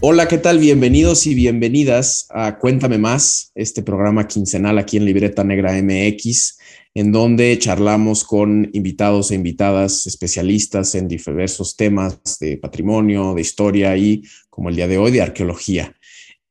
Hola, 0.00 0.28
¿qué 0.28 0.38
tal? 0.38 0.60
Bienvenidos 0.60 1.26
y 1.26 1.34
bienvenidas 1.34 2.28
a 2.30 2.56
Cuéntame 2.60 2.98
Más, 2.98 3.50
este 3.56 3.82
programa 3.82 4.28
quincenal 4.28 4.78
aquí 4.78 4.96
en 4.96 5.04
Libreta 5.04 5.42
Negra 5.42 5.72
MX, 5.82 6.56
en 6.94 7.10
donde 7.10 7.58
charlamos 7.58 8.22
con 8.22 8.70
invitados 8.74 9.32
e 9.32 9.34
invitadas 9.34 10.06
especialistas 10.06 10.94
en 10.94 11.08
diversos 11.08 11.74
temas 11.74 12.38
de 12.38 12.58
patrimonio, 12.58 13.34
de 13.34 13.40
historia 13.40 13.96
y, 13.96 14.22
como 14.48 14.68
el 14.68 14.76
día 14.76 14.86
de 14.86 14.98
hoy, 14.98 15.10
de 15.10 15.20
arqueología. 15.20 15.96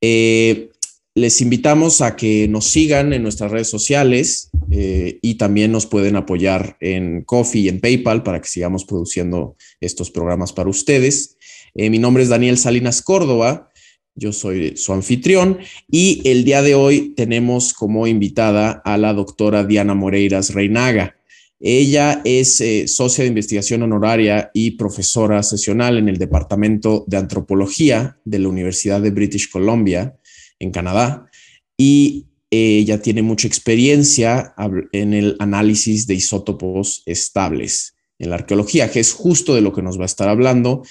Eh, 0.02 0.70
les 1.16 1.40
invitamos 1.40 2.02
a 2.02 2.18
que 2.18 2.50
nos 2.50 2.66
sigan 2.66 3.14
en 3.14 3.24
nuestras 3.24 3.50
redes 3.50 3.70
sociales 3.70 4.52
eh, 4.72 5.20
y 5.22 5.36
también 5.36 5.72
nos 5.72 5.86
pueden 5.86 6.18
apoyar 6.18 6.76
en 6.82 7.24
Coffee 7.24 7.62
y 7.62 7.70
en 7.70 7.80
PayPal 7.80 8.24
para 8.24 8.42
que 8.42 8.50
sigamos 8.50 8.84
produciendo 8.84 9.56
estos 9.80 10.12
programas 10.12 10.52
para 10.52 10.70
ustedes. 10.70 11.37
Eh, 11.78 11.92
mi 11.92 12.00
nombre 12.00 12.24
es 12.24 12.30
Daniel 12.30 12.58
Salinas 12.58 13.04
Córdoba, 13.04 13.70
yo 14.16 14.34
soy 14.34 14.76
su 14.78 14.94
anfitrión 14.94 15.60
y 15.88 16.28
el 16.28 16.44
día 16.44 16.64
de 16.64 16.74
hoy 16.74 17.14
tenemos 17.16 17.72
como 17.72 18.08
invitada 18.08 18.82
a 18.84 18.98
la 18.98 19.14
doctora 19.14 19.64
Diana 19.64 19.94
Moreiras 19.94 20.56
Reinaga. 20.56 21.18
Ella 21.60 22.22
es 22.26 22.62
eh, 22.62 22.88
socia 22.88 23.24
de 23.24 23.28
investigación 23.28 23.84
honoraria 23.84 24.50
y 24.56 24.72
profesora 24.72 25.44
sesional 25.44 26.00
en 26.00 26.10
el 26.10 26.18
Departamento 26.18 27.06
de 27.06 27.18
Antropología 27.18 28.18
de 28.26 28.40
la 28.40 28.50
Universidad 28.50 29.00
de 29.00 29.12
British 29.12 29.52
Columbia 29.52 30.18
en 30.58 30.72
Canadá 30.72 31.30
y 31.78 32.26
ella 32.50 33.04
tiene 33.04 33.22
mucha 33.22 33.48
experiencia 33.48 34.56
en 34.94 35.14
el 35.14 35.36
análisis 35.38 36.08
de 36.08 36.16
isótopos 36.16 37.04
estables 37.06 37.94
en 38.20 38.32
la 38.32 38.38
arqueología, 38.38 38.90
que 38.90 39.00
es 39.00 39.14
justo 39.14 39.54
de 39.54 39.62
lo 39.62 39.74
que 39.74 39.82
nos 39.82 40.00
va 40.00 40.04
a 40.04 40.08
estar 40.08 40.28
hablando 40.28 40.84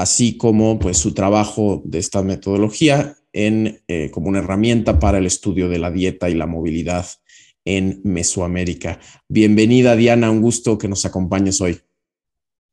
así 0.00 0.36
como 0.36 0.78
pues 0.78 0.96
su 0.96 1.12
trabajo 1.12 1.82
de 1.84 1.98
esta 1.98 2.22
metodología 2.22 3.16
en, 3.32 3.80
eh, 3.86 4.10
como 4.10 4.28
una 4.28 4.38
herramienta 4.38 4.98
para 4.98 5.18
el 5.18 5.26
estudio 5.26 5.68
de 5.68 5.78
la 5.78 5.90
dieta 5.90 6.30
y 6.30 6.34
la 6.34 6.46
movilidad 6.46 7.06
en 7.64 8.00
Mesoamérica. 8.02 8.98
Bienvenida 9.28 9.96
Diana, 9.96 10.30
un 10.30 10.40
gusto 10.40 10.78
que 10.78 10.88
nos 10.88 11.04
acompañes 11.04 11.60
hoy. 11.60 11.80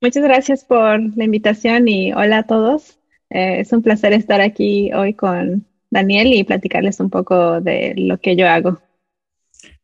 Muchas 0.01 0.23
gracias 0.23 0.63
por 0.63 0.99
la 1.17 1.23
invitación 1.23 1.87
y 1.87 2.13
hola 2.13 2.39
a 2.39 2.43
todos. 2.43 2.97
Eh, 3.29 3.59
es 3.59 3.73
un 3.73 3.81
placer 3.81 4.13
estar 4.13 4.39
aquí 4.39 4.91
hoy 4.93 5.13
con 5.13 5.65
Daniel 5.89 6.33
y 6.33 6.45
platicarles 6.45 6.99
un 7.01 7.09
poco 7.09 7.59
de 7.59 7.93
lo 7.97 8.19
que 8.19 8.37
yo 8.37 8.47
hago. 8.47 8.79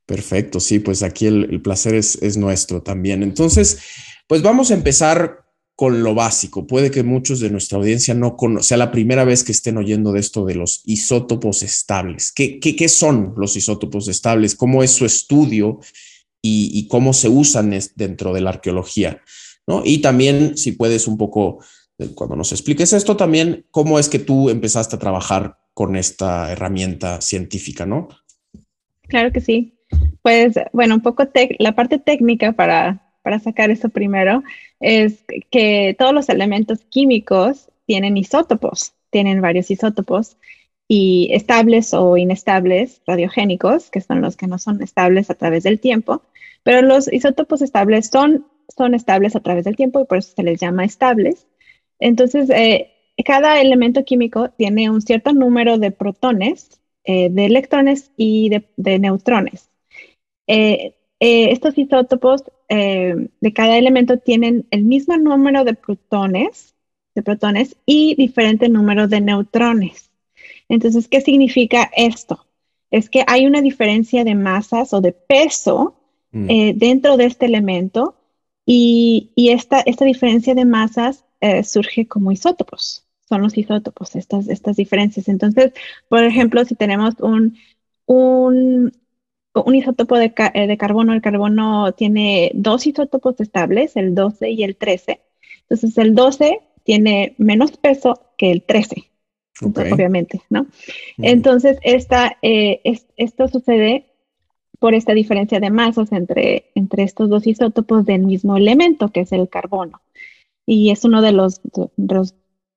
Perfecto, 0.05 0.59
sí, 0.59 0.80
pues 0.80 1.03
aquí 1.03 1.25
el, 1.25 1.45
el 1.49 1.61
placer 1.61 1.95
es, 1.95 2.21
es 2.21 2.38
nuestro 2.38 2.81
también. 2.81 3.21
Entonces, 3.21 3.80
pues 4.27 4.41
vamos 4.41 4.71
a 4.71 4.75
empezar 4.75 5.42
con 5.75 6.03
lo 6.03 6.13
básico. 6.13 6.67
Puede 6.67 6.91
que 6.91 7.03
muchos 7.03 7.39
de 7.39 7.49
nuestra 7.49 7.77
audiencia 7.77 8.13
no 8.13 8.38
conozcan, 8.38 8.63
sea 8.63 8.77
la 8.77 8.91
primera 8.91 9.23
vez 9.23 9.43
que 9.43 9.52
estén 9.52 9.77
oyendo 9.77 10.11
de 10.11 10.19
esto 10.19 10.45
de 10.45 10.55
los 10.55 10.81
isótopos 10.85 11.63
estables. 11.63 12.31
¿Qué, 12.31 12.59
qué, 12.59 12.89
son 12.89 13.33
los 13.38 13.55
isótopos 13.55 14.07
estables? 14.07 14.55
¿Cómo 14.55 14.83
es 14.83 14.91
su 14.91 15.05
estudio 15.05 15.80
y, 16.41 16.88
cómo 16.88 17.13
se 17.13 17.30
usan 17.30 17.73
dentro 17.95 18.33
de 18.33 18.41
la 18.41 18.52
arqueología? 18.52 19.21
¿no? 19.65 19.81
Y 19.83 19.99
también, 19.99 20.57
si 20.57 20.73
puedes 20.73 21.07
un 21.07 21.17
poco, 21.17 21.63
eh, 21.97 22.09
cuando 22.13 22.35
nos 22.35 22.52
expliques 22.52 22.93
esto, 22.93 23.17
también 23.17 23.65
cómo 23.71 23.97
es 23.97 24.09
que 24.09 24.19
tú 24.19 24.49
empezaste 24.49 24.95
a 24.95 24.99
trabajar 24.99 25.58
con 25.73 25.95
esta 25.95 26.52
herramienta 26.52 27.19
científica, 27.21 27.85
¿no? 27.85 28.09
Claro 29.08 29.31
que 29.31 29.41
sí. 29.41 29.80
Pues, 30.21 30.53
bueno, 30.71 30.95
un 30.95 31.02
poco 31.02 31.27
la 31.59 31.75
parte 31.75 31.97
técnica 31.97 32.52
para 32.52 33.12
para 33.23 33.39
sacar 33.39 33.71
eso 33.71 33.89
primero, 33.89 34.43
es 34.79 35.23
que 35.49 35.95
todos 35.97 36.13
los 36.13 36.29
elementos 36.29 36.79
químicos 36.89 37.69
tienen 37.85 38.17
isótopos, 38.17 38.93
tienen 39.09 39.41
varios 39.41 39.71
isótopos 39.71 40.37
y 40.87 41.30
estables 41.31 41.93
o 41.93 42.17
inestables 42.17 43.02
radiogénicos, 43.08 43.89
que 43.89 44.02
son 44.02 44.21
los 44.21 44.36
que 44.36 44.48
no 44.48 44.59
son 44.59 44.81
estables 44.81 45.30
a 45.30 45.36
través 45.36 45.64
del 45.64 45.80
tiempo, 45.80 46.21
pero 46.64 46.81
los 46.81 47.11
isótopos 47.11 47.61
estables 47.61 48.08
son, 48.08 48.45
son 48.75 48.93
estables 48.93 49.36
a 49.36 49.39
través 49.39 49.65
del 49.65 49.75
tiempo 49.75 50.02
y 50.02 50.05
por 50.05 50.17
eso 50.17 50.33
se 50.36 50.43
les 50.43 50.59
llama 50.59 50.86
estables. 50.86 51.48
Entonces, 51.99 52.49
eh, 52.49 52.92
cada 53.25 53.61
elemento 53.61 54.03
químico 54.03 54.49
tiene 54.49 54.89
un 54.89 55.02
cierto 55.02 55.33
número 55.33 55.77
de 55.77 55.92
protones, 55.92 56.81
eh, 57.05 57.30
de 57.30 57.45
electrones 57.45 58.11
y 58.17 58.49
de, 58.49 58.99
neutrones. 58.99 59.69
Eh, 60.48 60.95
estos 61.19 61.77
isótopos 61.77 62.43
eh, 62.76 63.30
de 63.39 63.54
cada 63.54 63.78
elemento 63.78 64.17
tienen 64.17 64.66
el 64.72 64.84
mismo 64.84 65.16
número 65.16 65.64
de 65.64 65.76
protones, 65.76 66.73
de 67.14 67.22
protones 67.22 67.76
y 67.86 68.16
diferente 68.16 68.67
número 68.67 69.08
de 69.08 69.22
neutrones. 69.22 70.10
Entonces, 70.70 71.08
¿qué 71.08 71.22
significa 71.22 71.92
esto? 71.95 72.48
Es 72.89 73.11
que 73.11 73.23
hay 73.28 73.45
una 73.45 73.61
diferencia 73.61 74.23
de 74.23 74.34
masas 74.34 74.92
o 74.92 75.02
de 75.02 75.11
peso 75.11 76.00
mm. 76.32 76.50
eh, 76.50 76.73
dentro 76.76 77.16
de 77.16 77.26
este 77.26 77.45
elemento 77.45 78.16
y, 78.66 79.30
esta, 79.36 79.82
esta, 79.82 80.05
diferencia 80.05 80.55
de 80.55 80.66
masas 80.66 81.26
eh, 81.42 81.64
surge 81.64 82.08
como 82.08 82.32
isótopos. 82.32 83.05
Son 83.30 83.44
los 83.44 83.55
isótopos, 83.55 84.16
estas, 84.16 84.48
estas 84.50 84.78
diferencias. 84.78 85.28
Entonces, 85.28 85.73
por 86.10 86.23
ejemplo, 86.23 86.66
si 86.66 86.73
tenemos 86.73 87.14
un, 87.20 87.55
un, 88.08 88.94
un 89.53 89.75
isótopo 89.75 90.17
de, 90.17 90.33
eh, 90.53 90.67
de, 90.67 90.77
carbono, 90.77 91.14
el 91.14 91.21
carbono 91.21 91.91
tiene 91.93 92.52
dos 92.55 92.87
isótopos 92.87 93.39
estables, 93.39 93.95
el 93.95 94.15
12 94.15 94.49
y 94.49 94.64
el 94.64 94.75
13. 94.75 95.21
Entonces, 95.61 95.97
el 95.97 96.15
12 96.15 96.61
tiene 96.83 97.36
menos 97.37 97.77
peso 97.77 98.19
que 98.37 98.52
el 98.52 98.63
13, 98.63 99.09
obviamente, 99.61 100.42
¿no? 100.49 100.67
Entonces, 101.17 101.77
esta, 101.83 102.37
eh, 102.42 102.81
esto 103.15 103.47
sucede 103.47 104.08
por 104.80 104.93
esta 104.95 105.13
diferencia 105.13 105.59
de 105.59 105.69
masas 105.69 106.11
entre, 106.11 106.71
entre 106.75 107.03
estos 107.03 107.30
dos 107.30 107.47
isótopos 107.47 108.05
del 108.05 108.23
mismo 108.23 108.58
elemento, 108.58 109.09
que 109.09 109.21
es 109.21 109.31
el 109.31 109.47
carbono. 109.47 110.02
Y 110.65 110.89
es 110.89 111.05
uno 111.05 111.21
de 111.21 111.31
los, 111.31 111.61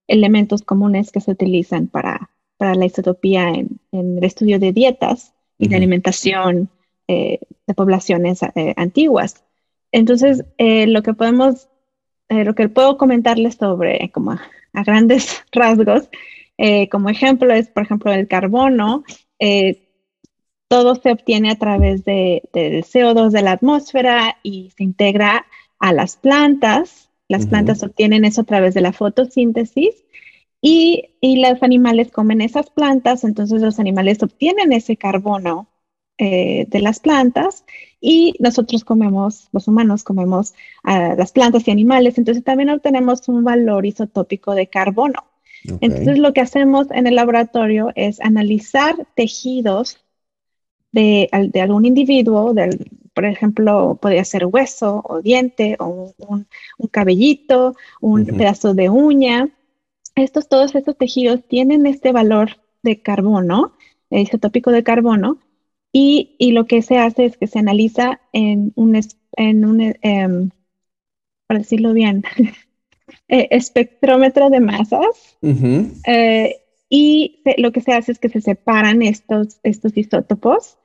elementos 0.09 0.62
comunes 0.62 1.10
que 1.10 1.20
se 1.20 1.32
utilizan 1.32 1.88
para, 1.88 2.31
para 2.59 2.76
la 2.76 2.86
isotopía 2.86 3.48
en, 3.48 3.81
en 3.91 4.19
el 4.19 4.25
estudio 4.25 4.60
de 4.60 4.72
dietas 4.72 5.34
y 5.59 5.69
de 5.69 5.77
alimentación 5.77 6.69
eh, 7.09 7.41
de 7.67 7.75
poblaciones 7.75 8.41
eh, 8.43 8.75
antiguas. 8.77 9.44
Entonces, 9.93 10.44
eh, 10.59 10.87
lo 10.87 11.03
que 11.03 11.15
podemos, 11.15 11.69
lo 12.28 12.55
que 12.55 12.69
puedo 12.69 12.99
comentarles 12.99 13.55
sobre, 13.55 14.11
como 14.11 14.33
a, 14.33 14.41
grandes 14.84 15.45
rasgos, 15.53 16.09
como 16.91 17.11
ejemplo 17.11 17.53
es, 17.53 17.69
por 17.69 17.84
ejemplo, 17.84 18.12
el 18.12 18.28
carbono. 18.28 19.05
todo 20.69 20.95
se 20.97 21.12
obtiene 21.12 21.50
a 21.50 21.59
través 21.59 22.05
de, 22.05 22.43
del 22.53 22.83
CO2 22.83 23.31
de 23.31 23.43
la 23.43 23.53
atmósfera 23.53 24.39
y 24.43 24.72
se 24.77 24.83
integra 24.83 25.47
a 25.78 25.93
las 25.93 26.16
plantas. 26.16 27.11
Las 27.28 27.47
plantas 27.47 27.83
obtienen 27.83 28.25
eso 28.25 28.41
a 28.41 28.45
través 28.45 28.75
de 28.75 28.81
la 28.81 28.93
fotosíntesis 28.93 30.06
y, 30.61 31.17
y, 31.21 31.41
los 31.41 31.62
animales 31.62 32.11
comen 32.11 32.41
esas 32.41 32.71
plantas, 32.71 33.25
entonces 33.25 33.61
los 33.61 33.78
animales 33.78 34.22
obtienen 34.22 34.72
ese 34.72 34.97
carbono 34.97 35.69
eh, 36.19 36.67
de 36.69 36.81
las 36.81 36.99
plantas 36.99 37.65
y 38.00 38.34
nosotros 38.39 38.84
comemos, 38.84 39.49
los 39.53 39.69
humanos 39.69 40.03
comemos 40.03 40.55
las 40.84 41.33
plantas 41.33 41.69
y 41.69 41.71
animales, 41.71 42.16
entonces 42.16 42.43
también 42.43 42.71
obtenemos 42.71 43.28
un 43.28 43.45
valor 43.45 43.84
isotópico 43.84 44.55
de 44.55 44.69
carbono. 44.69 45.25
Entonces 45.81 46.19
lo 46.19 46.33
que 46.33 46.41
hacemos 46.41 46.91
en 46.91 47.06
el 47.06 47.16
laboratorio 47.16 47.91
es 47.97 48.21
analizar 48.21 49.06
tejidos 49.15 49.99
de, 50.93 51.28
algún 51.61 51.84
individuo, 51.84 52.55
del, 52.55 52.91
por 53.12 53.25
ejemplo, 53.25 53.99
podría 54.00 54.25
ser 54.25 54.47
hueso 54.47 55.03
o 55.04 55.21
diente 55.21 55.77
o 55.78 56.15
un, 56.19 56.47
cabellito, 56.91 57.75
un 58.01 58.25
pedazo 58.25 58.75
de 58.75 58.89
uña, 58.89 59.51
estos, 60.16 60.48
todos 60.48 60.74
estos 60.74 60.97
tejidos 60.97 61.47
tienen 61.47 61.86
este 61.86 62.10
valor 62.10 62.59
de 62.83 63.01
carbono, 63.01 63.74
isotópico 64.10 64.72
de 64.72 64.83
carbono, 64.83 65.39
y, 65.92 66.34
y, 66.39 66.53
lo 66.53 66.66
que 66.66 66.83
se 66.83 66.98
hace 66.98 67.24
es 67.24 67.39
que 67.39 67.47
se 67.47 67.59
analiza 67.59 68.21
en 68.33 68.72
un, 68.74 69.01
en 69.36 69.65
un 69.65 69.80
em, 70.03 70.51
para 71.47 71.60
decirlo 71.60 71.95
bien, 71.95 72.22
eh, 73.28 73.48
espectrómetro 73.51 74.51
de 74.51 74.60
masas. 74.60 75.39
Eh, 75.42 76.57
y 76.91 77.42
lo 77.57 77.72
que 77.72 77.80
se 77.80 77.92
hace 77.92 78.13
es 78.13 78.18
que 78.18 78.28
se 78.28 78.41
separan 78.41 79.03
estos, 79.03 79.59
estos 79.63 79.97
isótopos, 79.97 80.77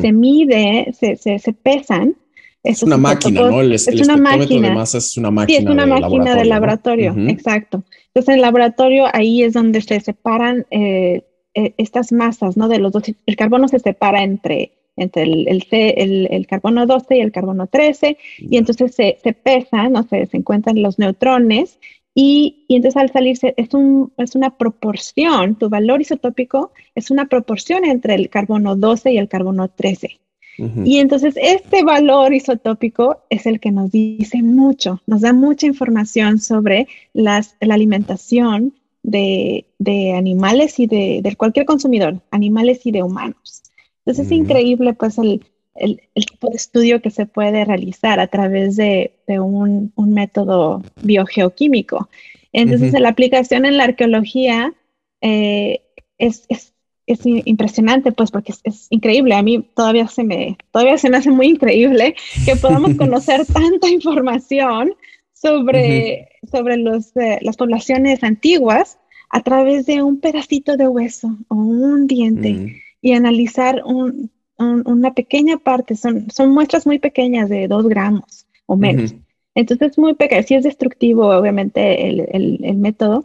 se 0.00 0.12
mide, 0.12 0.92
se, 0.92 1.16
se, 1.16 1.38
se 1.38 1.52
pesan 1.54 2.14
es 2.62 2.82
una 2.82 2.96
máquina, 2.96 3.40
¿no? 3.40 3.60
El, 3.60 3.72
es 3.72 3.88
una 3.88 4.16
máquina. 4.16 4.68
de 4.68 4.74
masas 4.74 5.06
es 5.06 5.16
una 5.16 5.30
máquina. 5.30 5.58
Sí, 5.58 5.64
es 5.64 5.70
una 5.70 5.84
de 5.84 5.90
máquina 5.90 6.08
laboratorio, 6.08 6.36
de 6.36 6.44
laboratorio, 6.44 7.14
exacto. 7.28 7.84
Entonces, 8.14 8.28
en 8.28 8.34
el 8.36 8.42
laboratorio 8.42 9.06
ahí 9.12 9.42
es 9.42 9.54
donde 9.54 9.80
se 9.80 10.00
separan 10.00 10.66
eh, 10.70 11.22
eh, 11.54 11.74
estas 11.78 12.12
masas, 12.12 12.56
¿no? 12.56 12.68
De 12.68 12.78
los 12.78 12.92
dos. 12.92 13.04
El 13.26 13.36
carbono 13.36 13.68
se 13.68 13.78
separa 13.78 14.22
entre, 14.22 14.72
entre 14.96 15.22
el, 15.22 15.48
el, 15.48 16.28
el, 16.30 16.46
carbono 16.46 16.86
12 16.86 17.16
y 17.16 17.20
el 17.20 17.32
carbono 17.32 17.66
13, 17.66 18.18
y 18.38 18.56
entonces 18.58 18.94
se, 18.94 19.18
se 19.22 19.32
pesan, 19.32 19.92
¿no? 19.92 20.02
Se, 20.04 20.26
se 20.26 20.36
encuentran 20.36 20.82
los 20.82 20.98
neutrones 20.98 21.78
Y, 22.14 22.66
entonces 22.68 23.00
al 23.00 23.10
salirse 23.10 23.54
es, 23.56 23.72
un, 23.74 24.12
es 24.18 24.34
una 24.34 24.56
proporción, 24.58 25.56
tu 25.56 25.68
valor 25.70 26.00
isotópico 26.02 26.72
es 26.94 27.10
una 27.10 27.26
proporción 27.26 27.84
entre 27.84 28.14
el 28.14 28.28
carbono 28.28 28.76
12 28.76 29.12
y 29.12 29.18
el 29.18 29.28
carbono 29.28 29.68
13. 29.68 30.20
Y 30.58 30.98
entonces 30.98 31.34
este 31.40 31.82
valor 31.82 32.34
isotópico 32.34 33.22
es 33.30 33.46
el 33.46 33.58
que 33.58 33.72
nos 33.72 33.90
dice 33.90 34.42
mucho, 34.42 35.00
nos 35.06 35.22
da 35.22 35.32
mucha 35.32 35.66
información 35.66 36.38
sobre 36.38 36.88
las, 37.14 37.56
la 37.60 37.74
alimentación 37.74 38.74
de, 39.02 39.66
de 39.78 40.12
animales 40.12 40.78
y 40.78 40.86
de, 40.86 41.20
de, 41.22 41.36
cualquier 41.36 41.66
consumidor, 41.66 42.20
animales 42.30 42.84
y 42.84 42.92
de 42.92 43.02
humanos. 43.02 43.62
Entonces 44.04 44.26
es 44.26 44.32
increíble 44.32 44.94
pues 44.94 45.18
el, 45.18 45.44
el, 45.74 46.00
tipo 46.14 46.50
de 46.50 46.56
estudio 46.56 47.00
que 47.00 47.10
se 47.10 47.26
puede 47.26 47.64
realizar 47.64 48.20
a 48.20 48.26
través 48.26 48.76
de, 48.76 49.14
de 49.26 49.40
un, 49.40 49.92
un, 49.96 50.14
método 50.14 50.82
biogeoquímico. 51.02 52.08
Entonces 52.52 52.92
la 53.00 53.08
aplicación 53.08 53.64
en 53.64 53.76
la 53.76 53.84
arqueología 53.84 54.74
eh, 55.20 55.80
es, 56.18 56.44
es, 56.48 56.72
es, 57.06 57.20
impresionante 57.24 58.12
pues 58.12 58.30
porque 58.30 58.52
es, 58.64 58.86
increíble. 58.90 59.34
A 59.34 59.42
mí 59.42 59.66
todavía 59.74 60.08
se, 60.08 60.24
me, 60.24 60.56
todavía 60.70 60.98
se 60.98 61.10
me 61.10 61.16
hace 61.16 61.30
muy 61.30 61.46
increíble 61.48 62.14
que 62.44 62.56
podamos 62.56 62.94
conocer 62.98 63.46
tanta 63.46 63.88
información 63.88 64.94
sobre, 65.32 66.28
sobre 66.50 66.76
los, 66.76 67.16
eh, 67.16 67.38
las 67.42 67.56
poblaciones 67.56 68.22
antiguas 68.22 68.98
a 69.30 69.40
través 69.42 69.86
de 69.86 70.02
un 70.02 70.20
pedacito 70.20 70.76
de 70.76 70.88
hueso 70.88 71.36
o 71.48 71.54
un 71.54 72.06
diente 72.06 72.52
mm. 72.52 72.66
y 73.00 73.12
analizar 73.12 73.82
un, 73.84 74.30
una 74.58 75.14
pequeña 75.14 75.58
parte, 75.58 75.96
son, 75.96 76.30
son 76.30 76.50
muestras 76.50 76.86
muy 76.86 76.98
pequeñas 76.98 77.48
de 77.48 77.66
dos 77.68 77.88
gramos 77.88 78.46
o 78.66 78.76
menos. 78.76 79.14
Entonces, 79.54 79.98
muy 79.98 80.14
pequeño, 80.14 80.42
sí 80.44 80.54
es 80.54 80.64
destructivo, 80.64 81.28
obviamente, 81.28 82.08
el, 82.08 82.58
el, 82.62 82.76
método, 82.76 83.24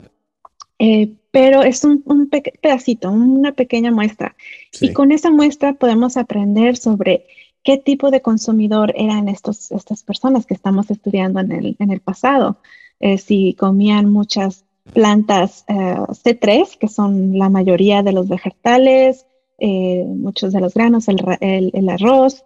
eh, 0.79 1.13
pero 1.37 1.61
es 1.61 1.83
un, 1.83 2.01
un 2.05 2.29
pedacito, 2.29 3.11
una 3.11 3.51
pequeña 3.51 3.91
muestra. 3.91 4.35
Y 4.81 4.91
con 4.91 5.11
esa 5.11 5.29
muestra 5.29 5.73
podemos 5.73 6.17
aprender 6.17 6.77
sobre 6.77 7.27
qué 7.61 7.77
tipo 7.77 8.09
de 8.09 8.23
consumidor 8.23 8.91
eran 8.97 9.29
estos, 9.29 9.71
estas 9.71 10.01
personas 10.01 10.47
que 10.47 10.55
estamos 10.55 10.89
estudiando 10.89 11.39
en 11.39 11.51
el, 11.51 11.75
en 11.77 11.91
el 11.91 11.99
pasado. 11.99 12.57
Eh, 12.99 13.19
si 13.19 13.53
comían 13.53 14.09
muchas 14.09 14.65
plantas 14.93 15.63
eh, 15.67 15.73
C3, 15.75 16.75
que 16.75 16.87
son 16.87 17.37
la 17.37 17.49
mayoría 17.49 18.01
de 18.01 18.13
los 18.13 18.27
vegetales, 18.27 19.27
eh, 19.59 20.05
muchos 20.07 20.53
de 20.53 20.61
los 20.61 20.73
granos, 20.73 21.07
el, 21.07 21.19
el, 21.39 21.89
arroz, 21.89 22.45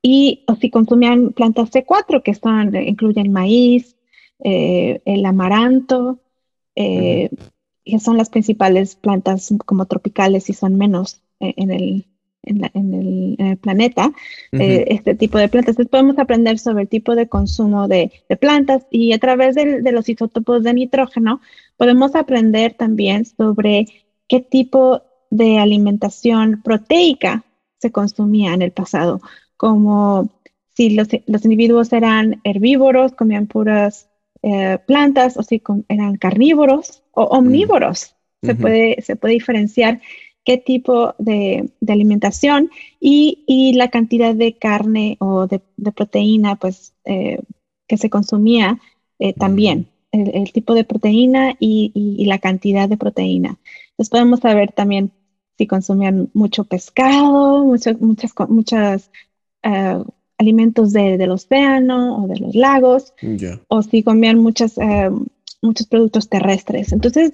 y 0.00 0.42
o 0.46 0.54
si 0.54 0.70
consumían 0.70 1.32
plantas 1.32 1.70
C4, 1.70 2.22
que 2.22 2.32
son, 2.32 2.74
incluyen 2.76 3.30
maíz, 3.30 3.94
el 4.38 5.26
amaranto, 5.26 6.20
que 7.88 7.98
son 7.98 8.16
las 8.16 8.28
principales 8.28 8.96
plantas 8.96 9.52
como 9.64 9.86
tropicales 9.86 10.50
y 10.50 10.52
son 10.52 10.76
menos 10.76 11.22
en 11.40 11.70
el, 11.70 12.06
en, 12.42 12.94
el, 13.38 13.58
planeta, 13.58 14.12
eh, 14.52 14.84
este 14.88 15.14
tipo 15.14 15.38
de 15.38 15.48
plantas. 15.48 15.72
Entonces 15.72 15.90
podemos 15.90 16.18
aprender 16.18 16.58
sobre 16.58 16.82
el 16.82 16.88
tipo 16.88 17.14
de 17.14 17.28
consumo 17.28 17.88
de, 17.88 18.12
plantas 18.40 18.86
y 18.90 19.12
a 19.12 19.18
través 19.18 19.54
de, 19.54 19.80
los 19.92 20.08
isótopos 20.08 20.62
de 20.62 20.74
nitrógeno 20.74 21.40
podemos 21.76 22.14
aprender 22.14 22.74
también 22.74 23.24
sobre 23.24 23.86
qué 24.28 24.40
tipo 24.40 25.02
de 25.30 25.58
alimentación 25.58 26.62
proteica 26.62 27.44
se 27.78 27.92
consumía 27.92 28.54
en 28.54 28.62
el 28.62 28.72
pasado, 28.72 29.20
como 29.56 30.30
si 30.74 30.90
los, 30.90 31.08
individuos 31.44 31.92
eran 31.92 32.40
herbívoros, 32.44 33.12
comían 33.12 33.46
puras 33.46 34.07
eh, 34.42 34.78
plantas, 34.86 35.36
o 35.36 35.42
si 35.42 35.62
eran 35.88 36.16
carnívoros 36.16 37.02
o 37.12 37.24
omnívoros. 37.24 38.14
Se, 38.40 38.54
puede, 38.54 39.02
se 39.02 39.16
puede 39.16 39.34
diferenciar 39.34 40.00
qué 40.44 40.58
tipo 40.58 41.14
de, 41.18 41.70
alimentación 41.88 42.70
y, 43.00 43.72
la 43.74 43.88
cantidad 43.88 44.34
de 44.34 44.56
carne 44.56 45.16
o 45.18 45.48
de, 45.48 45.60
proteína 45.92 46.56
pues, 46.56 46.94
eh, 47.04 47.40
que 47.88 47.96
se 47.96 48.08
consumía 48.08 48.78
eh, 49.18 49.32
también, 49.32 49.88
el, 50.12 50.52
tipo 50.52 50.74
de 50.74 50.84
proteína 50.84 51.56
y, 51.58 52.24
la 52.26 52.38
cantidad 52.38 52.88
de 52.88 52.96
proteína. 52.96 53.58
Entonces 53.90 54.10
podemos 54.10 54.40
saber 54.40 54.72
también 54.72 55.10
si 55.56 55.66
consumían 55.66 56.30
mucho 56.32 56.62
pescado, 56.64 57.64
muchos 57.64 58.00
muchas, 58.00 58.32
muchas 58.48 59.10
alimentos 60.38 60.92
del 60.92 61.30
océano 61.30 62.24
o 62.24 62.28
de 62.28 62.38
los 62.38 62.54
lagos, 62.54 63.12
o 63.68 63.82
si 63.82 64.02
comían 64.02 64.38
muchas, 64.38 64.76
muchos 65.60 65.86
productos 65.86 66.28
terrestres. 66.28 66.92
Entonces, 66.92 67.32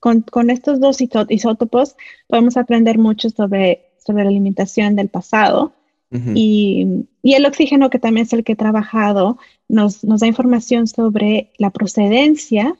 con, 0.00 0.50
estos 0.50 0.80
dos 0.80 0.98
isótopos 1.00 1.96
podemos 2.26 2.56
aprender 2.56 2.98
mucho 2.98 3.30
sobre, 3.30 3.92
sobre 4.04 4.24
la 4.24 4.30
alimentación 4.30 4.96
del 4.96 5.08
pasado. 5.08 5.72
y, 6.34 7.06
el 7.22 7.46
oxígeno, 7.46 7.88
que 7.88 7.98
también 7.98 8.26
es 8.26 8.32
el 8.32 8.44
que 8.44 8.52
he 8.52 8.56
trabajado, 8.56 9.38
nos, 9.68 10.02
da 10.02 10.26
información 10.26 10.86
sobre 10.86 11.52
la 11.56 11.70
procedencia 11.70 12.76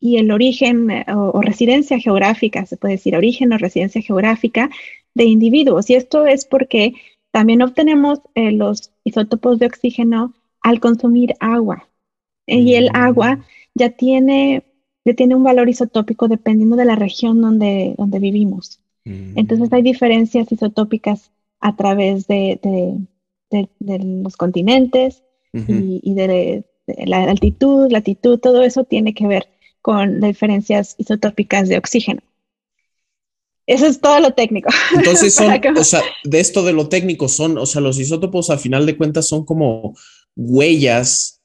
y 0.00 0.16
el 0.16 0.30
origen 0.30 0.90
eh, 0.90 1.04
o, 1.14 1.40
residencia 1.42 1.98
geográfica, 1.98 2.66
se 2.66 2.76
puede 2.76 2.94
decir 2.94 3.16
origen 3.16 3.52
o 3.52 3.58
residencia 3.58 4.00
geográfica 4.00 4.70
de 5.14 5.24
individuos. 5.24 5.90
Y 5.90 5.94
esto 5.94 6.26
es 6.26 6.44
porque 6.44 6.94
también 7.30 7.62
obtenemos 7.62 8.20
eh, 8.34 8.52
los 8.52 8.92
isótopos 9.04 9.58
de 9.58 9.66
oxígeno 9.66 10.34
al 10.62 10.80
consumir 10.80 11.34
agua. 11.40 11.88
Y 12.46 12.74
el 12.74 12.88
agua 12.94 13.36
mm. 13.36 13.42
ya 13.74 13.90
tiene 13.90 14.64
tiene 15.14 15.34
un 15.34 15.42
valor 15.42 15.68
isotópico 15.68 16.28
dependiendo 16.28 16.76
de 16.76 16.84
la 16.84 16.96
región 16.96 17.40
donde, 17.40 17.94
donde 17.96 18.18
vivimos. 18.18 18.80
Mm. 19.04 19.38
Entonces 19.38 19.72
hay 19.72 19.82
diferencias 19.82 20.50
isotópicas 20.50 21.30
a 21.60 21.76
través 21.76 22.26
de, 22.26 22.60
los 23.50 24.36
continentes 24.36 25.22
y, 25.52 26.14
de, 26.14 26.64
la 27.06 27.24
altitud, 27.24 27.90
latitud, 27.90 28.38
todo 28.38 28.62
eso 28.62 28.84
tiene 28.84 29.14
que 29.14 29.26
ver 29.26 29.48
con 29.82 30.20
las 30.20 30.30
diferencias 30.30 30.94
isotópicas 30.98 31.68
de 31.68 31.78
oxígeno. 31.78 32.20
Eso 33.68 33.86
es 33.86 34.00
todo 34.00 34.18
lo 34.18 34.32
técnico. 34.32 34.70
Entonces 34.94 35.34
son, 35.34 35.52
o 35.76 35.84
sea, 35.84 36.02
de 36.24 36.40
esto 36.40 36.64
de 36.64 36.72
lo 36.72 36.88
técnico 36.88 37.28
son, 37.28 37.58
o 37.58 37.66
sea, 37.66 37.82
los 37.82 37.98
isótopos 37.98 38.48
a 38.48 38.56
final 38.56 38.86
de 38.86 38.96
cuentas 38.96 39.28
son 39.28 39.44
como 39.44 39.94
huellas 40.34 41.42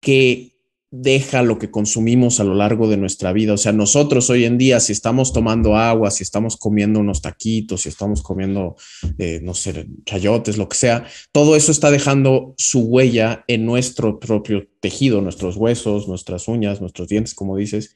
que 0.00 0.56
deja 0.90 1.42
lo 1.42 1.58
que 1.58 1.70
consumimos 1.70 2.40
a 2.40 2.44
lo 2.44 2.54
largo 2.54 2.88
de 2.88 2.96
nuestra 2.96 3.34
vida. 3.34 3.52
O 3.52 3.58
sea, 3.58 3.72
nosotros 3.72 4.30
hoy 4.30 4.46
en 4.46 4.56
día, 4.56 4.80
si 4.80 4.92
estamos 4.92 5.34
tomando 5.34 5.76
agua, 5.76 6.10
si 6.10 6.22
estamos 6.22 6.56
comiendo 6.56 6.98
unos 6.98 7.20
taquitos, 7.20 7.82
si 7.82 7.90
estamos 7.90 8.22
comiendo, 8.22 8.76
eh, 9.18 9.40
no 9.42 9.52
sé, 9.52 9.86
chayotes, 10.06 10.56
lo 10.56 10.70
que 10.70 10.78
sea, 10.78 11.06
todo 11.30 11.56
eso 11.56 11.72
está 11.72 11.90
dejando 11.90 12.54
su 12.56 12.84
huella 12.84 13.44
en 13.48 13.66
nuestro 13.66 14.18
propio 14.18 14.66
tejido, 14.80 15.20
nuestros 15.20 15.56
huesos, 15.56 16.08
nuestras 16.08 16.48
uñas, 16.48 16.80
nuestros 16.80 17.08
dientes, 17.08 17.34
como 17.34 17.54
dices. 17.54 17.94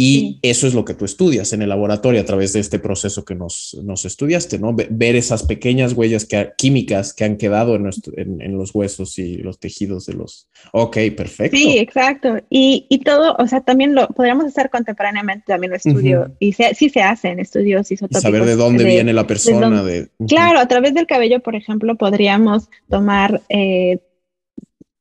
Y 0.00 0.38
eso 0.42 0.68
es 0.68 0.74
lo 0.74 0.84
que 0.84 0.94
tú 0.94 1.04
estudias 1.04 1.52
en 1.52 1.60
el 1.60 1.70
laboratorio 1.70 2.20
a 2.20 2.24
través 2.24 2.52
de 2.52 2.60
este 2.60 2.78
proceso 2.78 3.24
que 3.24 3.34
nos, 3.34 3.76
nos 3.82 4.04
estudiaste, 4.04 4.56
¿no? 4.60 4.72
Ver 4.72 5.16
esas 5.16 5.42
pequeñas 5.42 5.92
huellas 5.92 6.24
que, 6.24 6.52
químicas 6.56 7.12
que 7.12 7.24
han 7.24 7.36
quedado 7.36 7.74
en, 7.74 7.82
nuestro, 7.82 8.12
en, 8.16 8.56
los 8.56 8.72
huesos 8.72 9.18
y 9.18 9.38
los 9.38 9.58
tejidos 9.58 10.06
de 10.06 10.14
los... 10.14 10.48
Ok, 10.70 10.98
perfecto. 11.16 11.56
Sí, 11.56 11.78
exacto. 11.78 12.36
Y, 12.48 12.86
y 12.88 13.00
todo, 13.00 13.34
o 13.40 13.46
sea, 13.48 13.60
también 13.62 13.96
lo 13.96 14.06
podríamos 14.06 14.44
hacer 14.44 14.70
contemporáneamente 14.70 15.46
también 15.48 15.72
el 15.72 15.78
estudio, 15.78 16.32
y 16.38 16.52
sí 16.52 16.90
se 16.90 17.02
hacen 17.02 17.40
estudios 17.40 17.90
isotópicos. 17.90 18.22
saber 18.22 18.44
de 18.44 18.54
dónde 18.54 18.84
viene 18.84 19.12
la 19.12 19.26
persona. 19.26 19.82
De, 19.82 20.10
Claro, 20.28 20.60
a 20.60 20.68
través 20.68 20.94
del 20.94 21.08
cabello, 21.08 21.40
por 21.40 21.56
ejemplo, 21.56 21.96
podríamos 21.96 22.68
tomar 22.88 23.42
eh, 23.48 23.98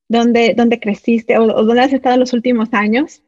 dónde, 0.10 0.54
dónde 0.56 0.80
creciste 0.80 1.38
o, 1.38 1.48
dónde 1.48 1.82
has 1.82 1.94
estado 1.94 2.18
los 2.18 2.34
últimos 2.34 2.70
años 2.74 3.22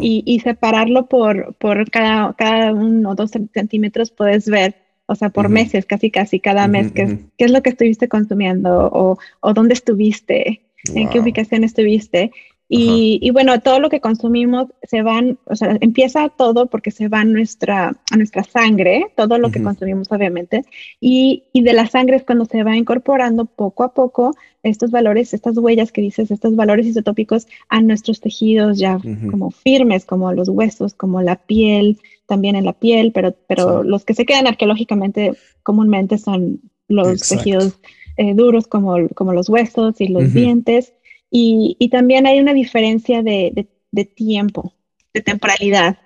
y, 0.00 0.22
y, 0.26 0.40
separarlo 0.40 1.06
por, 1.06 1.54
por 1.56 1.90
cada, 1.90 2.34
cada 2.34 2.72
uno 2.72 3.10
o 3.10 3.14
dos 3.14 3.30
centímetros 3.52 4.10
puedes 4.10 4.48
ver, 4.48 4.76
o 5.06 5.14
sea, 5.14 5.30
por 5.30 5.48
meses, 5.48 5.86
casi 5.86 6.10
casi 6.10 6.40
cada 6.40 6.68
mes, 6.68 6.92
qué, 6.92 7.18
qué, 7.38 7.44
es 7.44 7.50
lo 7.50 7.62
que 7.62 7.70
estuviste 7.70 8.08
consumiendo 8.08 8.90
o, 8.92 9.18
o 9.40 9.52
dónde 9.54 9.74
estuviste, 9.74 10.62
en 10.94 11.08
qué 11.08 11.20
ubicación 11.20 11.64
estuviste. 11.64 12.30
Y, 12.68 13.30
bueno, 13.30 13.60
todo 13.60 13.78
lo 13.78 13.88
que 13.88 14.00
consumimos 14.00 14.66
se 14.82 15.02
van, 15.02 15.38
o 15.44 15.54
sea, 15.54 15.78
empieza 15.80 16.28
todo 16.30 16.66
porque 16.66 16.90
se 16.90 17.06
va 17.06 17.20
a 17.20 17.24
nuestra, 17.24 17.96
a 18.10 18.16
nuestra 18.16 18.42
sangre, 18.42 19.06
todo 19.16 19.38
lo 19.38 19.52
que 19.52 19.62
consumimos 19.62 20.10
obviamente, 20.10 20.64
y, 21.00 21.44
de 21.54 21.72
la 21.72 21.86
sangre 21.86 22.16
es 22.16 22.24
cuando 22.24 22.44
se 22.44 22.64
va 22.64 22.76
incorporando 22.76 23.44
poco 23.44 23.84
a 23.84 23.94
poco 23.94 24.34
estos 24.64 24.90
valores, 24.90 25.32
estas 25.32 25.56
huellas 25.56 25.92
que 25.92 26.00
dices, 26.00 26.32
estos 26.32 26.56
valores 26.56 26.86
isotópicos 26.86 27.46
a 27.68 27.80
nuestros 27.80 28.20
tejidos 28.20 28.78
ya 28.78 28.98
como 29.30 29.52
firmes, 29.52 30.04
como 30.04 30.32
los 30.32 30.48
huesos, 30.48 30.94
como 30.94 31.22
la 31.22 31.36
piel, 31.36 31.98
también 32.26 32.56
en 32.56 32.64
la 32.64 32.72
piel, 32.72 33.12
pero, 33.12 33.34
pero 33.46 33.84
los 33.84 34.04
que 34.04 34.14
se 34.14 34.26
quedan 34.26 34.48
arqueológicamente 34.48 35.34
comúnmente 35.62 36.18
son 36.18 36.60
los 36.88 37.20
tejidos 37.28 37.78
eh, 38.16 38.34
duros 38.34 38.66
como, 38.66 39.08
como 39.14 39.32
los 39.32 39.48
huesos 39.48 40.00
y 40.00 40.08
los 40.08 40.32
dientes. 40.32 40.94
Y, 41.30 41.76
también 41.90 42.26
hay 42.26 42.40
una 42.40 42.54
diferencia 42.54 43.22
de, 43.22 43.68
de 43.90 44.04
tiempo, 44.04 44.72
de 45.12 45.22
temporalidad. 45.22 45.98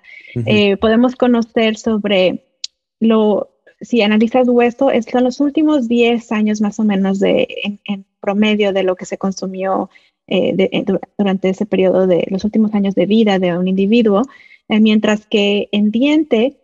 Eh, 0.45 0.77
podemos 0.77 1.15
conocer 1.15 1.77
sobre 1.77 2.45
lo, 2.99 3.51
si 3.81 4.01
analizas 4.01 4.47
hueso, 4.47 4.89
son 5.09 5.23
los 5.23 5.39
últimos 5.39 5.87
10 5.87 6.31
años 6.31 6.61
más 6.61 6.79
o 6.79 6.83
menos 6.83 7.19
de, 7.19 7.47
en, 7.85 8.05
promedio 8.19 8.71
de 8.71 8.83
lo 8.83 8.95
que 8.95 9.05
se 9.05 9.17
consumió 9.17 9.89
eh, 10.27 10.85
durante 11.17 11.49
ese 11.49 11.65
periodo 11.65 12.07
de 12.07 12.25
los 12.29 12.45
últimos 12.45 12.73
años 12.73 12.95
de 12.95 13.07
vida 13.07 13.39
de 13.39 13.57
un 13.57 13.67
individuo, 13.67 14.21
mientras 14.69 15.25
que 15.25 15.67
en 15.71 15.91
diente 15.91 16.57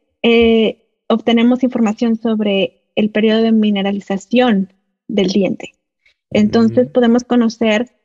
obtenemos 1.08 1.64
información 1.64 2.16
sobre 2.16 2.84
el 2.96 3.10
periodo 3.10 3.42
de 3.42 3.52
mineralización 3.52 4.74
del 5.08 5.28
diente. 5.28 5.74
Entonces 6.32 6.88
podemos 6.88 7.24
conocer 7.24 7.97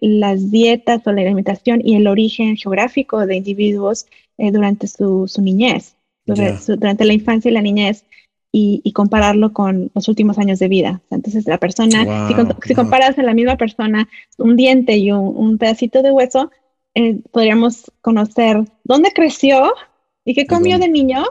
las 0.00 0.50
dietas 0.50 1.06
o 1.06 1.12
la 1.12 1.22
alimentación 1.22 1.80
y 1.84 1.96
el 1.96 2.06
origen 2.06 2.56
geográfico 2.56 3.26
de 3.26 3.36
individuos 3.36 4.06
eh, 4.38 4.50
durante 4.50 4.86
su, 4.86 5.28
niñez, 5.38 5.96
durante, 6.26 7.04
la 7.04 7.12
infancia 7.12 7.50
y 7.50 7.54
la 7.54 7.62
niñez, 7.62 8.04
y, 8.54 8.92
compararlo 8.92 9.52
con 9.52 9.90
los 9.94 10.08
últimos 10.08 10.38
años 10.38 10.58
de 10.58 10.68
vida. 10.68 11.00
Entonces, 11.10 11.46
la 11.46 11.58
persona, 11.58 12.28
si, 12.66 12.74
comparas 12.74 13.18
a 13.18 13.22
la 13.22 13.32
misma 13.32 13.56
persona 13.56 14.08
un 14.36 14.56
diente 14.56 14.96
y 14.96 15.10
un, 15.10 15.56
pedacito 15.56 16.02
de 16.02 16.12
hueso, 16.12 16.50
eh, 16.94 17.20
podríamos 17.30 17.90
conocer 18.02 18.62
dónde 18.84 19.12
creció 19.12 19.72
y 20.24 20.34
qué 20.34 20.46
comió 20.46 20.78
de 20.78 20.88
niño 20.88 21.24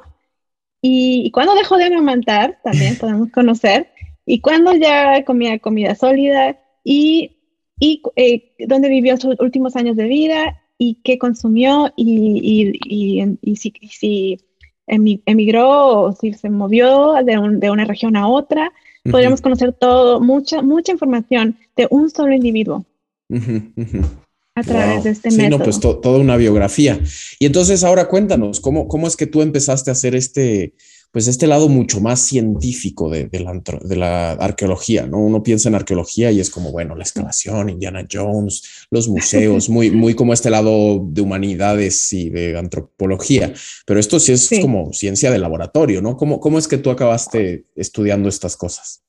y, 0.81 1.29
cuándo 1.31 1.53
dejó 1.53 1.77
de 1.77 1.85
amamantar, 1.85 2.59
también 2.63 2.97
podemos 2.99 3.31
conocer, 3.31 3.91
y 4.25 4.41
cuándo 4.41 4.73
ya 4.73 5.23
comía 5.25 5.59
comida 5.59 5.95
sólida 5.95 6.57
y 6.83 7.37
y 7.81 8.03
eh, 8.15 8.53
dónde 8.67 8.89
vivió 8.89 9.17
sus 9.17 9.35
últimos 9.39 9.75
años 9.75 9.97
de 9.97 10.05
vida 10.05 10.61
y 10.77 10.99
qué 11.03 11.17
consumió 11.17 11.91
y, 11.95 12.77
y, 12.85 13.55
si, 13.55 14.39
emigró 14.85 16.01
o 16.01 16.11
si 16.13 16.33
se 16.33 16.51
movió 16.51 17.15
de, 17.25 17.69
una 17.71 17.85
región 17.85 18.15
a 18.15 18.27
otra. 18.27 18.71
Podríamos 19.09 19.41
conocer 19.41 19.73
todo, 19.73 20.21
mucha, 20.21 20.61
mucha 20.61 20.91
información 20.91 21.57
de 21.75 21.87
un 21.89 22.11
solo 22.11 22.35
individuo. 22.35 22.85
A 24.53 24.61
través 24.61 25.03
de 25.03 25.09
este 25.09 25.31
sí, 25.31 25.49
no, 25.49 25.57
pues 25.57 25.79
toda 25.79 26.19
una 26.19 26.37
biografía. 26.37 26.99
Y 27.39 27.47
entonces 27.47 27.83
ahora 27.83 28.07
cuéntanos, 28.07 28.59
¿cómo, 28.59 28.87
¿cómo 28.87 29.07
es 29.07 29.17
que 29.17 29.25
tú 29.25 29.41
empezaste 29.41 29.89
a 29.89 29.93
hacer 29.93 30.13
este, 30.13 30.75
pues 31.11 31.27
este 31.27 31.45
lado 31.45 31.67
mucho 31.67 31.99
más 31.99 32.21
científico 32.21 33.09
de, 33.09 33.29
la, 33.95 34.31
arqueología, 34.31 35.05
¿no? 35.05 35.19
Uno 35.19 35.43
piensa 35.43 35.67
en 35.69 35.75
arqueología 35.75 36.31
y 36.31 36.39
es 36.39 36.49
como, 36.49 36.71
bueno, 36.71 36.95
la 36.95 37.03
excavación, 37.03 37.69
Indiana 37.69 38.07
Jones, 38.09 38.87
los 38.89 39.09
museos, 39.09 39.69
muy, 39.69 39.91
muy 39.91 40.15
como 40.15 40.33
este 40.33 40.49
lado 40.49 41.05
de 41.05 41.21
humanidades 41.21 42.13
y 42.13 42.29
de 42.29 42.57
antropología, 42.57 43.53
pero 43.85 43.99
esto 43.99 44.19
sí 44.19 44.31
es 44.31 44.49
como 44.61 44.93
ciencia 44.93 45.31
de 45.31 45.39
laboratorio, 45.39 46.01
¿no? 46.01 46.15
¿Cómo, 46.15 46.39
¿Cómo 46.39 46.57
es 46.57 46.67
que 46.67 46.77
tú 46.77 46.89
acabaste 46.89 47.65
estudiando 47.75 48.29
estas 48.29 48.55
cosas? 48.55 49.03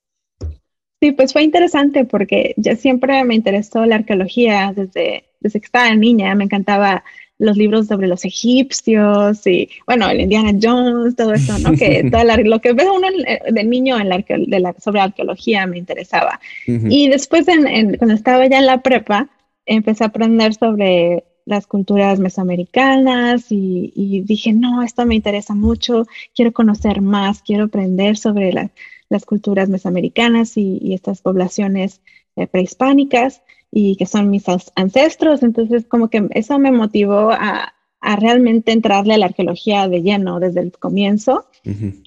Sí, 1.00 1.12
pues 1.12 1.32
fue 1.32 1.42
interesante 1.42 2.04
porque 2.04 2.54
yo 2.56 2.76
siempre 2.76 3.24
me 3.24 3.34
interesó 3.34 3.84
la 3.86 3.96
arqueología 3.96 4.72
desde, 4.74 5.24
desde 5.40 5.60
que 5.60 5.66
estaba 5.66 5.92
niña, 5.94 6.34
me 6.34 6.44
encantaba 6.44 7.02
los 7.42 7.56
libros 7.56 7.88
sobre 7.88 8.06
los 8.06 8.24
egipcios 8.24 9.44
y, 9.48 9.68
bueno, 9.84 10.08
el 10.08 10.20
Indiana 10.20 10.56
Jones, 10.62 11.16
todo 11.16 11.34
eso, 11.34 11.58
¿no? 11.58 11.72
Que 11.72 12.04
lo 12.44 12.60
que 12.60 12.72
ve 12.72 12.84
uno 12.88 13.08
de 13.50 13.64
niño 13.64 13.98
en 13.98 14.08
la, 14.08 14.18
de 14.18 14.60
la, 14.60 14.74
sobre 14.78 15.00
arqueología 15.00 15.66
me 15.66 15.78
interesaba. 15.78 16.40
Y 16.66 17.08
después, 17.08 17.48
en, 17.48 17.96
cuando 17.96 18.14
estaba 18.14 18.46
ya 18.46 18.58
en 18.58 18.66
la 18.66 18.80
prepa, 18.82 19.28
empecé 19.66 20.04
a 20.04 20.08
aprender 20.08 20.54
sobre 20.54 21.24
las 21.44 21.66
culturas 21.66 22.20
mesoamericanas 22.20 23.46
y, 23.50 24.22
dije, 24.24 24.52
no, 24.52 24.84
esto 24.84 25.04
me 25.04 25.16
interesa 25.16 25.54
mucho, 25.54 26.06
quiero 26.36 26.52
conocer 26.52 27.00
más, 27.00 27.42
quiero 27.42 27.64
aprender 27.64 28.16
sobre 28.16 28.70
las 29.08 29.24
culturas 29.26 29.68
mesoamericanas 29.68 30.56
y, 30.56 30.94
estas 30.94 31.22
poblaciones 31.22 32.02
eh, 32.36 32.46
prehispánicas 32.46 33.42
y 33.72 33.96
que 33.96 34.06
son 34.06 34.30
mis 34.30 34.44
ancestros. 34.76 35.42
Entonces, 35.42 35.86
como 35.86 36.08
que 36.08 36.28
eso 36.30 36.58
me 36.58 36.70
motivó 36.70 37.32
a, 37.32 37.72
a 38.02 38.16
realmente 38.16 38.72
entrarle 38.72 39.14
a 39.14 39.18
la 39.18 39.26
arqueología 39.26 39.88
de 39.88 40.02
lleno 40.02 40.38
desde 40.38 40.60
el 40.60 40.72
comienzo. 40.72 41.46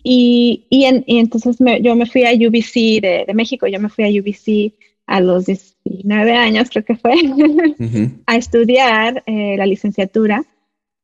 y, 0.04 0.68
y, 0.70 0.86
entonces 1.18 1.58
yo 1.82 1.96
me 1.96 2.06
fui 2.06 2.26
a 2.26 2.34
UBC 2.34 3.02
de, 3.02 3.24
de, 3.26 3.34
México, 3.34 3.68
yo 3.68 3.80
me 3.80 3.90
fui 3.90 4.04
a 4.04 4.22
UBC 4.22 4.74
a 5.08 5.22
los 5.22 5.46
19 5.46 6.34
años, 6.34 6.70
creo 6.70 6.84
que 6.84 6.98
fue, 6.98 7.14
a 8.26 8.36
estudiar 8.36 9.24
eh, 9.26 9.56
la 9.58 9.66
licenciatura. 9.66 10.44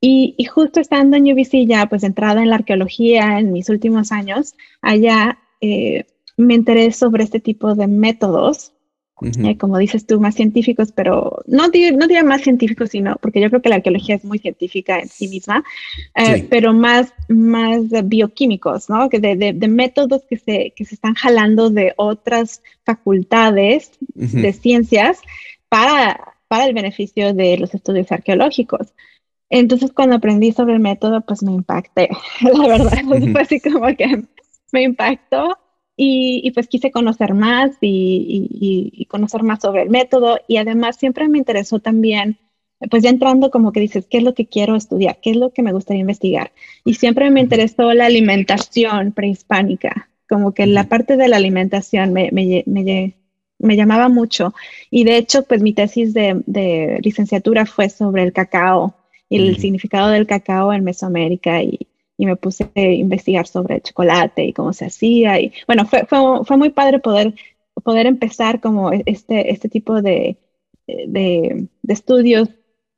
Y, 0.02 0.36
y, 0.38 0.46
justo 0.46 0.80
estando 0.80 1.16
en 1.16 1.32
UBC 1.32 1.66
ya, 1.68 1.88
pues 1.88 2.04
entrada 2.04 2.42
en 2.42 2.50
la 2.50 2.56
arqueología 2.56 3.40
en 3.40 3.52
mis 3.52 3.70
últimos 3.70 4.12
años, 4.12 4.56
allá 4.82 5.40
eh, 5.62 6.06
me 6.38 6.56
enteré 6.56 6.92
sobre 6.92 7.24
este 7.24 7.40
tipo 7.40 7.76
de 7.76 7.88
métodos 7.88 8.74
eh, 9.22 9.58
como 9.58 9.78
dices 9.78 10.06
tú, 10.06 10.20
más 10.20 10.36
científicos, 10.36 10.92
pero 10.92 11.44
no, 11.46 11.66
no 11.66 12.08
diría 12.08 12.24
más 12.24 12.42
científicos, 12.42 12.90
sino 12.90 13.16
porque 13.22 13.40
yo 13.40 13.50
creo 13.50 13.62
que 13.62 13.70
la 13.70 13.76
arqueología 13.76 14.16
es 14.16 14.26
muy 14.26 14.40
científica 14.40 15.00
en 15.00 15.10
sí 15.10 15.28
misma, 15.28 15.64
eh, 16.16 16.48
pero 16.50 16.74
más, 16.74 17.14
más 17.30 17.84
bioquímicos, 18.06 18.90
¿no? 18.90 19.10
Que 19.10 19.20
de, 19.20 19.54
de, 19.54 19.68
métodos 19.68 20.24
que 20.30 20.38
se, 20.38 20.74
que 20.76 20.86
se 20.86 20.96
están 20.96 21.14
jalando 21.14 21.70
de 21.70 21.94
otras 21.98 22.64
facultades 22.84 23.92
de 24.16 24.54
ciencias 24.54 25.20
para, 25.70 26.36
para 26.48 26.66
el 26.66 26.74
beneficio 26.74 27.34
de 27.34 27.58
los 27.58 27.74
estudios 27.74 28.12
arqueológicos. 28.12 28.94
Entonces, 29.50 29.92
cuando 29.92 30.16
aprendí 30.16 30.52
sobre 30.52 30.74
el 30.74 30.80
método, 30.80 31.22
pues 31.22 31.44
me 31.44 31.52
impacté, 31.52 32.10
la 32.42 32.68
verdad, 32.68 33.04
fue 33.06 33.42
así 33.42 33.60
como 33.60 33.86
que 33.96 34.24
me 34.72 34.84
impactó 34.84 35.58
y, 35.96 36.52
pues 36.52 36.68
quise 36.68 36.92
conocer 36.92 37.34
más 37.34 37.72
y, 37.82 39.06
conocer 39.10 39.44
más 39.44 39.60
sobre 39.62 39.84
el 39.84 39.90
método 39.90 40.40
y 40.48 40.58
además 40.58 40.96
siempre 40.98 41.28
me 41.28 41.38
interesó 41.38 41.80
también, 41.80 42.38
pues 42.90 43.04
ya 43.04 43.10
entrando 43.10 43.52
como 43.52 43.72
que 43.72 43.82
dices, 43.82 44.08
¿qué 44.10 44.18
es 44.18 44.24
lo 44.24 44.34
que 44.34 44.48
quiero 44.48 44.76
estudiar? 44.76 45.20
¿Qué 45.22 45.32
es 45.32 45.38
lo 45.38 45.52
que 45.52 45.62
me 45.62 45.74
gustaría 45.74 46.02
investigar? 46.02 46.52
Y 46.86 46.96
siempre 46.96 47.30
me 47.30 47.42
interesó 47.42 47.94
la 47.94 48.08
alimentación 48.08 49.12
prehispánica, 49.12 50.10
como 50.28 50.54
que 50.54 50.66
la 50.66 50.86
parte 50.86 51.18
de 51.18 51.28
la 51.28 51.38
alimentación 51.38 52.14
me, 52.14 52.30
me, 52.32 52.64
me, 52.66 53.76
llamaba 53.76 54.10
mucho. 54.10 54.54
Y 54.90 55.04
de 55.04 55.18
hecho, 55.18 55.44
pues 55.44 55.62
mi 55.62 55.74
tesis 55.74 56.14
de, 56.14 56.42
de 56.48 57.00
licenciatura 57.04 57.66
fue 57.66 57.90
sobre 57.90 58.24
el 58.24 58.34
cacao 58.34 58.96
y 59.30 59.38
el 59.38 59.58
significado 59.58 60.10
del 60.10 60.26
cacao 60.26 60.74
en 60.74 60.84
Mesoamérica 60.84 61.62
y, 61.62 61.88
y 62.18 62.26
me 62.26 62.36
puse 62.36 62.70
a 62.76 62.82
investigar 62.82 63.48
sobre 63.48 63.76
el 63.76 63.82
chocolate 63.82 64.46
y 64.46 64.54
cómo 64.54 64.74
se 64.74 64.86
hacía. 64.86 65.40
Y 65.40 65.54
bueno, 65.68 65.86
fue, 65.86 66.06
fue, 66.06 66.20
fue 66.46 66.58
muy 66.58 66.70
padre 66.70 67.00
poder, 67.00 67.34
poder 67.84 68.06
empezar 68.06 68.62
como 68.62 68.92
este, 68.92 69.52
este 69.52 69.70
tipo 69.70 70.02
de, 70.02 70.38
de, 70.88 71.68
de, 71.82 71.96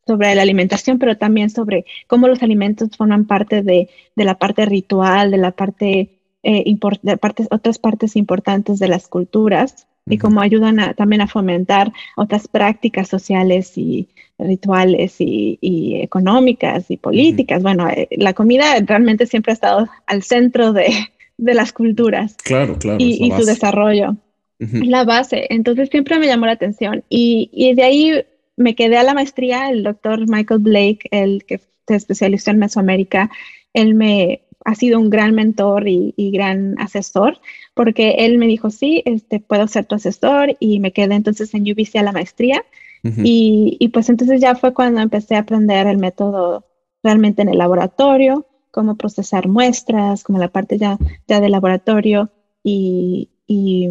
sobre 0.06 0.36
la 0.36 0.42
alimentación, 0.42 1.00
pero 1.00 1.18
también 1.18 1.50
sobre 1.50 1.86
cómo 2.08 2.28
los 2.28 2.44
alimentos 2.44 2.90
forman 2.98 3.26
parte 3.26 3.62
de, 3.62 3.90
de 4.16 4.26
la 4.26 4.38
parte 4.38 4.66
ritual, 4.66 5.32
de 5.32 5.38
la 5.38 5.52
parte, 5.52 6.20
eh, 6.44 6.76
de 7.02 7.18
partes, 7.18 7.48
otras 7.52 7.80
partes 7.80 8.16
importantes 8.16 8.80
de 8.80 8.88
las 8.90 9.08
culturas 9.08 9.88
y 10.06 10.18
cómo 10.18 10.42
ayudan 10.42 10.94
también 10.96 11.22
a 11.22 11.28
fomentar 11.28 11.94
otras 12.16 12.48
prácticas 12.48 13.08
sociales 13.08 13.78
y 13.78 14.10
rituales 14.38 15.16
y, 15.20 16.00
económicas 16.02 16.90
y 16.90 16.98
políticas. 16.98 17.64
Bueno, 17.64 17.88
eh, 17.90 18.08
la 18.12 18.34
comida 18.34 18.80
realmente 18.86 19.26
siempre 19.26 19.52
ha 19.52 19.54
estado 19.54 19.88
al 20.06 20.24
centro 20.24 20.74
de, 20.74 20.92
las 21.38 21.72
culturas. 21.72 22.36
Claro, 22.44 22.78
claro. 22.78 22.98
Y, 23.00 23.32
su 23.32 23.46
desarrollo. 23.46 24.16
La 24.60 25.04
base. 25.04 25.48
Entonces 25.50 25.90
siempre 25.90 26.20
me 26.20 26.28
llamó 26.28 26.46
la 26.46 26.54
atención. 26.54 27.04
Y, 27.10 27.50
y, 27.52 27.74
de 27.74 27.84
ahí 27.84 28.24
me 28.56 28.76
quedé 28.76 28.98
a 28.98 29.04
la 29.04 29.14
maestría. 29.14 29.70
El 29.70 29.84
doctor 29.84 30.30
Michael 30.30 30.62
Blake, 30.62 31.00
el 31.12 31.44
que 31.46 31.60
se 31.88 31.96
especializó 31.96 32.52
en 32.52 32.60
Mesoamérica, 32.60 33.30
él 33.74 33.96
me 33.96 34.42
ha 34.66 34.76
sido 34.76 35.00
un 35.00 35.10
gran 35.10 35.34
mentor 35.36 35.88
y, 35.88 36.14
gran 36.32 36.80
asesor, 36.80 37.40
porque 37.74 38.16
él 38.20 38.38
me 38.38 38.48
dijo, 38.48 38.70
sí, 38.70 39.02
este, 39.06 39.40
puedo 39.40 39.68
ser 39.68 39.86
tu 39.86 39.96
asesor 39.96 40.56
y 40.60 40.80
me 40.80 40.92
quedé 40.92 41.16
entonces 41.16 41.54
en 41.54 41.64
UBC 41.64 41.98
a 41.98 42.04
la 42.04 42.12
maestría. 42.12 42.64
y, 43.04 43.76
y, 43.82 43.90
pues 43.90 44.08
entonces 44.08 44.40
ya 44.40 44.56
fue 44.56 44.74
cuando 44.74 45.02
empecé 45.02 45.36
a 45.36 45.40
aprender 45.40 45.88
el 45.88 45.98
método 45.98 46.66
realmente 47.04 47.42
en 47.42 47.50
el 47.50 47.58
laboratorio, 47.58 48.48
cómo 48.72 48.96
procesar 48.96 49.50
muestras, 49.50 50.24
como 50.24 50.40
la 50.40 50.48
parte 50.48 50.78
ya, 50.78 50.98
ya 51.28 51.42
de 51.42 51.50
laboratorio 51.50 52.32
y, 52.64 53.30
y, 53.46 53.90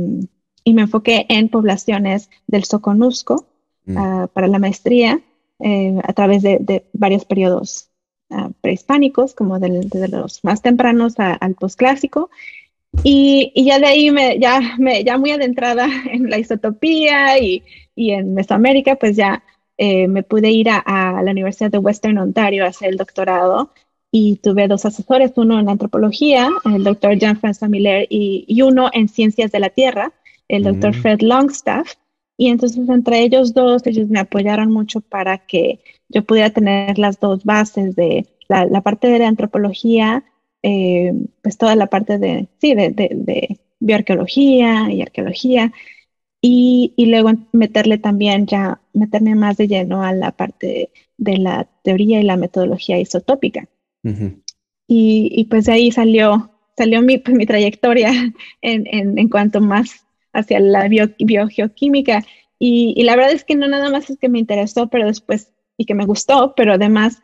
me 0.65 0.83
enfoqué 0.83 1.27
en 1.29 1.51
poblaciones 1.51 2.31
del 2.47 2.65
Soconusco 2.65 3.45
mm. 3.85 3.99
ah, 3.99 4.29
para 4.33 4.47
la 4.47 4.59
maestría 4.59 5.21
eh, 5.59 6.01
a 6.03 6.13
través 6.15 6.43
de, 6.43 6.57
de 6.61 6.87
varios 6.95 7.27
periodos 7.27 7.93
prehispánicos, 8.61 9.35
como 9.35 9.59
desde 9.59 10.09
los 10.09 10.43
más 10.45 10.63
tempranos 10.63 11.15
al 11.19 11.55
posclásico. 11.55 12.31
Y, 13.05 13.53
y, 13.55 13.65
ya 13.65 13.79
de 13.79 13.87
ahí, 13.87 14.11
me, 14.11 14.39
ya, 14.39 14.77
me, 14.79 15.03
ya 15.03 15.19
muy 15.19 15.31
adentrada 15.31 15.89
en 16.11 16.29
la 16.29 16.39
isotopía 16.39 17.39
y, 17.39 17.63
y 17.95 18.13
en 18.13 18.35
Mesoamérica, 18.35 18.97
pues 18.97 19.17
ya 19.17 19.43
eh, 19.79 20.07
me 20.07 20.23
pude 20.23 20.51
ir 20.51 20.69
a, 20.71 21.23
la 21.23 21.31
Universidad 21.31 21.71
de 21.71 21.79
Western 21.79 22.19
Ontario 22.19 22.65
a 22.65 22.69
hacer 22.69 22.91
el 22.91 22.97
doctorado 22.97 23.73
y 24.11 24.37
tuve 24.37 24.69
dos 24.69 24.85
asesores, 24.85 25.33
uno 25.37 25.59
en 25.59 25.69
antropología, 25.69 26.51
el 26.67 26.85
doctor 26.85 27.19
Jean-François 27.19 27.69
Miller, 27.69 28.07
y, 28.11 28.61
uno 28.63 28.91
en 28.93 29.09
ciencias 29.09 29.51
de 29.51 29.61
la 29.61 29.71
tierra, 29.71 30.13
el 30.49 30.65
doctor 30.65 30.95
mm. 30.95 31.01
Fred 31.01 31.21
Longstaff. 31.23 31.95
Y 32.37 32.49
entonces 32.49 32.89
entre 32.89 33.23
ellos 33.23 33.55
dos, 33.55 33.87
ellos 33.87 34.09
me 34.09 34.21
apoyaron 34.21 34.71
mucho 34.71 35.01
para 35.01 35.39
que 35.39 35.81
yo 36.09 36.23
pudiera 36.25 36.51
tener 36.51 36.99
las 36.99 37.19
dos 37.19 37.45
bases 37.45 37.97
de 37.97 38.27
la, 38.49 38.83
parte 38.83 39.09
de 39.09 39.19
la 39.19 39.29
antropología, 39.29 40.25
eh, 40.63 41.13
pues 41.43 41.59
toda 41.59 41.77
la 41.77 41.87
parte 41.89 42.19
de, 42.19 42.49
sí, 42.61 42.75
de, 42.75 42.91
de, 42.91 43.59
bioarqueología 43.81 44.93
y 44.93 45.03
arqueología, 45.03 45.73
y, 46.41 46.93
y, 46.97 47.07
luego 47.07 47.33
meterle 47.53 47.99
también 47.99 48.47
ya, 48.47 48.81
meterme 48.93 49.35
más 49.35 49.57
de 49.57 49.69
lleno 49.69 50.03
a 50.03 50.13
la 50.13 50.33
parte 50.33 50.91
de 51.17 51.39
la 51.39 51.69
teoría 51.83 52.21
y 52.21 52.25
la 52.25 52.37
metodología 52.37 52.99
isotópica. 52.99 53.69
y, 54.05 55.29
y, 55.33 55.45
pues 55.45 55.67
de 55.67 55.73
ahí 55.73 55.93
salió, 55.93 56.51
salió 56.77 57.03
mi, 57.03 57.19
pues, 57.19 57.37
mi 57.37 57.47
trayectoria 57.47 58.11
en, 58.61 58.87
en, 58.87 59.19
en, 59.19 59.29
cuanto 59.29 59.61
más 59.61 60.07
hacia 60.33 60.61
la 60.61 60.89
bio, 60.89 61.11
biogeoquímica. 61.19 62.25
Y, 62.59 62.95
y, 62.97 63.03
la 63.05 63.17
verdad 63.17 63.33
es 63.33 63.45
que 63.45 63.55
no 63.55 63.69
nada 63.69 63.91
más 63.91 64.11
es 64.11 64.19
que 64.19 64.29
me 64.29 64.39
interesó, 64.39 64.89
pero 64.89 65.07
después, 65.07 65.53
y 65.77 65.87
que 65.87 65.95
me 65.95 66.07
gustó, 66.07 66.55
pero 66.57 66.75
además 66.75 67.21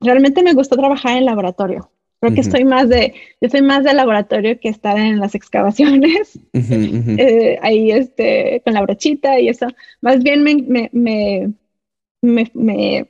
realmente 0.00 0.42
me 0.42 0.54
gustó 0.54 0.76
trabajar 0.76 1.16
en 1.16 1.26
laboratorio. 1.26 1.91
Creo 2.22 2.34
que 2.34 2.40
estoy 2.40 2.64
más 2.64 2.88
de, 2.88 3.14
yo 3.40 3.48
soy 3.48 3.62
más 3.62 3.82
de 3.82 3.92
laboratorio 3.94 4.60
que 4.60 4.68
estar 4.68 4.96
en 4.96 5.18
las 5.18 5.34
excavaciones, 5.34 6.38
eh, 6.52 7.58
ahí 7.62 7.90
este, 7.90 8.62
con 8.64 8.74
la 8.74 8.82
brochita 8.82 9.40
y 9.40 9.48
eso. 9.48 9.66
Más 10.00 10.22
bien 10.22 10.44
me, 10.44 10.54
me, 10.54 10.88
me, 10.92 12.48
me 12.54 13.08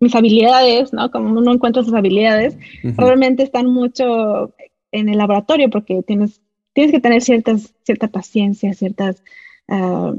mis 0.00 0.14
habilidades, 0.14 0.92
¿no? 0.92 1.10
Como 1.10 1.30
uno 1.30 1.54
encuentra 1.54 1.82
sus 1.82 1.94
habilidades, 1.94 2.58
realmente 2.82 3.42
están 3.42 3.68
mucho 3.68 4.54
en 4.92 5.08
el 5.08 5.16
laboratorio 5.16 5.70
porque 5.70 6.02
tienes, 6.02 6.42
tienes 6.74 6.92
que 6.92 7.00
tener 7.00 7.22
ciertas, 7.22 7.72
cierta 7.84 8.08
paciencia, 8.08 8.74
ciertas 8.74 9.24
ah, 9.68 10.12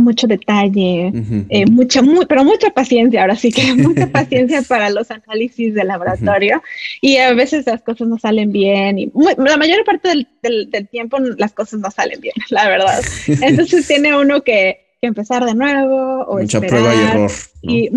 mucho 0.00 0.26
detalle, 0.26 1.12
eh, 1.50 1.66
mucha, 1.66 2.00
pero 2.28 2.44
mucha 2.44 2.70
paciencia, 2.70 3.20
ahora 3.20 3.36
sí 3.36 3.52
que 3.52 3.74
mucha 3.74 4.06
paciencia 4.12 4.62
para 4.62 4.88
los 4.90 5.10
análisis 5.10 5.74
de 5.74 5.84
laboratorio 5.84 6.62
y 7.02 7.16
a 7.18 7.32
veces 7.34 7.66
las 7.66 7.82
cosas 7.82 8.08
no 8.08 8.18
salen 8.18 8.52
bien 8.52 8.98
y 8.98 9.12
la 9.36 9.56
mayor 9.56 9.84
parte 9.84 10.08
del, 10.08 10.28
del, 10.70 10.88
tiempo 10.88 11.18
las 11.36 11.52
cosas 11.52 11.80
no 11.80 11.90
salen 11.90 12.20
bien, 12.20 12.34
la 12.50 12.68
verdad. 12.68 13.02
Entonces 13.42 13.86
tiene 13.86 14.16
uno 14.16 14.42
que, 14.42 14.80
que, 15.00 15.08
empezar 15.08 15.44
de 15.44 15.54
nuevo 15.54 16.22
o 16.22 16.38
Mucha 16.38 16.60
prueba 16.60 16.94
y 16.94 16.98
error. 16.98 17.30
Y 17.60 17.90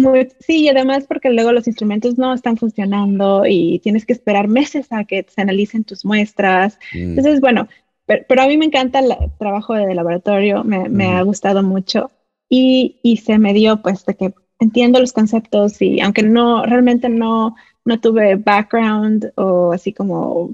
sí, 0.45 0.63
y 0.63 0.69
además 0.69 1.05
porque 1.07 1.29
luego 1.29 1.53
los 1.53 1.67
instrumentos 1.67 2.17
no 2.17 2.33
están 2.33 2.57
funcionando 2.57 3.43
y 3.47 3.79
tienes 3.79 4.05
que 4.05 4.13
esperar 4.13 4.47
meses 4.47 4.87
a 4.91 5.05
que 5.05 5.25
se 5.33 5.41
analicen 5.41 5.85
tus 5.85 6.03
muestras. 6.03 6.77
Mm. 6.93 7.17
Entonces, 7.17 7.39
bueno, 7.39 7.67
pero, 8.05 8.41
a 8.41 8.47
mí 8.47 8.57
me 8.57 8.65
encanta 8.65 8.99
el 8.99 9.13
trabajo 9.37 9.73
de 9.73 9.93
laboratorio, 9.95 10.63
me, 10.63 11.07
ha 11.07 11.21
gustado 11.23 11.63
mucho. 11.63 12.11
Y, 12.49 12.99
y, 13.01 13.17
se 13.17 13.39
me 13.39 13.53
dio 13.53 13.81
pues 13.81 14.05
de 14.05 14.15
que 14.15 14.33
entiendo 14.59 14.99
los 14.99 15.13
conceptos 15.13 15.81
y 15.81 15.99
aunque 15.99 16.21
no, 16.21 16.63
realmente 16.65 17.09
no, 17.09 17.55
no 17.83 17.99
tuve 17.99 18.35
background 18.35 19.31
o 19.35 19.73
así 19.73 19.93
como 19.93 20.51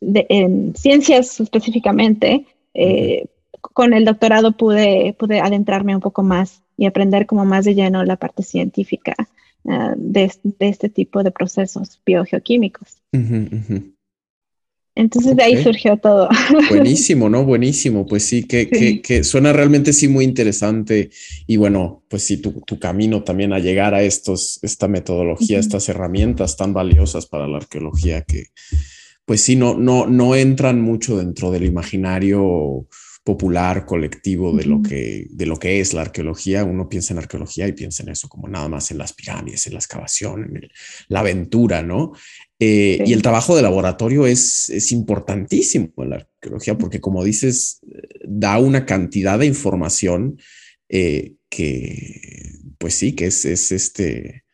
de, 0.00 0.26
en 0.28 0.74
ciencias 0.74 1.40
específicamente, 1.40 2.46
eh, 2.74 3.26
con 3.60 3.92
el 3.92 4.04
doctorado 4.04 4.52
pude, 4.52 5.14
pude 5.18 5.40
adentrarme 5.40 5.94
un 5.94 6.00
poco 6.00 6.22
más 6.22 6.62
y 6.76 6.86
aprender 6.86 7.26
como 7.26 7.44
más 7.44 7.64
de 7.64 7.74
lleno 7.74 8.04
la 8.04 8.16
parte 8.16 8.42
científica 8.42 9.14
uh, 9.64 9.94
de, 9.96 10.32
de, 10.42 10.68
este 10.68 10.88
tipo 10.88 11.22
de 11.22 11.32
procesos 11.32 12.00
biogeoquímicos. 12.06 13.02
Entonces 14.98 15.36
de 15.36 15.44
ahí 15.44 15.62
surgió 15.62 15.96
todo. 15.96 16.28
Buenísimo, 16.70 17.28
¿no? 17.28 17.44
Buenísimo. 17.44 18.04
Pues 18.04 18.24
sí, 18.24 18.42
que, 18.42 18.68
Que, 18.68 19.00
que, 19.00 19.22
suena 19.22 19.52
realmente 19.52 19.92
sí 19.92 20.08
muy 20.08 20.24
interesante. 20.24 21.10
Y 21.46 21.56
bueno, 21.56 22.02
pues 22.08 22.24
sí, 22.24 22.38
tu, 22.38 22.62
tu 22.62 22.80
camino 22.80 23.22
también 23.22 23.52
a 23.52 23.60
llegar 23.60 23.94
a 23.94 24.02
estos, 24.02 24.58
esta 24.62 24.88
metodología, 24.88 25.60
estas 25.60 25.88
herramientas 25.88 26.56
tan 26.56 26.72
valiosas 26.72 27.26
para 27.26 27.46
la 27.46 27.58
arqueología 27.58 28.22
que, 28.22 28.46
pues 29.24 29.40
sí, 29.40 29.54
no, 29.54 29.78
no, 29.78 30.08
no 30.08 30.34
entran 30.34 30.80
mucho 30.80 31.16
dentro 31.16 31.52
del 31.52 31.64
imaginario 31.64 32.88
popular, 33.22 33.84
colectivo 33.84 34.56
de 34.56 34.64
lo 34.64 34.82
que, 34.82 35.26
de 35.30 35.46
lo 35.46 35.58
que 35.58 35.78
es 35.78 35.92
la 35.92 36.00
arqueología. 36.00 36.64
Uno 36.64 36.88
piensa 36.88 37.12
en 37.12 37.18
arqueología 37.18 37.68
y 37.68 37.72
piensa 37.72 38.02
en 38.02 38.08
eso 38.08 38.28
como 38.28 38.48
nada 38.48 38.68
más 38.68 38.90
en 38.90 38.98
las 38.98 39.12
pirámides, 39.12 39.66
en 39.66 39.74
la 39.74 39.78
excavación, 39.78 40.56
en 40.56 40.68
la 41.08 41.20
aventura, 41.20 41.82
¿no? 41.82 42.14
Eh, 42.60 43.04
y 43.06 43.12
el 43.12 43.22
trabajo 43.22 43.54
de 43.54 43.62
laboratorio 43.62 44.26
es, 44.26 44.68
es 44.70 44.90
importantísimo 44.90 45.92
en 45.98 46.10
la 46.10 46.16
arqueología 46.16 46.76
porque, 46.76 47.00
como 47.00 47.22
dices, 47.22 47.80
da 48.24 48.58
una 48.58 48.84
cantidad 48.84 49.38
de 49.38 49.46
información 49.46 50.38
eh, 50.88 51.34
que, 51.48 52.20
pues 52.78 52.94
sí, 52.94 53.14
que 53.14 53.26
es, 53.26 53.44
es 53.44 53.70
este, 53.70 54.44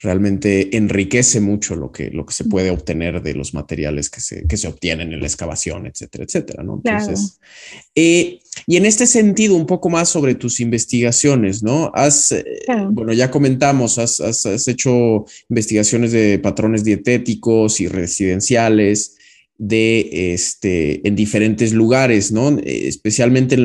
realmente 0.00 0.76
enriquece 0.76 1.40
mucho 1.40 1.74
lo 1.74 1.90
que, 1.90 2.10
lo 2.10 2.24
que 2.24 2.32
se 2.32 2.44
puede 2.44 2.70
obtener 2.70 3.20
de 3.20 3.34
los 3.34 3.52
materiales 3.52 4.08
que 4.10 4.20
se, 4.20 4.46
que 4.46 4.56
se 4.56 4.68
obtienen 4.68 5.12
en 5.12 5.20
la 5.20 5.26
excavación, 5.26 5.86
etcétera, 5.86 6.24
etcétera, 6.24 6.62
¿no? 6.62 6.80
Entonces, 6.84 7.40
eh, 7.96 8.40
y 8.66 8.76
en 8.76 8.86
este 8.86 9.06
sentido, 9.06 9.56
un 9.56 9.66
poco 9.66 9.88
más 9.88 10.08
sobre 10.08 10.36
tus 10.36 10.60
investigaciones, 10.60 11.64
¿no? 11.64 11.90
Has, 11.94 12.30
eh, 12.30 12.44
bueno, 12.90 13.12
ya 13.12 13.30
comentamos, 13.30 13.98
has, 13.98 14.20
has, 14.20 14.68
hecho 14.68 15.24
investigaciones 15.48 16.12
de 16.12 16.38
patrones 16.38 16.84
dietéticos 16.84 17.80
y 17.80 17.88
residenciales 17.88 19.16
de, 19.56 20.32
este, 20.32 21.06
en 21.06 21.16
diferentes 21.16 21.72
lugares, 21.72 22.30
¿no? 22.30 22.56
Eh, 22.58 22.86
especialmente 22.86 23.56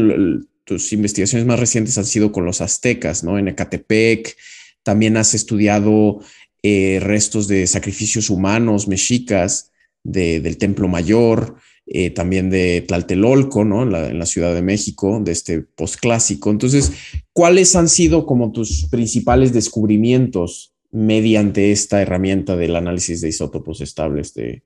tus 0.64 0.94
investigaciones 0.94 1.46
más 1.46 1.60
recientes 1.60 1.98
han 2.00 2.06
sido 2.06 2.32
con 2.32 2.46
los 2.46 2.62
aztecas, 2.62 3.24
¿no? 3.24 3.38
En 3.38 3.50
Ecatepec, 3.50 4.36
también 4.84 5.18
has 5.18 5.34
estudiado 5.34 6.20
eh, 6.62 7.00
restos 7.02 7.48
de 7.48 7.68
sacrificios 7.68 8.30
humanos 8.30 8.88
mexicas 8.88 9.72
del 10.04 10.58
Templo 10.58 10.88
Mayor, 10.88 11.56
eh, 11.86 12.10
también 12.12 12.50
de 12.50 12.82
Tlaltelolco, 12.82 13.66
¿no? 13.66 13.84
En 13.84 14.20
la, 14.20 14.26
Ciudad 14.26 14.54
de 14.54 14.62
México, 14.62 15.20
de 15.22 15.34
este 15.34 15.62
postclásico. 15.62 16.50
Entonces, 16.50 16.92
¿cuáles 17.34 17.76
han 17.76 17.90
sido 17.90 18.26
como 18.26 18.52
tus 18.52 18.88
principales 18.90 19.52
descubrimientos 19.54 20.74
mediante 20.92 21.72
esta 21.72 22.02
herramienta 22.02 22.56
del 22.56 22.76
análisis 22.76 23.20
de 23.20 23.30
isótopos 23.30 23.82
estables 23.82 24.34
de, 24.34 24.64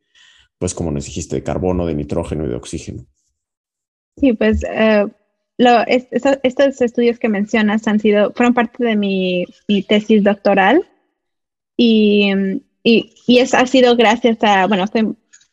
pues 0.59 0.73
como 0.73 0.91
nos 0.91 1.05
dijiste, 1.05 1.37
de 1.37 1.43
carbono, 1.43 1.87
de 1.87 1.95
nitrógeno 1.95 2.45
y 2.45 2.49
de 2.49 2.55
oxígeno? 2.55 3.05
Sí, 4.17 4.33
pues 4.33 4.63
eh, 4.63 5.07
estos 5.57 6.81
estudios 6.81 7.19
que 7.19 7.29
mencionas 7.29 7.87
han 7.87 7.99
sido, 7.99 8.31
fueron 8.33 8.53
parte 8.53 8.83
de 8.83 8.95
mi, 8.95 9.45
tesis 9.87 10.23
doctoral 10.23 10.87
y, 11.75 12.31
y, 12.83 13.13
y 13.25 13.39
es, 13.39 13.53
ha 13.53 13.65
sido 13.65 13.95
gracias 13.95 14.37
a, 14.43 14.67
bueno, 14.67 14.85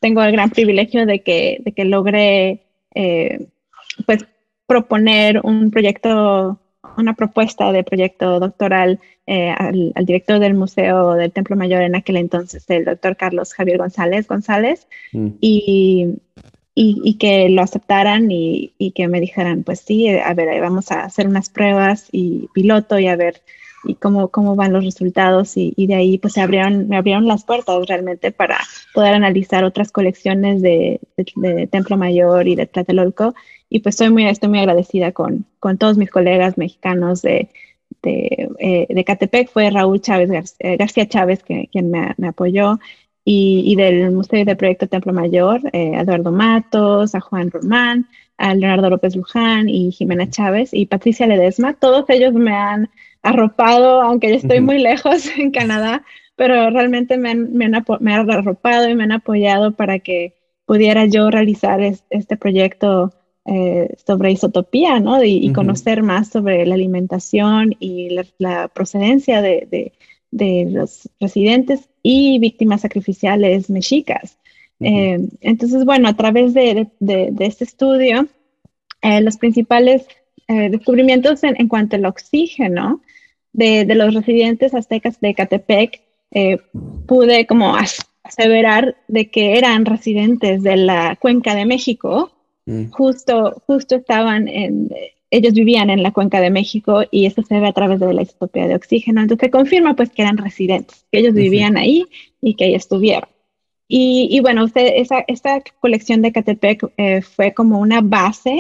tengo 0.00 0.22
el 0.22 0.32
gran 0.32 0.50
privilegio 0.50 1.06
de 1.06 1.22
que, 1.22 1.62
de 1.64 1.72
que 1.72 1.86
logré 1.86 2.66
eh, 2.94 3.48
pues 4.06 4.26
proponer 4.66 5.40
un 5.42 5.70
proyecto, 5.70 6.60
una 6.96 7.14
propuesta 7.14 7.72
de 7.72 7.84
proyecto 7.84 8.38
doctoral 8.40 9.00
eh, 9.26 9.50
al, 9.50 9.92
director 10.04 10.38
del 10.38 10.52
Museo 10.52 11.14
del 11.14 11.32
Templo 11.32 11.56
Mayor 11.56 11.82
en 11.82 11.96
aquel 11.96 12.18
entonces, 12.18 12.68
el 12.68 12.84
doctor 12.84 13.16
Carlos 13.16 13.54
Javier 13.54 13.78
González 13.78 14.28
González, 14.28 14.86
mm. 15.12 15.28
y, 15.40 16.16
y, 16.74 17.18
que 17.18 17.48
lo 17.48 17.62
aceptaran 17.62 18.30
y, 18.30 18.72
que 18.94 19.06
me 19.08 19.20
dijeran, 19.20 19.62
pues 19.62 19.80
sí, 19.80 20.08
a 20.08 20.34
ver, 20.34 20.60
vamos 20.60 20.90
a 20.90 21.04
hacer 21.04 21.28
unas 21.28 21.48
pruebas 21.48 22.08
y 22.10 22.48
piloto 22.52 22.98
y 22.98 23.06
a 23.06 23.16
ver 23.16 23.42
y 23.87 23.94
cómo, 23.96 24.28
cómo 24.28 24.56
van 24.56 24.72
los 24.72 24.84
resultados 24.84 25.56
y, 25.56 25.72
de 25.76 25.94
ahí 25.94 26.18
pues 26.18 26.34
se 26.34 26.40
abrieron, 26.40 26.88
me 26.88 26.96
abrieron 26.96 27.26
las 27.26 27.44
puertas 27.44 27.87
realmente 27.87 28.32
para 28.32 28.58
poder 28.92 29.14
analizar 29.14 29.64
otras 29.64 29.92
colecciones 29.92 30.62
de, 30.62 31.00
Templo 31.70 31.96
Mayor 31.96 32.48
y 32.48 32.56
de 32.56 32.66
Tlatelolco. 32.66 33.34
Y 33.68 33.80
pues 33.80 33.94
estoy 33.94 34.10
muy, 34.10 34.26
estoy 34.26 34.48
muy 34.48 34.60
agradecida 34.60 35.12
con, 35.12 35.46
con 35.58 35.78
todos 35.78 35.96
mis 35.96 36.10
colegas 36.10 36.58
mexicanos 36.58 37.22
de, 37.22 37.50
de, 38.02 38.48
eh, 38.58 39.04
Catepec, 39.04 39.50
fue 39.50 39.70
Raúl 39.70 40.00
Chávez 40.00 40.30
García, 40.30 40.76
García 40.76 41.08
Chávez 41.08 41.42
que, 41.42 41.68
quien 41.72 41.90
me, 41.90 42.14
me 42.16 42.28
apoyó 42.28 42.78
y, 43.24 43.74
del 43.76 44.10
Museo 44.10 44.44
de 44.44 44.56
Proyecto 44.56 44.87
Templo 44.87 45.12
Mayor, 45.12 45.60
eh, 45.72 45.92
Eduardo 45.94 46.30
Matos, 46.30 47.14
a 47.14 47.20
Juan 47.20 47.50
Román, 47.50 48.06
a 48.37 48.54
Leonardo 48.54 48.90
López 48.90 49.16
Luján 49.16 49.68
y 49.68 49.92
Jimena 49.92 50.28
Chávez 50.28 50.74
y 50.74 50.87
Patricia 50.87 51.26
Ledesma. 51.26 51.74
Todos 51.74 52.04
ellos 52.08 52.34
me 52.34 52.52
han 52.52 52.90
arropado, 53.22 54.02
aunque 54.02 54.30
yo 54.30 54.37
estoy 54.37 54.60
muy 54.60 54.78
lejos 54.78 55.26
en 55.38 55.50
Canadá, 55.50 56.04
pero 56.37 56.70
realmente 56.70 57.16
me 57.16 57.30
han, 57.30 57.52
me, 57.54 57.68
me 58.00 58.14
han 58.14 58.30
arropado 58.30 58.88
y 58.88 58.94
me 58.94 59.04
han 59.04 59.12
apoyado 59.12 59.72
para 59.72 60.00
que 60.00 60.34
pudiera 60.66 61.06
yo 61.06 61.30
realizar 61.30 61.80
este 61.80 62.37
proyecto 62.37 63.12
eh, 63.46 63.94
sobre 64.06 64.32
isotopía, 64.32 65.00
¿no? 65.00 65.22
Y, 65.22 65.52
conocer 65.52 66.02
más 66.02 66.28
sobre 66.28 66.64
la 66.64 66.76
alimentación 66.76 67.76
y 67.78 68.16
la, 68.38 68.68
procedencia 68.68 69.42
de, 69.42 69.92
los 70.38 71.09
residentes 71.20 71.88
y 72.03 72.38
víctimas 72.38 72.83
sacrificiales 72.83 73.70
mexicas. 73.70 74.38
Eh, 74.81 75.18
entonces, 75.40 75.85
bueno, 75.85 76.09
a 76.09 76.16
través 76.16 76.55
de, 76.55 76.88
este 77.38 77.64
estudio, 77.64 78.27
eh, 79.03 79.20
los 79.20 79.37
principales 79.37 80.07
descubrimientos 80.47 81.42
en, 81.42 81.68
cuanto 81.68 81.97
al 81.97 82.05
oxígeno 82.05 83.01
de, 83.53 83.87
los 83.94 84.12
residentes 84.12 84.75
aztecas 84.75 85.18
de 85.20 85.35
Catepec, 85.35 86.03
pude 87.07 87.47
como 87.47 87.77
aseverar 88.23 88.97
de 89.09 89.31
que 89.31 89.57
eran 89.57 89.87
residentes 89.87 90.62
de 90.62 90.77
la 90.77 91.16
cuenca 91.16 91.55
de 91.55 91.64
México 91.64 92.35
Mm. 92.66 92.90
Justo, 92.90 93.62
justo 93.66 93.97
estaban 93.97 94.49
en, 94.49 94.90
ellos 95.37 95.53
vivían 95.53 95.90
en 95.90 96.05
la 96.05 96.12
cuenca 96.12 96.40
de 96.40 96.51
México 96.51 97.03
y 97.11 97.27
eso 97.27 97.42
se 97.42 97.59
ve 97.59 97.66
a 97.66 97.73
través 97.73 97.99
de 97.99 98.14
la 98.14 98.23
isotopía 98.23 98.68
de 98.68 98.77
oxígeno. 98.77 99.20
Entonces 99.20 99.47
se 99.47 99.51
confirma 99.51 99.97
pues 99.97 100.11
que 100.11 100.23
eran 100.23 100.38
residentes, 100.38 101.07
que 101.11 101.18
ellos 101.18 101.35
vivían 101.35 101.77
ahí 101.77 102.07
y 102.40 102.55
que 102.55 102.66
ahí 102.66 102.75
estuvieron. 102.75 103.29
Y, 103.87 104.40
bueno, 104.40 104.64
usted, 104.64 104.92
esa, 104.97 105.25
esta 105.29 105.61
colección 105.81 106.23
de 106.23 106.33
Catepec 106.33 106.90
eh, 106.97 107.20
fue 107.20 107.53
como 107.53 107.79
una 107.79 108.01
base 108.01 108.59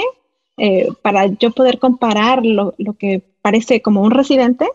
eh, 0.58 0.88
para 1.02 1.26
yo 1.26 1.50
poder 1.52 1.78
comparar 1.78 2.44
lo, 2.44 2.74
lo, 2.78 2.92
que 2.92 3.22
parece 3.40 3.80
como 3.80 4.02
un 4.02 4.10
residente 4.10 4.66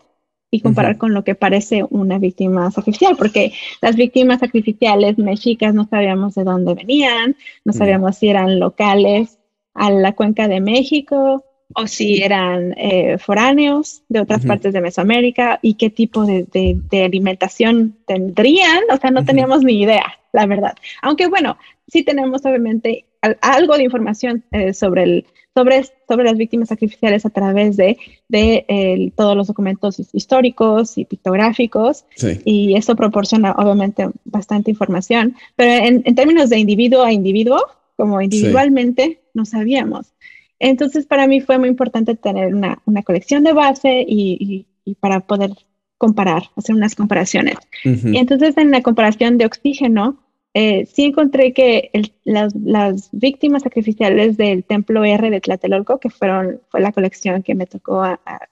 y 0.50 0.60
comparar 0.60 0.98
con 0.98 1.14
lo 1.14 1.22
que 1.22 1.34
parece 1.34 1.84
una 1.88 2.18
víctima 2.18 2.70
sacrificial, 2.72 3.16
porque 3.16 3.52
las 3.80 3.94
víctimas 3.94 4.40
sacrificiales 4.40 5.18
mexicas 5.18 5.72
no 5.72 5.86
sabíamos 5.86 6.34
de 6.34 6.44
dónde 6.44 6.74
venían, 6.74 7.36
no 7.64 7.72
sabíamos 7.72 8.16
si 8.16 8.28
eran 8.28 8.58
locales 8.58 9.38
a 9.72 9.90
la 9.90 10.12
cuenca 10.12 10.48
de 10.48 10.60
México 10.60 11.44
o 11.74 11.86
si 11.86 12.22
eran 12.22 12.74
eh, 12.76 13.18
foráneos 13.18 14.02
de 14.08 14.20
otras 14.20 14.44
partes 14.44 14.72
de 14.72 14.80
Mesoamérica 14.80 15.58
y 15.62 15.74
qué 15.74 15.90
tipo 15.90 16.24
de, 16.24 16.46
de, 16.52 17.04
alimentación 17.04 17.96
tendrían, 18.06 18.80
o 18.92 18.96
sea, 18.96 19.10
no 19.10 19.24
teníamos 19.24 19.62
ni 19.62 19.82
idea, 19.82 20.18
la 20.32 20.46
verdad. 20.46 20.74
Aunque 21.02 21.28
bueno, 21.28 21.56
sí 21.88 22.02
tenemos 22.02 22.44
obviamente 22.44 23.04
algo 23.40 23.76
de 23.76 23.84
información 23.84 24.44
eh, 24.52 24.72
sobre 24.72 25.02
el 25.02 25.26
sobre, 25.54 25.84
sobre 26.08 26.24
las 26.24 26.36
víctimas 26.36 26.68
sacrificiales 26.68 27.26
a 27.26 27.30
través 27.30 27.76
de, 27.76 27.98
de 28.28 29.12
todos 29.16 29.36
los 29.36 29.48
documentos 29.48 30.00
históricos 30.12 30.96
y 30.96 31.04
pictográficos. 31.04 32.04
Y 32.44 32.76
eso 32.76 32.94
proporciona 32.94 33.52
obviamente 33.52 34.08
bastante 34.24 34.70
información. 34.70 35.34
Pero 35.56 35.84
en, 35.84 36.02
en, 36.04 36.14
términos 36.14 36.50
de 36.50 36.58
individuo 36.58 37.02
a 37.02 37.12
individuo, 37.12 37.60
como 37.96 38.20
individualmente, 38.20 39.20
no 39.34 39.44
sabíamos. 39.44 40.12
Entonces, 40.60 41.06
para 41.06 41.26
mí 41.26 41.40
fue 41.40 41.58
muy 41.58 41.68
importante 41.68 42.14
tener 42.14 42.54
una, 42.54 42.80
una 42.84 43.02
colección 43.02 43.42
de 43.42 43.52
base 43.52 44.04
y, 44.06 44.66
y, 44.84 44.94
para 44.96 45.20
poder 45.20 45.50
comparar, 45.98 46.44
hacer 46.56 46.74
unas 46.74 46.94
comparaciones. 46.94 47.56
Y 47.84 48.16
entonces, 48.16 48.56
en 48.56 48.70
la 48.70 48.82
comparación 48.82 49.38
de 49.38 49.46
oxígeno, 49.46 50.18
eh, 50.52 50.86
sí 50.86 51.04
encontré 51.04 51.52
que 51.52 51.90
las, 52.24 53.10
víctimas 53.12 53.62
sacrificiales 53.62 54.36
del 54.36 54.64
templo 54.64 55.04
R 55.04 55.30
de 55.30 55.40
Tlatelolco, 55.40 56.00
que 56.00 56.10
fueron, 56.10 56.60
fue 56.70 56.80
la 56.80 56.92
colección 56.92 57.42
que 57.42 57.54
me 57.54 57.66
tocó 57.66 58.02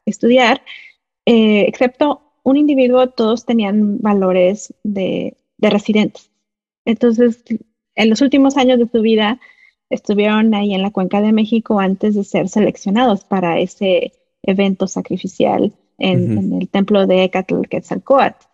estudiar, 0.04 0.62
eh, 1.26 1.64
excepto 1.66 2.22
un 2.44 2.56
individuo, 2.56 3.08
todos 3.08 3.44
tenían 3.44 3.98
valores 4.00 4.72
de, 4.84 5.36
residentes. 5.58 6.30
Entonces, 6.84 7.42
en 7.96 8.10
los 8.10 8.20
últimos 8.22 8.56
años 8.56 8.78
de 8.78 8.86
su 8.86 9.02
vida, 9.02 9.40
estuvieron 9.90 10.54
ahí 10.54 10.74
en 10.74 10.82
la 10.82 10.90
Cuenca 10.90 11.20
de 11.20 11.32
México 11.32 11.80
antes 11.80 12.14
de 12.14 12.24
ser 12.24 12.48
seleccionados 12.48 13.24
para 13.24 13.58
ese 13.58 14.12
evento 14.42 14.86
sacrificial 14.86 15.72
en, 15.98 16.52
el 16.60 16.68
templo 16.68 17.06
de 17.06 17.24
Ecatl 17.24 17.62
Quetzalcoatl. 17.68 18.46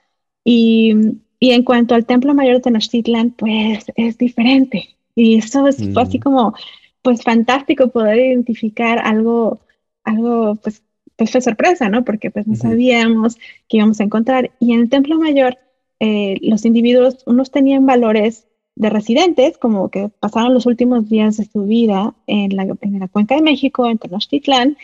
Y 0.45 1.19
y 1.45 1.51
en 1.51 1.63
cuanto 1.63 1.95
al 1.95 2.07
Templo 2.07 2.33
Mayor 2.33 2.55
de 2.55 2.61
Tenochtitlan, 2.63 3.33
pues 3.33 3.85
es 3.97 4.17
diferente. 4.17 4.97
Y 5.15 5.37
eso 5.37 5.69
es 5.69 5.79
así 5.95 6.19
como, 6.19 6.55
pues 7.03 7.23
fantástico 7.23 7.89
poder 7.89 8.19
identificar 8.19 8.99
algo, 8.99 9.61
algo, 10.05 10.55
pues, 10.55 10.83
pues 11.17 11.31
fue 11.31 11.43
sorpresa, 11.43 11.91
¿no? 11.91 12.03
Porque 12.03 12.31
pues 12.31 12.47
no 12.47 12.57
sabíamos 12.57 13.37
que 13.69 13.77
íbamos 13.77 14.01
a 14.01 14.05
encontrar. 14.05 14.53
Y 14.59 14.73
en 14.73 14.81
el 14.81 14.89
Templo 14.89 15.19
Mayor, 15.19 15.59
eh, 16.01 16.39
los 16.41 16.65
individuos, 16.65 17.23
unos 17.27 17.51
tenían 17.51 17.85
valores 17.85 18.47
de 18.77 18.91
residentes, 18.91 19.59
como 19.59 19.89
que 19.89 20.09
pasaron 20.21 20.55
los 20.55 20.67
últimos 20.67 21.09
días 21.09 21.37
de 21.37 21.45
su 21.45 21.65
vida 21.65 22.15
en 22.27 22.57
la, 22.57 22.63
en 22.81 22.99
la 22.99 23.09
Cuenca 23.09 23.37
de 23.37 23.43
México, 23.43 23.87
en 23.87 23.99
Tenochtitlan, 23.99 24.77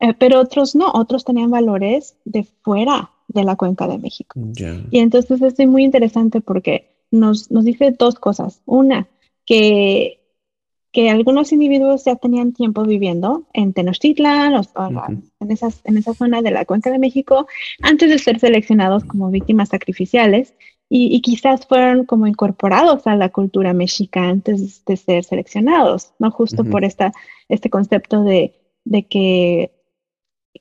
eh, 0.00 0.14
pero 0.18 0.40
otros 0.40 0.74
no, 0.74 0.90
otros 0.92 1.24
tenían 1.24 1.50
valores 1.50 2.16
de 2.24 2.44
fuera, 2.62 3.10
de 3.28 3.44
la 3.44 3.56
cuenca 3.56 3.88
de 3.88 3.98
México. 3.98 4.38
Y 4.90 4.98
entonces 4.98 5.40
es 5.42 5.68
muy 5.68 5.84
interesante 5.84 6.40
porque 6.40 6.90
nos, 7.10 7.50
nos 7.50 7.64
dice 7.64 7.94
dos 7.98 8.16
cosas. 8.16 8.62
Una, 8.66 9.08
que, 9.44 10.20
que 10.92 11.10
algunos 11.10 11.52
individuos 11.52 12.04
ya 12.04 12.16
tenían 12.16 12.52
tiempo 12.52 12.82
viviendo 12.84 13.44
en 13.52 13.72
Tenochtitlan 13.72 14.54
o, 14.54 14.62
en, 15.40 15.50
esas, 15.50 15.80
en 15.84 15.98
esa 15.98 16.14
zona 16.14 16.42
de 16.42 16.50
la 16.50 16.64
cuenca 16.64 16.90
de 16.90 16.98
México 16.98 17.46
antes 17.82 18.10
de 18.10 18.18
ser 18.18 18.38
seleccionados 18.38 19.04
como 19.04 19.30
víctimas 19.30 19.70
sacrificiales 19.70 20.54
y, 20.88 21.20
quizás 21.20 21.66
fueron 21.66 22.04
como 22.04 22.26
incorporados 22.26 23.06
a 23.06 23.16
la 23.16 23.30
cultura 23.30 23.72
mexica 23.72 24.28
antes 24.28 24.84
de 24.84 24.96
ser 24.96 25.24
seleccionados, 25.24 26.12
¿no? 26.20 26.30
Justo 26.30 26.64
por 26.64 26.84
esta, 26.84 27.12
este 27.48 27.70
concepto 27.70 28.22
de, 28.22 28.54
de 28.84 29.02
que 29.04 29.72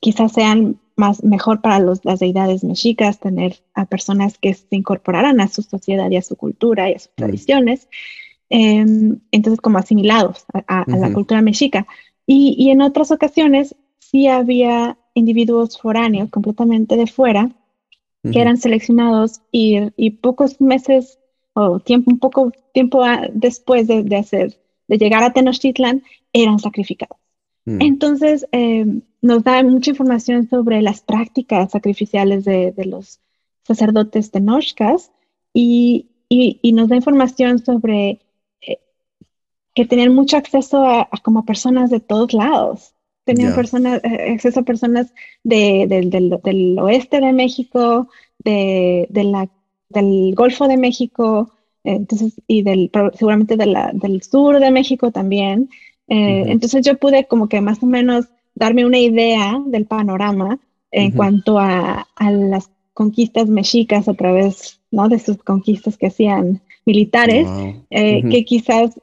quizás 0.02 0.32
sean 0.32 0.80
más 0.96 1.24
mejor 1.24 1.62
para 1.62 1.80
las 1.80 2.20
deidades 2.20 2.64
mexicas 2.64 3.20
tener 3.20 3.62
a 3.74 3.86
personas 3.86 4.38
que 4.38 4.54
se 4.54 4.76
incorporaran 4.76 5.42
a 5.42 5.48
su 5.48 5.62
sociedad 5.62 6.10
y 6.10 6.18
a 6.18 6.22
su 6.22 6.36
cultura 6.36 6.90
y 6.90 6.94
a 6.94 7.00
sus 7.00 7.14
tradiciones, 7.16 7.88
em, 8.50 9.20
entonces 9.32 9.60
como 9.62 9.78
asimilados 9.78 10.46
a, 10.54 10.86
la 10.88 11.14
cultura 11.14 11.42
mexica. 11.42 11.86
Y, 12.26 12.70
en 12.72 12.82
otras 12.82 13.12
ocasiones 13.12 13.76
sí 14.00 14.28
había 14.28 14.98
individuos 15.14 15.78
foráneos 15.78 16.30
completamente 16.30 16.96
de 16.96 17.08
fuera 17.08 17.52
que 18.32 18.42
eran 18.42 18.58
seleccionados 18.58 19.42
y, 19.52 20.10
pocos 20.22 20.60
meses 20.60 21.20
o 21.54 21.80
tiempo, 21.80 22.12
un 22.12 22.20
poco 22.20 22.52
tiempo 22.74 23.04
después 23.34 23.88
de, 23.88 24.16
hacer, 24.16 24.58
de 24.88 24.98
llegar 24.98 25.24
a 25.24 25.34
Tenochtitlan, 25.34 26.04
eran 26.34 26.60
sacrificados. 26.60 27.18
Mm. 27.66 27.82
Entonces, 27.82 28.46
em, 28.52 29.02
nos 29.22 29.44
da 29.44 29.64
mucha 29.64 29.92
información 29.92 30.48
sobre 30.50 30.82
las 30.82 31.02
prácticas 31.02 31.72
sacrificiales 31.72 32.46
de, 32.46 32.74
los 32.86 33.20
sacerdotes 33.64 34.32
tenochcas 34.32 35.12
y, 35.54 36.08
y, 36.30 36.72
nos 36.74 36.90
da 36.90 36.96
información 36.96 37.60
sobre 37.60 38.22
eh, 38.62 38.80
que 39.74 39.86
tenían 39.86 40.14
mucho 40.14 40.38
acceso 40.38 40.86
a, 40.86 41.10
como 41.24 41.46
personas 41.46 41.90
de 41.90 42.00
todos 42.00 42.34
lados. 42.34 42.95
Tenían 43.26 43.56
personas, 43.56 44.02
eh, 44.04 44.34
acceso 44.34 44.60
a 44.60 44.64
personas 44.64 45.12
de, 45.44 45.88
del, 45.88 46.80
oeste 46.80 47.20
de 47.20 47.34
México, 47.34 48.08
de, 48.44 49.08
la, 49.12 49.50
del 49.90 50.34
Golfo 50.36 50.68
de 50.68 50.78
México, 50.78 51.52
entonces, 51.84 52.40
y 52.48 52.62
del, 52.62 52.92
seguramente 53.16 53.58
del 53.58 54.22
sur 54.22 54.60
de 54.60 54.72
México 54.72 55.12
también. 55.12 55.70
Eh, 56.08 56.46
entonces 56.48 56.86
yo 56.86 56.98
pude 56.98 57.26
como 57.26 57.50
que 57.50 57.62
más 57.62 57.82
o 57.82 57.88
menos 57.88 58.26
darme 58.54 58.86
una 58.86 59.00
idea 59.00 59.60
del 59.66 59.86
panorama 59.86 60.60
en 60.92 61.12
cuanto 61.12 61.60
a, 61.60 62.08
las 62.20 62.70
conquistas 62.94 63.50
mexicas 63.50 64.08
a 64.08 64.14
través 64.14 64.80
¿no? 64.92 65.10
de 65.10 65.20
sus 65.20 65.38
conquistas 65.44 65.98
que 65.98 66.08
hacían 66.08 66.62
militares, 66.86 67.48
eh, 67.90 68.24
que 68.30 68.46
quizás 68.46 68.98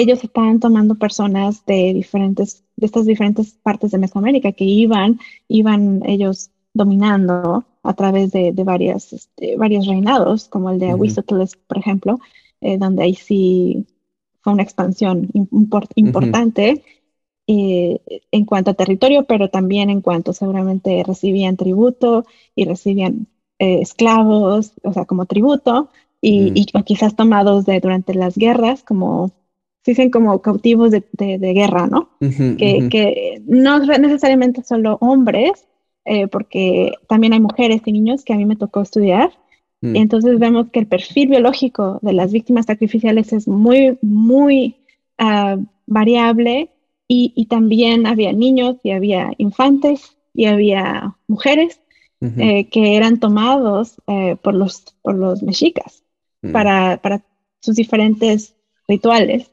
ellos 0.00 0.22
estaban 0.24 0.60
tomando 0.60 0.94
personas 0.94 1.64
de 1.66 1.92
diferentes, 1.94 2.64
de 2.76 2.86
estas 2.86 3.06
diferentes 3.06 3.52
partes 3.62 3.90
de 3.90 3.98
Mesoamérica 3.98 4.52
que 4.52 4.64
iban, 4.64 5.18
iban 5.48 6.02
ellos 6.06 6.50
dominando 6.74 7.64
a 7.82 7.94
través 7.94 8.30
de, 8.32 8.52
varias, 8.64 9.12
este, 9.12 9.56
varios 9.56 9.86
reinados, 9.86 10.48
como 10.48 10.70
el 10.70 10.78
de 10.78 10.90
Ahuizotl, 10.90 11.42
por 11.66 11.78
ejemplo, 11.78 12.18
eh, 12.60 12.78
donde 12.78 13.02
ahí 13.02 13.14
sí 13.14 13.86
fue 14.40 14.52
una 14.52 14.62
expansión 14.62 15.28
importante 15.94 16.82
eh, 17.46 18.00
en 18.30 18.44
cuanto 18.44 18.70
a 18.70 18.74
territorio, 18.74 19.24
pero 19.24 19.48
también 19.48 19.90
en 19.90 20.02
cuanto 20.02 20.32
seguramente 20.32 21.02
recibían 21.02 21.56
tributo 21.56 22.26
y 22.54 22.66
recibían 22.66 23.26
eh, 23.58 23.80
esclavos, 23.80 24.72
o 24.82 24.92
sea, 24.92 25.06
como 25.06 25.26
tributo, 25.26 25.88
y, 26.20 26.50
mm. 26.50 26.82
quizás 26.84 27.16
tomados 27.16 27.64
de, 27.64 27.80
durante 27.80 28.14
las 28.14 28.36
guerras, 28.36 28.82
como 28.82 29.32
se 29.84 29.92
dicen 29.92 30.10
como 30.10 30.42
cautivos 30.42 30.90
de, 30.90 31.04
guerra, 31.38 31.86
¿no? 31.86 32.10
que, 32.20 32.88
que, 32.90 33.42
no 33.46 33.78
necesariamente 33.78 34.62
solo 34.62 34.98
hombres, 35.00 35.66
eh, 36.04 36.26
porque 36.26 36.92
también 37.06 37.34
hay 37.34 37.40
mujeres 37.40 37.82
y 37.84 37.92
niños 37.92 38.24
que 38.24 38.32
a 38.32 38.36
mí 38.36 38.46
me 38.46 38.56
tocó 38.56 38.80
estudiar. 38.80 39.30
Mm. 39.80 39.96
Entonces 39.96 40.38
vemos 40.38 40.70
que 40.70 40.80
el 40.80 40.86
perfil 40.86 41.28
biológico 41.28 41.98
de 42.02 42.12
las 42.14 42.32
víctimas 42.32 42.66
sacrificiales 42.66 43.32
es 43.32 43.46
muy, 43.46 43.98
muy 44.00 44.76
ah, 45.18 45.58
variable 45.86 46.70
y, 47.06 47.46
también 47.46 48.06
había 48.06 48.32
niños 48.32 48.76
y 48.82 48.90
había 48.90 49.32
infantes 49.38 50.16
y 50.34 50.44
había 50.46 51.16
mujeres 51.26 51.80
eh, 52.20 52.68
que 52.68 52.96
eran 52.96 53.20
tomados 53.20 54.00
eh, 54.06 54.36
por, 54.42 54.54
los, 54.54 54.84
por 55.02 55.14
los 55.14 55.42
mexicas 55.42 56.02
mm. 56.42 56.52
para, 56.52 57.00
para 57.02 57.22
sus 57.60 57.76
diferentes 57.76 58.56
rituales 58.86 59.50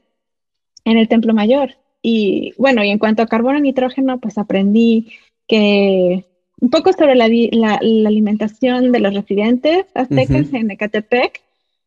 en 0.86 0.96
el 0.96 1.08
Templo 1.08 1.34
Mayor. 1.34 1.76
Y 2.00 2.54
bueno, 2.56 2.82
y 2.82 2.90
en 2.90 2.98
cuanto 2.98 3.22
a 3.22 3.26
carbono 3.26 3.58
y 3.58 3.62
nitrógeno, 3.62 4.18
pues 4.20 4.38
aprendí 4.38 5.12
que 5.46 6.24
un 6.60 6.70
poco 6.70 6.92
sobre 6.92 7.16
la, 7.16 7.28
la, 7.28 7.74
alimentación 8.08 8.92
de 8.92 9.00
los 9.00 9.12
residentes 9.12 9.86
aztecas 9.94 10.52
en 10.52 10.70
Ecatepec. 10.70 11.42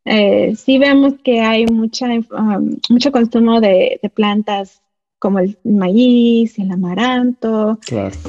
Eh, 0.05 0.55
sí 0.55 0.77
vemos 0.77 1.13
que 1.23 1.41
hay 1.41 1.65
mucha, 1.65 2.07
um, 2.07 2.77
mucho 2.89 3.11
consumo 3.11 3.61
de, 3.61 3.99
de, 4.01 4.09
plantas 4.09 4.81
como 5.19 5.39
el 5.39 5.57
maíz 5.63 6.57
el 6.57 6.71
amaranto 6.71 7.77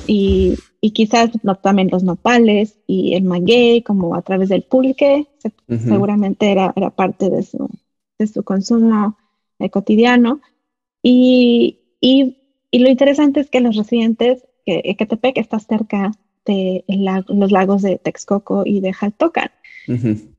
y, 0.06 0.56
y, 0.80 0.90
quizás 0.90 1.30
también 1.62 1.88
los 1.90 2.02
nopales 2.02 2.78
y 2.86 3.14
el 3.14 3.22
maguey 3.22 3.82
como 3.82 4.14
a 4.16 4.22
través 4.22 4.48
del 4.48 4.62
pulque, 4.62 5.28
seguramente 5.68 6.50
era, 6.50 6.72
era 6.74 6.90
parte 6.90 7.30
de 7.30 7.44
su, 7.44 7.68
de 8.18 8.26
su 8.26 8.42
consumo 8.42 9.16
eh, 9.60 9.70
cotidiano. 9.70 10.40
Y, 11.02 11.78
y, 12.00 12.36
y, 12.70 12.78
lo 12.80 12.88
interesante 12.88 13.40
es 13.40 13.50
que 13.50 13.60
los 13.60 13.76
residentes, 13.76 14.44
que 14.66 14.82
Ecatepec 14.84 15.38
está 15.38 15.58
cerca 15.58 16.12
de 16.46 16.84
los 17.28 17.52
lagos 17.52 17.82
de 17.82 17.98
Texcoco 17.98 18.64
y 18.66 18.80
de 18.80 18.92
Jaltocan. 18.92 19.50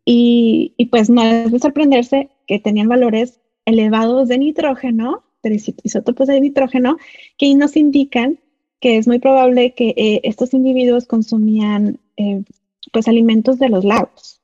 y, 0.05 0.73
y, 0.77 0.85
pues 0.85 1.09
no 1.09 1.23
es 1.23 1.51
de 1.51 1.59
sorprenderse 1.59 2.29
que 2.47 2.59
tenían 2.59 2.87
valores 2.87 3.39
elevados 3.65 4.27
de 4.27 4.37
nitrógeno, 4.37 5.23
de 5.43 5.61
isótopos 5.83 6.27
de 6.27 6.41
nitrógeno, 6.41 6.97
que 7.37 7.53
nos 7.55 7.75
indican 7.75 8.39
que 8.81 8.97
es 8.97 9.07
muy 9.07 9.19
probable 9.19 9.73
que 9.73 9.93
eh, 9.95 10.21
estos 10.23 10.53
individuos 10.53 11.05
consumían 11.05 11.99
eh, 12.17 12.43
pues 12.91 13.07
alimentos 13.07 13.59
de 13.59 13.69
los 13.69 13.85
lagos. 13.85 14.41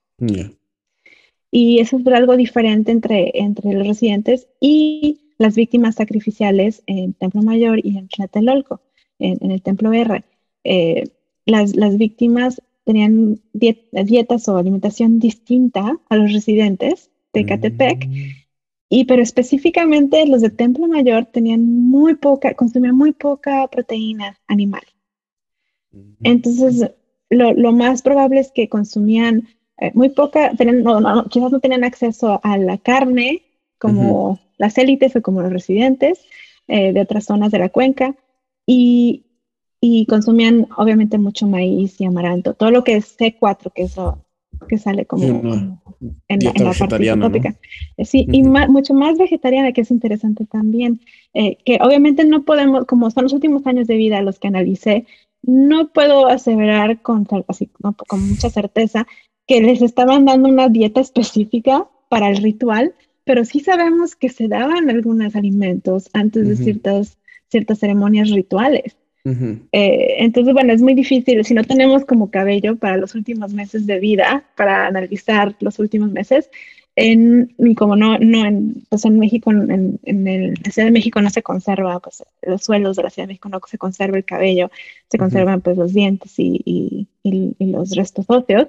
Y 1.51 1.79
eso 1.79 1.97
es 1.97 2.07
algo 2.07 2.37
diferente 2.37 2.91
entre, 2.91 3.31
entre 3.33 3.73
los 3.73 3.87
residentes 3.87 4.47
y 4.59 5.21
las 5.37 5.55
víctimas 5.55 5.95
sacrificiales 5.95 6.83
en 6.87 7.13
Templo 7.13 7.41
Mayor 7.41 7.79
y 7.83 7.97
en 7.97 8.07
Tlatelolco, 8.07 8.81
en, 9.19 9.51
el 9.51 9.61
Templo 9.61 9.93
R. 9.93 10.23
Eh, 10.63 11.09
las, 11.45 11.75
las, 11.75 11.97
víctimas 11.97 12.61
tenían 12.83 13.39
dietas 13.53 14.47
o 14.47 14.57
alimentación 14.57 15.19
distinta 15.19 15.97
a 16.09 16.15
los 16.15 16.33
residentes 16.33 17.09
de 17.33 17.45
Catepec, 17.45 18.07
mm. 18.07 18.13
y 18.89 19.05
pero 19.05 19.21
específicamente 19.21 20.25
los 20.25 20.41
de 20.41 20.49
Templo 20.49 20.87
Mayor 20.87 21.25
tenían 21.25 21.65
muy 21.65 22.15
poca, 22.15 22.53
consumían 22.53 22.95
muy 22.95 23.11
poca 23.11 23.67
proteína 23.67 24.39
animal. 24.47 24.83
Mm. 25.91 26.13
Entonces, 26.23 26.91
lo, 27.29 27.53
lo 27.53 27.71
más 27.73 28.01
probable 28.01 28.39
es 28.39 28.51
que 28.51 28.69
consumían 28.69 29.47
eh, 29.79 29.91
muy 29.93 30.09
poca, 30.09 30.51
no, 30.53 31.25
quizás 31.25 31.51
no 31.51 31.59
tenían 31.59 31.83
acceso 31.83 32.39
a 32.43 32.57
la 32.57 32.77
carne 32.77 33.43
como 33.77 34.39
las 34.57 34.77
élites 34.77 35.15
o 35.15 35.21
como 35.21 35.41
los 35.41 35.51
residentes 35.51 36.19
eh, 36.67 36.93
de 36.93 37.01
otras 37.01 37.25
zonas 37.25 37.51
de 37.51 37.59
la 37.59 37.69
cuenca 37.69 38.15
y, 38.65 39.25
y, 39.79 40.05
consumían 40.07 40.67
obviamente 40.77 41.17
mucho 41.17 41.47
maíz 41.47 41.99
y 42.01 42.05
amaranto, 42.05 42.53
todo 42.53 42.71
lo 42.71 42.83
que 42.83 42.97
es 42.97 43.17
C4, 43.17 43.71
que 43.73 43.83
eso 43.83 44.23
que 44.67 44.77
sale 44.79 45.05
como, 45.05 45.23
en, 45.23 46.39
la, 46.39 46.73
parte 46.73 47.15
tópica. 47.15 47.55
Eh, 47.95 48.05
sí, 48.05 48.27
y 48.31 48.41
mucho 48.43 48.95
más 48.95 49.17
vegetariana, 49.17 49.71
que 49.71 49.81
es 49.81 49.91
interesante 49.91 50.45
también, 50.45 50.99
que 51.33 51.77
obviamente 51.79 52.25
no 52.25 52.43
podemos, 52.43 52.85
como 52.85 53.11
son 53.11 53.23
los 53.23 53.33
últimos 53.33 53.67
años 53.67 53.87
de 53.87 53.97
vida 53.97 54.21
los 54.21 54.39
que 54.39 54.47
analicé, 54.47 55.05
no 55.43 55.89
puedo 55.89 56.27
aseverar 56.27 57.01
con, 57.01 57.27
así, 57.47 57.69
con 58.07 58.29
mucha 58.29 58.49
certeza 58.49 59.05
que 59.47 59.61
les 59.61 59.81
estaban 59.81 60.25
dando 60.25 60.49
una 60.49 60.69
dieta 60.69 60.99
específica 60.99 61.87
para 62.09 62.29
el 62.29 62.37
ritual, 62.37 62.93
pero 63.27 63.45
sí 63.45 63.59
sabemos 63.59 64.15
que 64.15 64.29
se 64.29 64.47
daban 64.47 64.89
algunos 64.89 65.35
alimentos 65.35 66.09
antes 66.13 66.47
de 66.47 66.55
ciertas, 66.55 67.17
ciertas 67.49 67.79
ceremonias 67.79 68.31
rituales. 68.31 68.97
Eh, 69.73 70.15
entonces, 70.19 70.53
bueno, 70.53 70.71
es 70.71 70.81
muy 70.81 70.93
difícil, 70.93 71.43
si 71.43 71.53
no 71.53 71.65
tenemos 71.65 72.05
como 72.05 72.31
cabello 72.31 72.77
para 72.77 72.95
los 72.95 73.13
últimos 73.13 73.53
meses 73.53 73.85
de 73.85 73.99
vida, 73.99 74.45
para 74.55 74.87
analizar 74.87 75.53
los 75.59 75.79
últimos 75.79 76.11
meses, 76.11 76.49
en, 76.95 77.53
como 77.75 77.95
no, 77.97 78.17
no 78.17 78.45
en, 78.45 78.85
pues 78.89 79.03
en 79.03 79.19
México, 79.19 79.51
en, 79.51 79.99
en, 80.03 80.27
el, 80.27 80.53
la 80.63 80.71
Ciudad 80.71 80.87
de 80.87 80.93
México 80.93 81.21
no 81.21 81.29
se 81.29 81.43
conserva, 81.43 81.99
pues 81.99 82.23
los 82.41 82.63
suelos 82.63 82.95
de 82.95 83.03
la 83.03 83.09
Ciudad 83.09 83.27
de 83.27 83.33
México 83.33 83.49
no 83.49 83.59
se 83.67 83.77
conserva 83.77 84.17
el 84.17 84.25
cabello, 84.25 84.71
se 85.11 85.17
conservan 85.17 85.61
pues 85.61 85.77
los 85.77 85.93
dientes 85.93 86.33
y, 86.39 86.61
y, 86.65 87.07
y 87.59 87.65
los 87.67 87.95
restos 87.95 88.25
óseos. 88.29 88.67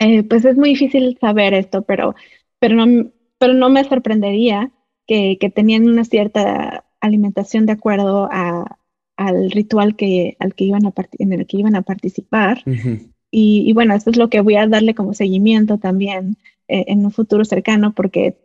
Eh, 0.00 0.22
pues 0.22 0.44
es 0.46 0.56
muy 0.56 0.70
difícil 0.70 1.16
saber 1.20 1.54
esto, 1.54 1.82
pero, 1.82 2.14
pero, 2.58 2.74
no, 2.74 3.10
pero 3.40 3.54
no 3.54 3.70
me 3.70 3.82
sorprendería 3.84 4.70
que, 5.06 5.38
que 5.40 5.48
tenían 5.48 5.88
una 5.88 6.04
cierta 6.04 6.84
alimentación 7.00 7.64
de 7.64 7.72
acuerdo 7.72 8.28
a, 8.30 8.76
al 9.16 9.50
ritual 9.50 9.96
que, 9.96 10.36
al 10.38 10.54
que 10.54 10.64
iban 10.64 10.86
a 10.86 10.92
en 11.18 11.32
el 11.32 11.46
que 11.46 11.56
iban 11.56 11.74
a 11.74 11.82
participar. 11.82 12.62
y, 13.30 13.64
y, 13.66 13.72
bueno, 13.72 13.94
esto 13.94 14.10
es 14.10 14.18
lo 14.18 14.28
que 14.28 14.42
voy 14.42 14.56
a 14.56 14.66
darle 14.66 14.94
como 14.94 15.14
seguimiento 15.14 15.78
también 15.78 16.36
eh, 16.68 16.84
en 16.88 17.04
un 17.04 17.10
futuro 17.10 17.44
cercano, 17.46 17.94
porque 17.94 18.36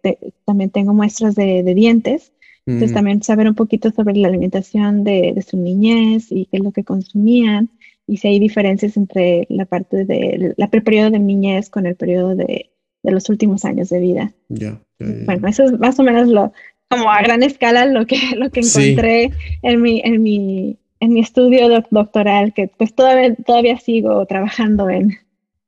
también 0.45 0.69
tengo 0.69 0.93
muestras 0.93 1.35
de, 1.35 1.61
de 1.61 1.73
dientes. 1.75 2.31
Entonces 2.65 2.93
también 2.93 3.21
saber 3.21 3.47
un 3.47 3.53
poquito 3.53 3.91
sobre 3.91 4.15
la 4.15 4.29
alimentación 4.29 5.03
de, 5.03 5.33
de, 5.35 5.41
su 5.43 5.55
niñez 5.57 6.31
y 6.31 6.45
qué 6.45 6.57
es 6.57 6.63
lo 6.63 6.71
que 6.71 6.83
consumían 6.83 7.69
y 8.07 8.17
si 8.17 8.27
hay 8.27 8.39
diferencias 8.39 8.97
entre 8.97 9.45
la 9.49 9.65
parte 9.65 10.03
de 10.03 10.55
la 10.57 10.67
periodo 10.67 11.11
de 11.11 11.19
niñez 11.19 11.69
con 11.69 11.85
el 11.85 11.95
periodo 11.95 12.35
de, 12.35 12.71
de 13.03 13.11
los 13.11 13.29
últimos 13.29 13.65
años 13.65 13.89
de 13.89 13.99
vida. 13.99 14.33
Ya, 14.49 14.81
Bueno, 14.99 15.47
eso 15.47 15.63
es 15.63 15.79
más 15.79 15.99
o 15.99 16.03
menos 16.03 16.27
lo, 16.27 16.53
como 16.89 17.09
a 17.09 17.21
gran 17.21 17.43
escala 17.43 17.85
lo 17.85 18.05
que, 18.05 18.17
lo 18.37 18.49
que 18.49 18.61
encontré 18.61 19.31
en, 19.61 19.81
mi, 19.81 20.01
en, 20.03 20.21
mi, 20.21 20.77
en 20.99 21.13
mi 21.13 21.19
estudio 21.19 21.69
doctoral, 21.89 22.53
que 22.53 22.69
pues 22.77 22.93
todavía, 22.93 23.35
todavía 23.35 23.77
sigo 23.79 24.25
trabajando 24.25 24.89
en, 24.89 25.17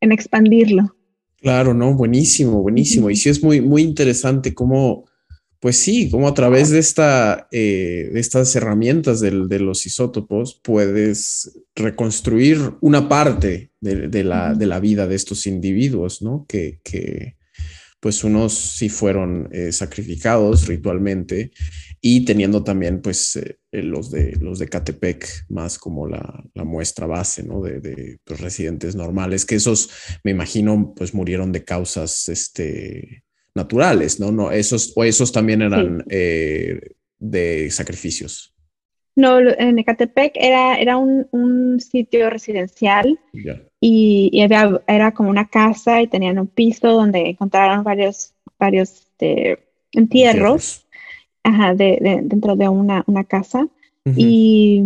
en 0.02 0.12
expandirlo. 0.12 0.96
Claro, 1.40 1.74
no, 1.74 1.94
buenísimo, 1.94 2.62
buenísimo. 2.62 3.10
Y 3.10 3.16
sí 3.16 3.30
es 3.30 3.44
muy, 3.44 3.62
muy 3.62 3.84
interesante 3.84 4.54
cómo 4.54 5.06
pues 5.60 5.78
sí, 5.78 6.10
como 6.10 6.28
a 6.28 6.34
través 6.34 6.70
de, 6.70 6.80
esta, 6.80 7.48
eh, 7.52 8.10
de 8.14 8.20
estas 8.20 8.56
herramientas 8.56 9.20
de, 9.20 9.32
los 9.32 9.86
isótopos 9.86 10.60
puedes 10.64 11.60
reconstruir 11.76 12.60
una 12.80 13.10
parte 13.10 13.72
de, 13.82 14.24
la, 14.24 14.80
vida 14.80 15.08
de 15.08 15.16
estos 15.16 15.48
individuos, 15.48 16.22
¿no? 16.22 16.46
Que, 16.48 16.80
pues 18.00 18.24
unos 18.24 18.54
sí 18.54 18.90
fueron 18.90 19.50
eh, 19.52 19.72
sacrificados 19.72 20.68
ritualmente 20.68 21.52
y 22.00 22.26
teniendo 22.26 22.64
también 22.64 23.02
pues 23.02 23.36
eh, 23.38 23.58
los, 23.72 24.12
de, 24.12 24.38
los 24.40 24.60
de 24.60 24.68
Catepec 24.68 25.26
más 25.50 25.80
como 25.80 26.08
la, 26.08 26.44
muestra 26.54 27.08
base, 27.08 27.44
¿no? 27.44 27.62
De, 27.62 28.20
pues, 28.24 28.40
residentes 28.40 28.96
normales, 28.96 29.46
que 29.46 29.56
esos 29.56 29.90
me 30.24 30.32
imagino 30.32 30.94
pues 30.96 31.14
murieron 31.14 31.52
de 31.52 31.64
causas, 31.64 32.30
este 32.30 33.24
naturales, 33.56 34.20
¿no? 34.20 34.32
no 34.32 34.52
esos, 34.52 34.94
o 34.96 35.04
esos 35.04 35.32
también 35.32 35.64
eran 35.64 36.06
eh, 36.10 36.80
de 37.18 37.70
sacrificios. 37.72 38.54
No, 39.16 39.40
en 39.40 39.80
Ecatepec 39.80 40.34
era, 40.36 40.78
era 40.78 40.98
un, 40.98 41.80
sitio 41.80 42.30
residencial 42.30 43.20
y, 43.90 44.42
era 44.42 45.12
como 45.14 45.30
una 45.30 45.48
casa 45.48 46.02
y 46.02 46.08
tenían 46.08 46.40
un 46.40 46.48
piso 46.48 46.90
donde 46.90 47.30
encontraron 47.30 47.84
varios, 47.84 48.34
varios 48.60 48.92
este, 48.92 49.60
entierros, 49.94 50.86
de, 51.44 52.20
dentro 52.24 52.58
de 52.58 52.68
una, 52.68 53.04
casa. 53.26 53.68
Y 54.16 54.82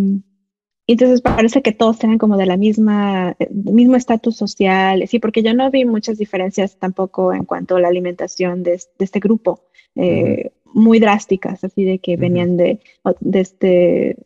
entonces 0.87 1.21
parece 1.21 1.61
que 1.61 1.71
todos 1.71 1.97
tienen 1.99 2.17
como 2.17 2.37
de 2.37 2.45
la 2.45 2.57
misma, 2.57 3.35
eh, 3.39 3.49
mismo 3.51 3.95
estatus 3.95 4.35
social, 4.35 5.07
sí, 5.07 5.19
porque 5.19 5.41
yo 5.41 5.53
no 5.53 5.69
vi 5.71 5.85
muchas 5.85 6.17
diferencias 6.17 6.77
tampoco 6.77 7.33
en 7.33 7.45
cuanto 7.45 7.75
a 7.75 7.79
la 7.79 7.87
alimentación 7.87 8.63
de, 8.63 8.79
este 8.99 9.19
grupo, 9.19 9.61
eh, 9.95 10.51
muy 10.73 10.99
drásticas, 10.99 11.63
así 11.63 11.83
de 11.83 11.99
que 11.99 12.17
venían 12.17 12.57
de, 12.57 12.79
de 13.19 13.39
este, 13.39 14.17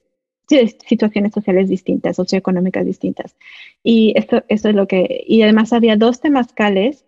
situaciones 0.47 1.33
sociales 1.33 1.69
distintas, 1.69 2.15
socioeconómicas 2.15 2.85
distintas. 2.85 3.35
Y 3.83 4.13
esto, 4.15 4.43
esto 4.47 4.69
es 4.69 4.75
lo 4.75 4.87
que, 4.87 5.23
y 5.27 5.41
además 5.41 5.73
había 5.73 5.95
dos 5.95 6.19
temazcales 6.21 7.05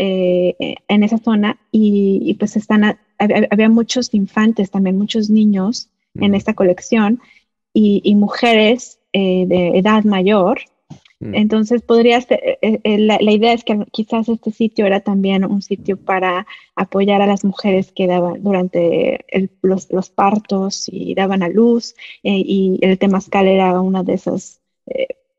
eh, 0.00 0.76
en 0.86 1.02
esa 1.02 1.18
zona 1.18 1.58
y, 1.72 2.34
pues 2.34 2.56
están, 2.56 2.98
había, 3.18 3.68
muchos 3.68 4.14
infantes, 4.14 4.70
también 4.70 4.96
muchos 4.96 5.28
niños 5.28 5.88
en 6.14 6.34
esta 6.34 6.54
colección 6.54 7.20
y, 7.72 8.14
mujeres 8.14 9.00
eh, 9.12 9.44
de 9.46 9.78
edad 9.78 10.04
mayor. 10.04 10.60
Entonces, 11.20 11.82
podría 11.82 12.20
ser, 12.20 12.58
eh, 12.62 12.80
eh, 12.84 12.98
la, 12.98 13.20
idea 13.20 13.52
es 13.52 13.64
que 13.64 13.84
quizás 13.90 14.28
este 14.28 14.52
sitio 14.52 14.86
era 14.86 15.00
también 15.00 15.44
un 15.44 15.62
sitio 15.62 15.96
para 15.96 16.46
apoyar 16.76 17.22
a 17.22 17.26
las 17.26 17.44
mujeres 17.44 17.90
que 17.90 18.06
daban 18.06 18.42
durante 18.42 19.24
los, 19.62 20.10
partos 20.10 20.84
y 20.86 21.14
daban 21.14 21.42
a 21.42 21.48
luz, 21.48 21.96
y 22.22 22.78
el 22.82 22.98
temazcal 22.98 23.48
era 23.48 23.80
una 23.80 24.04
de 24.04 24.14
esas 24.14 24.60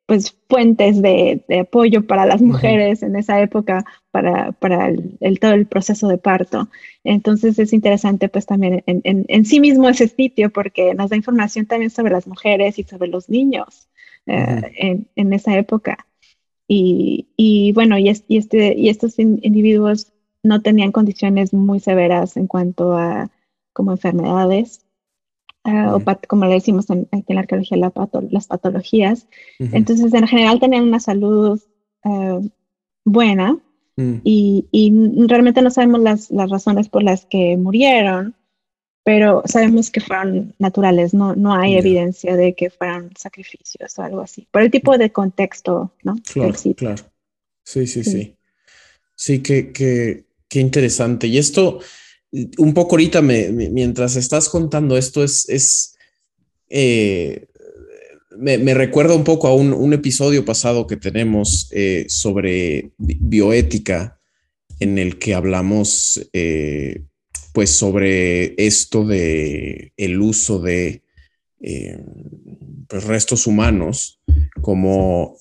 pues 0.09 0.35
fuentes 0.49 1.03
de, 1.03 1.43
apoyo 1.61 2.07
para 2.07 2.25
las 2.25 2.41
mujeres 2.41 3.03
en 3.03 3.15
esa 3.15 3.41
época 3.41 3.85
para, 4.09 4.55
el, 5.19 5.39
todo 5.39 5.51
el 5.51 5.67
proceso 5.67 6.07
de 6.07 6.17
parto. 6.17 6.67
Entonces 7.03 7.59
es 7.59 7.73
interesante 7.73 8.27
pues 8.27 8.47
también 8.47 8.83
en, 8.87 9.45
sí 9.45 9.59
mismo 9.59 9.87
ese 9.87 10.07
sitio 10.07 10.49
porque 10.49 10.95
nos 10.95 11.11
da 11.11 11.15
información 11.15 11.67
también 11.67 11.91
sobre 11.91 12.11
las 12.11 12.25
mujeres 12.25 12.79
y 12.79 12.83
sobre 12.85 13.07
los 13.07 13.29
niños 13.29 13.87
eh, 14.29 15.05
en, 15.15 15.33
esa 15.33 15.57
época. 15.57 16.05
Y, 16.67 17.71
bueno, 17.73 17.97
y, 17.97 18.09
este, 18.09 18.75
y 18.77 18.89
estos 18.89 19.17
individuos 19.17 20.13
no 20.43 20.61
tenían 20.61 20.91
condiciones 20.91 21.53
muy 21.53 21.79
severas 21.79 22.37
en 22.37 22.47
cuanto 22.47 22.95
a 22.95 23.31
como 23.73 23.91
enfermedades 23.91 24.85
Ah, 25.65 25.93
o 25.93 26.01
como 26.27 26.45
le 26.45 26.53
decimos 26.53 26.89
en, 26.89 27.07
en 27.11 27.35
la 27.35 27.41
arqueología, 27.41 27.77
las 27.77 28.47
patologías. 28.47 29.27
Entonces, 29.59 30.13
en 30.13 30.25
general 30.25 30.59
tenían 30.59 30.83
una 30.83 31.01
salud 31.01 31.59
ah, 32.03 32.39
buena 33.03 33.57
mm. 33.97 34.15
y, 34.23 35.25
realmente 35.27 35.61
no 35.61 35.69
sabemos 35.69 36.01
las, 36.01 36.29
razones 36.49 36.87
por 36.87 37.03
las 37.03 37.25
que 37.25 37.57
murieron, 37.57 38.35
pero 39.09 39.41
sabemos 39.45 39.89
que 39.89 40.01
fueron 40.01 40.53
naturales, 40.59 41.15
no, 41.15 41.35
no 41.35 41.55
hay 41.55 41.75
evidencia 41.75 42.35
de 42.35 42.53
que 42.53 42.69
fueran 42.69 43.09
sacrificios 43.17 43.97
o 43.97 44.03
algo 44.03 44.21
así, 44.21 44.47
por 44.51 44.61
el 44.61 44.69
tipo 44.69 44.95
de 44.99 45.11
contexto, 45.11 45.91
¿no? 46.03 46.15
Claro, 46.31 46.53
claro. 46.77 47.03
Sí, 47.63 47.87
sí, 47.87 48.03
sí. 48.03 48.35
Sí, 49.15 49.39
qué, 49.41 50.25
interesante. 50.53 51.25
Y 51.25 51.39
esto 51.39 51.79
un 52.59 52.75
poco 52.75 52.97
ahorita, 52.97 53.23
mientras 53.23 54.15
estás 54.15 54.47
contando 54.47 54.95
esto, 54.95 55.23
es, 55.23 55.95
eh, 56.69 57.47
me, 58.37 58.75
recuerda 58.75 59.15
un 59.15 59.23
poco 59.23 59.47
a 59.47 59.55
un, 59.55 59.91
episodio 59.91 60.45
pasado 60.45 60.85
que 60.85 60.97
tenemos 60.97 61.67
eh, 61.71 62.05
sobre 62.09 62.91
bioética, 62.99 64.19
en 64.79 64.99
el 64.99 65.17
que 65.17 65.33
hablamos 65.33 66.29
eh, 66.31 67.08
pues 67.53 67.69
sobre 67.69 68.55
esto 68.63 69.05
de 69.05 69.93
el 69.97 70.21
uso 70.21 70.59
de 70.59 71.03
pues, 72.87 73.03
restos 73.03 73.47
humanos 73.47 74.21
como 74.61 75.37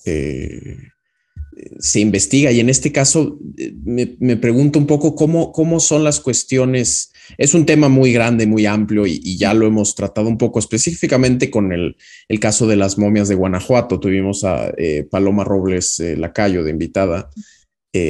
se 1.79 1.99
investiga 1.99 2.51
y 2.51 2.59
en 2.59 2.69
este 2.69 2.91
caso 2.91 3.39
eh, 3.57 3.73
me, 3.83 4.37
pregunto 4.37 4.79
un 4.79 4.87
poco 4.87 5.15
cómo, 5.15 5.51
cómo 5.51 5.79
son 5.79 6.03
las 6.03 6.19
cuestiones. 6.19 7.11
Es 7.37 7.53
un 7.53 7.65
tema 7.65 7.89
muy 7.89 8.11
grande, 8.11 8.47
muy 8.47 8.65
amplio 8.65 9.05
y, 9.05 9.37
ya 9.37 9.53
lo 9.53 9.65
hemos 9.65 9.95
tratado 9.95 10.27
un 10.27 10.37
poco 10.37 10.59
específicamente 10.59 11.49
con 11.49 11.71
el, 11.71 11.95
caso 12.39 12.67
de 12.67 12.75
las 12.75 12.97
momias 12.97 13.27
de 13.27 13.35
Guanajuato. 13.35 13.99
Tuvimos 13.99 14.43
a 14.43 14.71
eh, 14.77 15.07
Paloma 15.09 15.43
Robles 15.43 15.99
eh, 15.99 16.17
Lacayo 16.17 16.63
de 16.63 16.71
invitada 16.71 17.29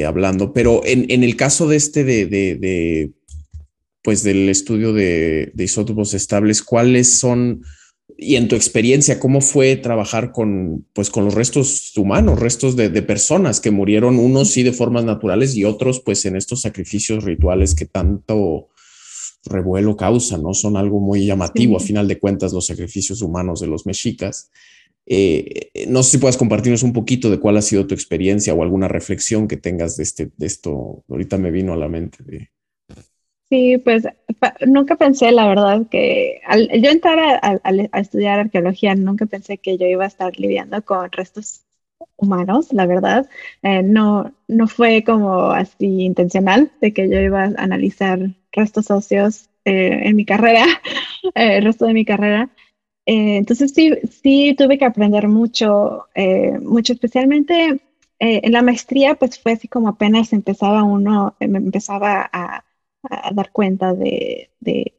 hablando, 0.06 0.52
pero 0.52 0.82
en, 0.84 1.24
el 1.24 1.36
caso 1.36 1.66
de 1.66 1.76
este 1.76 2.04
de, 2.04 3.12
pues 4.02 4.22
del 4.22 4.48
estudio 4.48 4.92
de, 4.92 5.52
de 5.54 5.64
isótopos 5.64 6.14
estables, 6.14 6.62
¿cuáles 6.62 7.18
son 7.18 7.62
y 8.22 8.36
en 8.36 8.48
tu 8.48 8.54
experiencia, 8.54 9.18
¿cómo 9.18 9.40
fue 9.40 9.76
trabajar 9.76 10.30
con, 10.30 10.86
pues, 10.92 11.08
con 11.10 11.24
los 11.24 11.34
restos 11.34 11.96
humanos, 11.96 12.38
restos 12.38 12.76
de, 12.76 12.90
personas 13.02 13.60
que 13.60 13.70
murieron, 13.70 14.18
unos 14.18 14.50
sí 14.50 14.62
de 14.62 14.74
formas 14.74 15.04
naturales 15.04 15.56
y 15.56 15.64
otros 15.64 16.00
pues 16.00 16.26
en 16.26 16.36
estos 16.36 16.60
sacrificios 16.60 17.24
rituales 17.24 17.74
que 17.74 17.86
tanto 17.86 18.68
revuelo 19.44 19.96
causan, 19.96 20.42
¿no? 20.42 20.52
Son 20.52 20.76
algo 20.76 21.00
muy 21.00 21.24
llamativo, 21.24 21.78
a 21.78 21.80
final 21.80 22.06
de 22.08 22.18
cuentas, 22.18 22.52
los 22.52 22.66
sacrificios 22.66 23.22
humanos 23.22 23.60
de 23.60 23.68
los 23.68 23.86
mexicas. 23.86 24.50
Eh, 25.06 25.70
no 25.88 26.02
sé 26.02 26.12
si 26.12 26.18
puedes 26.18 26.36
compartirnos 26.36 26.82
un 26.82 26.92
poquito 26.92 27.30
de 27.30 27.40
cuál 27.40 27.56
ha 27.56 27.62
sido 27.62 27.86
tu 27.86 27.94
experiencia 27.94 28.52
o 28.52 28.62
alguna 28.62 28.86
reflexión 28.86 29.48
que 29.48 29.56
tengas 29.56 29.96
de, 29.96 30.02
este, 30.02 30.30
de 30.36 30.46
esto. 30.46 31.04
Ahorita 31.08 31.38
me 31.38 31.50
vino 31.50 31.72
a 31.72 31.76
la 31.76 31.88
mente. 31.88 32.22
De... 32.22 32.50
Sí, 33.50 33.78
pues 33.78 34.04
nunca 34.64 34.94
pensé, 34.96 35.32
la 35.32 35.48
verdad, 35.48 35.88
que 35.90 36.40
al 36.46 36.68
yo 36.80 36.90
entrar 36.90 37.18
a, 37.42 37.98
estudiar 38.00 38.38
arqueología, 38.38 38.94
nunca 38.94 39.26
pensé 39.26 39.58
que 39.58 39.76
yo 39.76 39.86
iba 39.86 40.04
a 40.04 40.06
estar 40.08 40.38
lidiando 40.38 40.84
con 40.84 41.10
restos 41.10 41.64
humanos, 42.16 42.72
la 42.72 42.86
verdad. 42.86 43.28
Eh, 43.62 43.82
no, 43.82 44.32
no 44.46 44.68
fue 44.68 45.02
como 45.04 45.50
así 45.50 46.02
intencional 46.04 46.70
de 46.80 46.92
que 46.92 47.10
yo 47.10 47.18
iba 47.20 47.42
a 47.42 47.46
analizar 47.58 48.20
restos 48.52 48.90
óseos 48.90 49.50
eh, 49.64 50.00
en 50.04 50.16
mi 50.16 50.24
carrera, 50.24 50.64
eh, 51.34 51.58
el 51.58 51.64
resto 51.64 51.86
de 51.86 51.94
mi 51.94 52.04
carrera. 52.04 52.50
entonces 53.06 53.72
sí, 53.74 53.94
sí 54.10 54.54
tuve 54.56 54.78
que 54.78 54.84
aprender 54.84 55.28
mucho, 55.28 56.06
mucho 56.62 56.92
especialmente 56.92 57.80
en 58.20 58.52
la 58.52 58.62
maestría, 58.62 59.14
pues 59.16 59.40
fue 59.40 59.52
así 59.52 59.68
como 59.68 59.88
apenas 59.88 60.32
empezaba 60.32 60.84
uno, 60.84 61.34
empezaba 61.40 62.28
a 62.32 62.64
a 63.08 63.32
dar 63.32 63.50
cuenta 63.52 63.94
de, 63.94 64.50
de, 64.60 64.92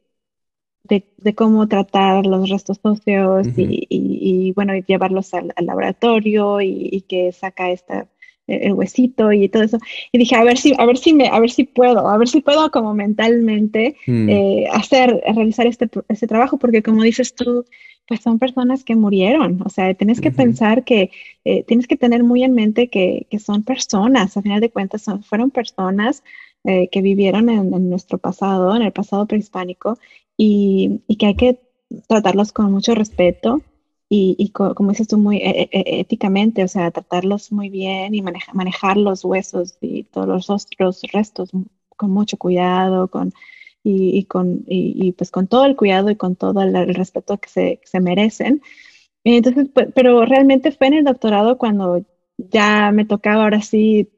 de, 0.88 1.34
cómo 1.34 1.68
tratar 1.68 2.26
los 2.26 2.48
restos 2.50 2.80
óseos 2.82 3.46
y, 3.56 3.86
y, 3.88 4.52
bueno, 4.52 4.74
llevarlos 4.76 5.32
al, 5.34 5.52
laboratorio 5.56 6.60
y, 6.60 7.04
que 7.08 7.32
saca 7.32 7.70
esta 7.70 8.08
el 8.48 8.72
huesito 8.72 9.32
y 9.32 9.48
todo 9.48 9.62
eso. 9.62 9.78
Y 10.10 10.18
dije, 10.18 10.34
a 10.34 10.42
ver 10.42 10.58
si, 10.58 10.74
a 10.76 10.84
ver 10.84 10.98
si 10.98 11.14
me, 11.14 11.28
a 11.28 11.38
ver 11.38 11.50
si 11.50 11.64
puedo, 11.64 12.08
a 12.08 12.18
ver 12.18 12.28
si 12.28 12.40
puedo 12.40 12.70
como 12.70 12.92
mentalmente 12.92 13.96
mm. 14.06 14.28
eh, 14.28 14.66
hacer, 14.72 15.22
realizar 15.34 15.66
este, 15.66 15.88
este 16.08 16.26
trabajo, 16.26 16.58
porque 16.58 16.82
como 16.82 17.02
dices 17.04 17.34
tú, 17.34 17.64
pues 18.08 18.20
son 18.20 18.38
personas 18.38 18.84
que 18.84 18.96
murieron. 18.96 19.62
O 19.64 19.68
sea, 19.68 19.94
tienes 19.94 20.20
que 20.20 20.32
pensar 20.32 20.84
que, 20.84 21.10
eh, 21.44 21.62
tienes 21.62 21.86
que 21.86 21.96
tener 21.96 22.24
muy 22.24 22.42
en 22.42 22.54
mente 22.54 22.88
que, 22.88 23.26
que, 23.30 23.38
son 23.38 23.62
personas, 23.62 24.36
a 24.36 24.42
final 24.42 24.60
de 24.60 24.70
cuentas 24.70 25.02
son, 25.02 25.22
fueron 25.22 25.50
personas 25.50 26.24
eh, 26.64 26.88
que 26.88 27.02
vivieron 27.02 27.48
en, 27.48 27.90
nuestro 27.90 28.18
pasado, 28.18 28.74
en 28.76 28.82
el 28.82 28.92
pasado 28.92 29.26
prehispánico, 29.26 29.98
y, 30.36 31.00
que 31.18 31.26
hay 31.26 31.34
que 31.36 31.60
tratarlos 32.08 32.52
con 32.52 32.72
mucho 32.72 32.94
respeto 32.94 33.62
y, 34.08 34.50
como 34.50 34.90
dices 34.90 35.08
tú, 35.08 35.16
muy 35.18 35.38
e, 35.38 35.62
e, 35.62 35.68
e, 35.72 36.00
éticamente, 36.00 36.62
o 36.62 36.68
sea, 36.68 36.90
tratarlos 36.90 37.50
muy 37.50 37.70
bien 37.70 38.14
y 38.14 38.22
manejar 38.22 38.98
los 38.98 39.24
huesos 39.24 39.78
y 39.80 40.04
todos 40.04 40.28
los, 40.28 40.50
otros 40.50 41.02
restos 41.12 41.50
con 41.96 42.10
mucho 42.10 42.36
cuidado, 42.36 43.08
con, 43.08 43.32
y, 43.84 44.24
con, 44.24 44.64
y, 44.68 45.12
pues 45.12 45.30
con 45.30 45.46
todo 45.48 45.64
el 45.64 45.76
cuidado 45.76 46.10
y 46.10 46.16
con 46.16 46.36
todo 46.36 46.62
el, 46.62 46.94
respeto 46.94 47.38
que 47.38 47.48
se, 47.48 47.80
se 47.84 48.00
merecen. 48.00 48.62
Entonces, 49.24 49.68
pues, 49.72 49.88
pero 49.94 50.24
realmente 50.26 50.72
fue 50.72 50.88
en 50.88 50.94
el 50.94 51.04
doctorado 51.04 51.58
cuando 51.58 52.04
ya 52.36 52.92
me 52.92 53.04
tocaba 53.04 53.44
ahora 53.44 53.62
sí 53.62 54.08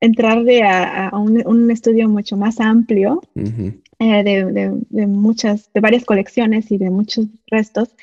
entrar 0.00 0.38
a, 0.64 1.10
un, 1.18 1.70
estudio 1.70 2.08
mucho 2.08 2.36
más 2.36 2.60
amplio 2.60 3.20
eh, 3.34 4.24
de, 4.24 5.06
muchas, 5.06 5.70
de 5.72 5.80
varias 5.80 6.04
colecciones 6.04 6.70
y 6.70 6.78
de 6.78 6.90
muchos 6.90 7.26
restos, 7.46 7.94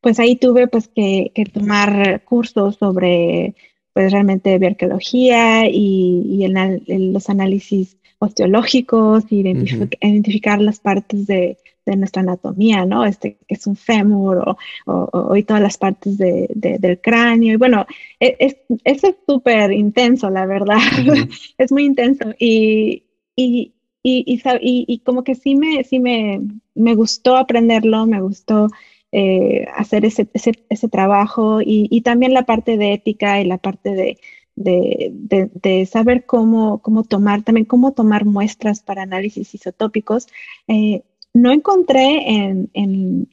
pues 0.00 0.18
ahí 0.20 0.36
tuve 0.36 0.68
pues 0.68 0.88
que, 0.88 1.32
tomar 1.52 2.22
cursos 2.24 2.76
sobre 2.76 3.54
pues 3.92 4.12
realmente 4.12 4.58
bioarqueología 4.58 5.68
y, 5.68 6.44
y 6.44 7.10
los 7.12 7.28
análisis 7.28 7.96
osteológicos, 8.18 9.24
identificar 9.30 10.60
las 10.60 10.78
partes 10.78 11.26
de, 11.26 11.58
de 11.90 11.96
nuestra 11.96 12.22
anatomía, 12.22 12.84
¿no? 12.86 13.04
Este 13.04 13.38
que 13.46 13.54
es 13.54 13.66
un 13.66 13.76
fémur 13.76 14.56
o, 14.86 15.36
y 15.36 15.42
todas 15.42 15.62
las 15.62 15.76
partes 15.76 16.16
de, 16.18 16.48
del 16.54 17.00
cráneo. 17.00 17.54
Y 17.54 17.56
bueno, 17.56 17.86
e, 18.20 18.36
es, 18.38 18.56
es 18.84 19.02
súper 19.26 19.72
intenso, 19.72 20.30
la 20.30 20.46
verdad. 20.46 20.78
es 21.58 21.72
muy 21.72 21.84
intenso. 21.84 22.32
Y, 22.38 23.04
y, 23.36 23.74
y, 24.02 24.40
y, 24.60 24.98
como 25.00 25.24
que 25.24 25.34
sí 25.34 25.56
me, 25.56 25.84
sí 25.84 25.98
me, 25.98 26.40
me 26.74 26.94
gustó 26.94 27.36
aprenderlo, 27.36 28.06
me 28.06 28.20
gustó 28.20 28.68
eh, 29.12 29.66
hacer 29.76 30.04
ese, 30.04 30.28
ese, 30.32 30.52
ese 30.68 30.88
trabajo 30.88 31.60
y, 31.62 32.00
también 32.02 32.32
la 32.32 32.46
parte 32.46 32.76
de 32.76 32.94
ética 32.94 33.40
y 33.40 33.44
la 33.44 33.58
parte 33.58 33.90
de, 33.90 34.18
de, 34.54 35.50
de, 35.52 35.86
saber 35.86 36.26
cómo, 36.26 36.80
cómo 36.80 37.04
tomar, 37.04 37.42
también 37.42 37.64
cómo 37.64 37.92
tomar 37.92 38.24
muestras 38.24 38.80
para 38.82 39.02
análisis 39.02 39.54
isotópicos, 39.54 40.28
eh, 40.68 41.02
no 41.32 41.52
encontré 41.52 42.28
en, 42.74 43.28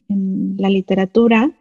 la 0.58 0.70
literatura 0.70 1.52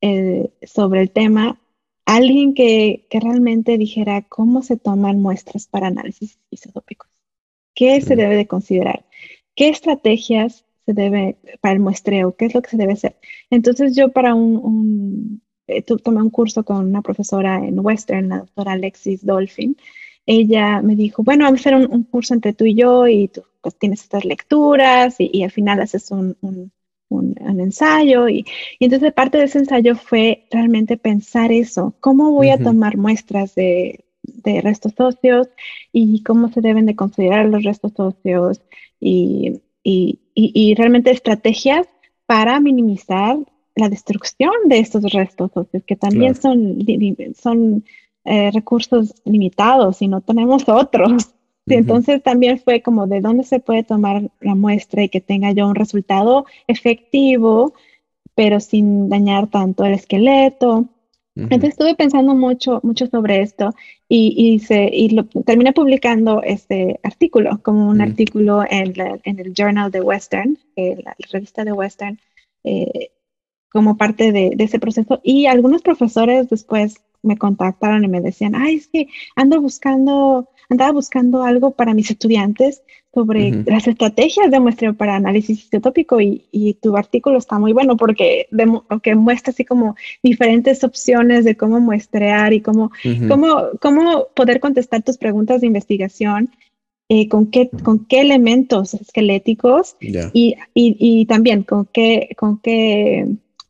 eh, 0.00 0.50
sobre 0.62 1.02
el 1.02 1.10
tema 1.10 1.60
alguien 2.04 2.54
que, 2.54 3.06
realmente 3.10 3.78
dijera 3.78 4.22
cómo 4.22 4.62
se 4.62 4.76
toman 4.76 5.20
muestras 5.20 5.66
para 5.66 5.88
análisis 5.88 6.38
isotópicos. 6.50 7.10
¿Qué 7.74 8.00
se 8.00 8.16
debe 8.16 8.36
de 8.36 8.46
considerar? 8.46 9.06
¿Qué 9.54 9.68
estrategias 9.68 10.64
se 10.84 10.92
debe 10.92 11.38
para 11.60 11.74
el 11.74 11.80
muestreo? 11.80 12.36
¿Qué 12.36 12.46
es 12.46 12.54
lo 12.54 12.62
que 12.62 12.70
se 12.70 12.76
debe 12.76 12.94
hacer? 12.94 13.16
Entonces 13.50 13.94
yo 13.96 14.10
para 14.10 14.34
un, 14.34 15.42
eh, 15.66 15.82
tomé 15.82 16.22
un 16.22 16.30
curso 16.30 16.64
con 16.64 16.86
una 16.86 17.02
profesora 17.02 17.64
en 17.64 17.78
Western, 17.78 18.28
la 18.28 18.38
doctora 18.40 18.72
Alexis 18.72 19.24
Dolphin. 19.24 19.76
Ella 20.26 20.82
me 20.82 20.96
dijo, 20.96 21.22
bueno, 21.22 21.44
vamos 21.44 21.60
a 21.60 21.70
hacer 21.70 21.88
un, 21.88 22.04
curso 22.04 22.34
entre 22.34 22.52
tú 22.52 22.64
y 22.64 22.74
yo 22.74 23.06
y 23.08 23.28
tú 23.28 23.42
pues, 23.62 23.76
tienes 23.78 24.02
estas 24.02 24.24
lecturas 24.24 25.16
y, 25.18 25.42
al 25.42 25.50
final 25.50 25.80
haces 25.80 26.10
un, 26.10 26.36
un, 26.42 26.72
ensayo. 27.60 28.28
Y, 28.28 28.44
y, 28.78 28.84
entonces 28.84 29.12
parte 29.12 29.38
de 29.38 29.44
ese 29.44 29.58
ensayo 29.58 29.96
fue 29.96 30.46
realmente 30.50 30.96
pensar 30.96 31.52
eso, 31.52 31.94
¿cómo 32.00 32.32
voy 32.32 32.50
a 32.50 32.58
tomar 32.58 32.96
muestras 32.96 33.54
de, 33.54 34.04
de 34.22 34.60
restos 34.60 34.92
óseos 34.98 35.48
y 35.92 36.22
cómo 36.22 36.48
se 36.50 36.60
deben 36.60 36.86
de 36.86 36.96
considerar 36.96 37.46
los 37.46 37.64
restos 37.64 37.92
óseos 37.96 38.60
y, 39.00 39.60
y, 39.82 40.20
y, 40.34 40.74
realmente 40.74 41.10
estrategias 41.10 41.86
para 42.26 42.60
minimizar 42.60 43.38
la 43.74 43.88
destrucción 43.88 44.52
de 44.66 44.78
estos 44.78 45.02
restos 45.12 45.50
óseos, 45.54 45.82
que 45.84 45.96
también 45.96 46.34
son, 46.34 46.78
son 47.34 47.84
eh, 48.24 48.50
recursos 48.52 49.14
limitados 49.24 50.02
y 50.02 50.08
no 50.08 50.20
tenemos 50.20 50.68
otros. 50.68 51.34
Entonces 51.66 52.22
también 52.22 52.58
fue 52.58 52.82
como 52.82 53.06
de 53.06 53.20
dónde 53.20 53.44
se 53.44 53.60
puede 53.60 53.84
tomar 53.84 54.30
la 54.40 54.54
muestra 54.54 55.04
y 55.04 55.08
que 55.08 55.20
tenga 55.20 55.52
yo 55.52 55.68
un 55.68 55.76
resultado 55.76 56.44
efectivo, 56.66 57.74
pero 58.34 58.60
sin 58.60 59.08
dañar 59.08 59.46
tanto 59.48 59.84
el 59.84 59.94
esqueleto 59.94 60.88
entonces 61.34 61.70
estuve 61.70 61.94
pensando 61.94 62.34
mucho, 62.34 62.80
mucho 62.82 63.06
sobre 63.06 63.40
esto 63.40 63.74
y, 64.06 64.34
y, 64.36 64.58
se, 64.58 64.90
y 64.92 65.08
lo, 65.10 65.24
terminé 65.24 65.72
publicando 65.72 66.42
este 66.42 67.00
artículo 67.02 67.60
como 67.62 67.88
un 67.88 68.02
artículo 68.02 68.62
en, 68.68 68.92
en, 69.24 69.38
el 69.40 69.54
Journal 69.54 69.90
de 69.90 70.02
Western, 70.02 70.58
eh, 70.76 70.98
la, 71.02 71.16
revista 71.30 71.64
de 71.64 71.72
Western, 71.72 72.20
eh, 72.64 73.12
como 73.70 73.96
parte 73.96 74.30
de, 74.30 74.52
de, 74.54 74.64
ese 74.64 74.78
proceso. 74.78 75.20
Y 75.22 75.46
algunos 75.46 75.80
profesores 75.80 76.50
después 76.50 77.00
me 77.22 77.38
contactaron 77.38 78.04
y 78.04 78.08
me 78.08 78.20
decían, 78.20 78.54
ay, 78.54 78.76
es 78.76 78.88
que 78.88 79.08
ando 79.36 79.60
buscando, 79.60 80.48
andaba 80.68 80.92
buscando 80.92 81.42
algo 81.42 81.70
para 81.70 81.94
mis 81.94 82.10
estudiantes 82.10 82.82
sobre 83.14 83.62
las 83.66 83.86
estrategias 83.86 84.50
de 84.50 84.58
muestreo 84.58 84.94
para 84.94 85.16
análisis 85.16 85.66
isotópico 85.66 86.20
y, 86.20 86.46
y, 86.50 86.74
tu 86.74 86.96
artículo 86.96 87.38
está 87.38 87.58
muy 87.58 87.74
bueno 87.74 87.96
porque, 87.96 88.48
que 89.02 89.14
muestra 89.14 89.50
así 89.50 89.64
como 89.64 89.96
diferentes 90.22 90.82
opciones 90.82 91.44
de 91.44 91.56
cómo 91.56 91.78
muestrear 91.78 92.54
y 92.54 92.62
cómo, 92.62 92.90
cómo, 93.28 93.68
cómo 93.80 94.28
poder 94.34 94.60
contestar 94.60 95.02
tus 95.02 95.18
preguntas 95.18 95.60
de 95.60 95.66
investigación. 95.66 96.50
Eh, 97.08 97.28
con, 97.28 97.50
qué, 97.50 97.68
con 97.82 98.06
qué 98.06 98.22
elementos 98.22 98.94
esqueléticos 98.94 99.96
y, 100.00 100.16
y, 100.32 100.54
y, 100.72 101.26
también 101.26 101.62
con 101.62 101.84
qué, 101.84 102.30
con 102.38 102.58
qué 102.58 103.26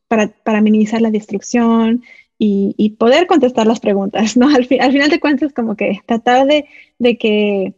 para, 0.06 0.28
para 0.28 0.60
minimizar 0.60 1.02
la 1.02 1.10
destrucción, 1.10 2.04
y, 2.44 2.74
y, 2.76 2.90
poder 2.96 3.28
contestar 3.28 3.68
las 3.68 3.78
preguntas, 3.78 4.36
¿no? 4.36 4.48
Al, 4.48 4.66
al, 4.80 4.92
final 4.92 5.10
de 5.10 5.20
cuentas, 5.20 5.52
como 5.52 5.76
que 5.76 6.00
tratar 6.06 6.44
de, 6.48 6.66
de 6.98 7.16
que 7.16 7.74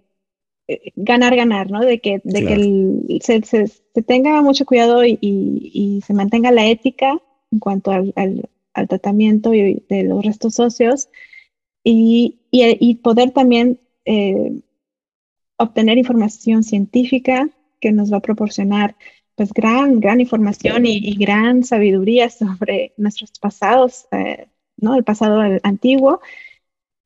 eh, 0.69 0.93
ganar, 0.97 1.37
ganar, 1.37 1.71
¿no? 1.71 1.81
De 1.81 2.01
que, 2.01 2.23
de 2.25 2.47
que 2.47 3.21
se, 3.21 3.43
se, 3.43 3.67
se, 3.67 4.03
tenga 4.03 4.41
mucho 4.41 4.65
cuidado 4.65 5.05
y, 5.05 5.19
y, 5.21 6.01
se 6.07 6.15
mantenga 6.15 6.51
la 6.51 6.67
ética 6.67 7.21
en 7.53 7.59
cuanto 7.59 7.91
al, 7.91 8.15
al, 8.17 8.49
al 8.73 8.89
tratamiento 8.89 9.51
de 9.51 10.05
los 10.09 10.25
restos 10.25 10.59
óseos 10.59 11.11
y, 11.83 12.39
y 12.51 12.95
poder 12.95 13.33
también 13.33 13.81
eh, 14.07 14.63
obtener 15.59 15.99
información 15.99 16.63
científica 16.63 17.51
que 17.83 17.93
nos 17.93 18.11
va 18.11 18.17
a 18.17 18.23
proporcionar 18.23 18.97
pues 19.35 19.53
gran, 19.53 20.01
gran 20.01 20.23
información 20.23 20.87
y, 20.87 20.97
y 20.97 21.17
gran 21.17 21.65
sabiduría 21.65 22.31
sobre 22.31 22.95
nuestros 22.97 23.33
pasados, 23.39 24.07
eh, 24.13 24.47
¿no? 24.77 24.95
El 24.97 25.05
pasado 25.05 25.41
antiguo 25.63 26.21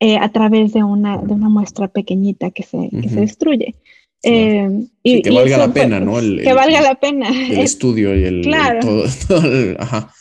eh, 0.00 0.16
a 0.16 0.28
través 0.30 0.72
de 0.72 0.84
una, 0.84 1.18
de 1.18 1.32
una 1.32 1.48
muestra 1.48 1.88
pequeñita 1.88 2.50
que 2.50 2.62
se, 2.62 2.88
que 2.90 3.08
se 3.08 3.20
destruye. 3.20 3.74
Eh, 4.22 4.86
y, 5.02 5.22
que 5.22 5.30
valga 5.30 5.58
la 5.58 5.72
pena, 5.72 6.00
¿no? 6.00 6.18
El, 6.18 6.42
que 6.42 6.52
valga 6.52 6.80
la 6.80 6.94
pena. 6.94 7.28
El 7.28 7.58
estudio 7.58 8.16
y 8.16 8.24
el... 8.24 8.42
Claro. 8.42 8.80
todo, 8.80 9.04
ajá. 9.78 10.12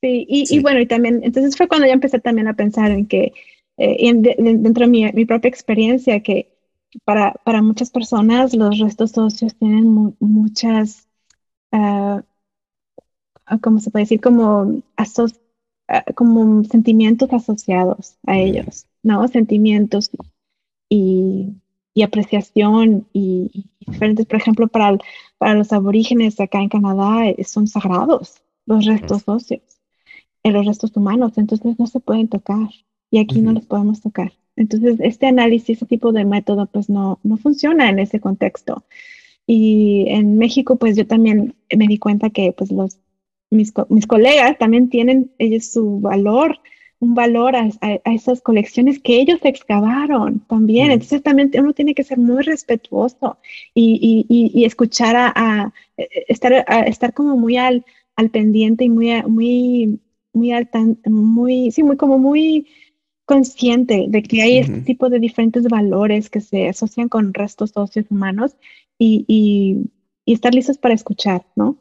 Sí 0.00 0.26
y, 0.28 0.44
y, 0.48 0.58
bueno, 0.60 0.80
y 0.80 0.86
también, 0.86 1.20
entonces 1.22 1.56
fue 1.56 1.68
cuando 1.68 1.86
ya 1.86 1.92
empecé 1.92 2.18
también 2.18 2.48
a 2.48 2.54
pensar 2.54 2.90
en 2.90 3.06
que, 3.06 3.32
eh, 3.78 4.12
dentro 4.38 4.84
de 4.84 4.90
mi, 4.90 5.12
mi, 5.12 5.24
propia 5.26 5.48
experiencia, 5.48 6.20
que 6.20 6.52
para, 7.04 7.34
para 7.44 7.62
muchas 7.62 7.90
personas 7.90 8.52
los 8.52 8.80
restos 8.80 9.16
óseos 9.16 9.54
tienen 9.54 10.16
muchas, 10.18 11.06
uh, 11.70 12.20
¿cómo 13.60 13.78
se 13.78 13.92
puede 13.92 14.06
decir? 14.06 14.20
Como 14.20 14.82
aso 14.96 15.26
Ah, 15.26 15.41
como 16.14 16.64
sentimientos 16.64 17.32
asociados 17.32 18.16
a 18.26 18.38
ellos, 18.38 18.86
¿no? 19.02 19.26
Sentimientos 19.28 20.10
y, 20.88 21.54
y 21.94 22.02
apreciación 22.02 23.06
y, 23.12 23.66
diferentes, 23.80 24.26
por 24.26 24.36
ejemplo, 24.36 24.68
para, 24.68 24.98
para 25.38 25.54
los 25.54 25.72
aborígenes 25.72 26.40
acá 26.40 26.60
en 26.60 26.68
Canadá 26.68 27.28
eh, 27.28 27.44
son 27.44 27.66
sagrados 27.66 28.42
los 28.66 28.86
restos 28.86 29.22
óseos, 29.26 29.80
eh, 30.42 30.52
los 30.52 30.66
restos 30.66 30.96
humanos, 30.96 31.32
entonces 31.36 31.78
no 31.78 31.86
se 31.86 32.00
pueden 32.00 32.28
tocar 32.28 32.68
y 33.10 33.18
aquí 33.18 33.40
no 33.40 33.52
los 33.52 33.66
podemos 33.66 34.00
tocar. 34.00 34.32
Entonces, 34.56 34.96
este 35.00 35.26
análisis, 35.26 35.78
ese 35.78 35.86
tipo 35.86 36.12
de 36.12 36.24
método, 36.24 36.66
pues 36.66 36.88
no, 36.88 37.18
no 37.22 37.36
funciona 37.36 37.88
en 37.88 37.98
ese 37.98 38.20
contexto. 38.20 38.84
Y 39.46 40.04
en 40.08 40.38
México, 40.38 40.76
pues 40.76 40.96
yo 40.96 41.06
también 41.06 41.54
me 41.76 41.86
di 41.86 41.98
cuenta 41.98 42.30
que 42.30 42.52
pues 42.52 42.70
los 42.70 42.98
mis, 43.52 43.72
mis 43.88 44.06
colegas 44.06 44.58
también 44.58 44.88
tienen 44.88 45.30
ellos 45.38 45.66
su 45.66 46.00
valor, 46.00 46.58
un 46.98 47.14
valor 47.14 47.54
a, 47.56 47.68
esas 48.04 48.40
colecciones 48.40 49.00
que 49.00 49.20
ellos 49.20 49.40
excavaron 49.42 50.40
también. 50.48 50.90
Entonces 50.90 51.22
también 51.22 51.50
uno 51.58 51.72
tiene 51.72 51.94
que 51.94 52.04
ser 52.04 52.18
muy 52.18 52.42
respetuoso 52.42 53.38
y, 53.74 54.26
y, 54.28 54.50
y 54.58 54.64
escuchar 54.64 55.16
a, 55.16 55.32
a, 55.34 55.72
estar, 56.28 56.64
a 56.66 56.80
estar 56.82 57.12
como 57.12 57.36
muy 57.36 57.56
al, 57.56 57.84
al 58.16 58.30
pendiente 58.30 58.84
y 58.84 58.88
muy, 58.88 59.22
muy, 59.24 60.00
muy 60.32 60.52
al 60.52 60.68
muy, 61.06 61.70
sí, 61.70 61.82
muy 61.82 61.96
como 61.96 62.18
muy 62.18 62.66
consciente 63.24 64.06
de 64.08 64.22
que 64.22 64.42
hay 64.42 64.58
este 64.58 64.80
tipo 64.82 65.08
de 65.08 65.18
diferentes 65.18 65.64
valores 65.64 66.28
que 66.28 66.40
se 66.40 66.68
asocian 66.68 67.08
con 67.08 67.32
restos 67.34 67.70
socios 67.70 68.06
humanos 68.10 68.56
y, 68.98 69.24
y, 69.26 69.90
y 70.24 70.34
estar 70.34 70.54
listos 70.54 70.78
para 70.78 70.94
escuchar, 70.94 71.46
¿no? 71.56 71.76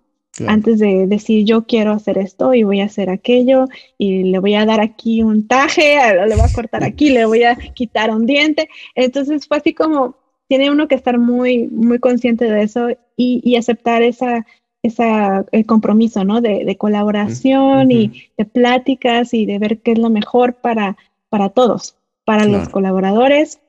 Antes 0.47 0.79
de 0.79 1.07
decir 1.07 1.45
yo 1.45 1.65
quiero 1.65 1.91
hacer 1.91 2.17
esto 2.17 2.53
y 2.53 2.63
voy 2.63 2.79
a 2.79 2.85
hacer 2.85 3.09
aquello 3.09 3.67
y 3.97 4.23
le 4.23 4.39
voy 4.39 4.55
a 4.55 4.65
dar 4.65 4.79
aquí 4.79 5.23
un 5.23 5.45
taje, 5.45 5.97
le 6.13 6.35
voy 6.35 6.45
a 6.45 6.53
cortar 6.53 6.83
aquí, 6.83 7.09
le 7.09 7.25
voy 7.25 7.43
a 7.43 7.55
quitar 7.55 8.11
un 8.11 8.25
diente. 8.25 8.69
Entonces 8.95 9.47
fue 9.47 9.57
así 9.57 9.73
como 9.73 10.15
tiene 10.47 10.71
uno 10.71 10.87
que 10.87 10.95
estar 10.95 11.17
muy, 11.17 11.67
muy 11.67 11.99
consciente 11.99 12.45
de 12.45 12.63
eso 12.63 12.89
y, 13.15 13.41
y 13.43 13.55
aceptar 13.55 14.03
esa, 14.03 14.45
esa, 14.83 15.45
el 15.51 15.65
compromiso, 15.65 16.23
¿no? 16.23 16.41
De, 16.41 16.65
de 16.65 16.77
colaboración 16.77 17.91
y 17.91 18.29
de 18.37 18.45
pláticas 18.45 19.33
y 19.33 19.45
de 19.45 19.59
ver 19.59 19.81
qué 19.81 19.93
es 19.93 19.99
lo 19.99 20.09
mejor 20.09 20.55
para, 20.55 20.97
para 21.29 21.49
todos, 21.49 21.95
para 22.25 22.45
los 22.45 22.69
colaboradores, 22.69 23.61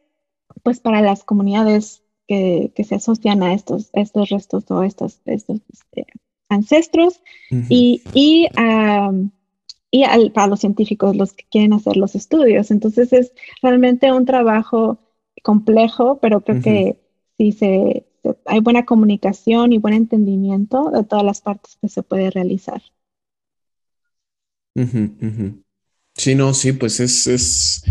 pues 0.63 0.81
para 0.81 1.03
las 1.03 1.25
comunidades 1.25 2.03
que, 2.27 2.73
que, 2.75 2.85
se 2.85 2.97
asocian 2.97 3.43
a 3.43 3.53
estos, 3.53 3.91
estos 3.93 4.31
restos 4.31 4.71
o 4.71 4.83
estos, 4.83 5.21
estos 5.25 5.61
este, 5.73 6.07
ancestros 6.53 7.21
y, 7.69 8.03
y, 8.15 8.49
y 9.91 10.05
al, 10.05 10.33
para 10.33 10.47
los 10.47 10.61
científicos, 10.61 11.17
los 11.17 11.33
que 11.33 11.45
quieren 11.51 11.73
hacer 11.73 11.97
los 11.97 12.15
estudios. 12.15 12.71
Entonces 12.71 13.13
es 13.13 13.33
realmente 13.63 14.13
un 14.13 14.25
trabajo 14.25 14.99
complejo, 15.43 16.19
pero 16.21 16.41
creo 16.43 16.63
que 16.63 16.97
si 17.37 17.53
se, 17.53 18.07
hay 18.47 18.61
buena 18.61 18.85
comunicación 18.85 19.73
y 19.73 19.79
buen 19.79 19.95
entendimiento 19.95 20.91
de 20.91 21.05
todas 21.05 21.25
las 21.25 21.41
partes 21.41 21.77
que 21.81 21.89
se 21.89 22.03
puede 22.03 22.31
realizar. 22.31 22.83
Sí, 26.15 26.35
no, 26.35 26.55
sí, 26.55 26.73
pues 26.73 27.01
es, 27.01 27.27
es, 27.27 27.85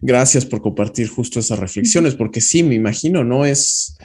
gracias 0.00 0.46
por 0.46 0.62
compartir 0.62 1.08
justo 1.08 1.40
esas 1.40 1.58
reflexiones, 1.58 2.14
porque 2.14 2.40
sí, 2.40 2.62
me 2.62 2.74
imagino, 2.74 3.24
no 3.24 3.44
es, 3.44 3.98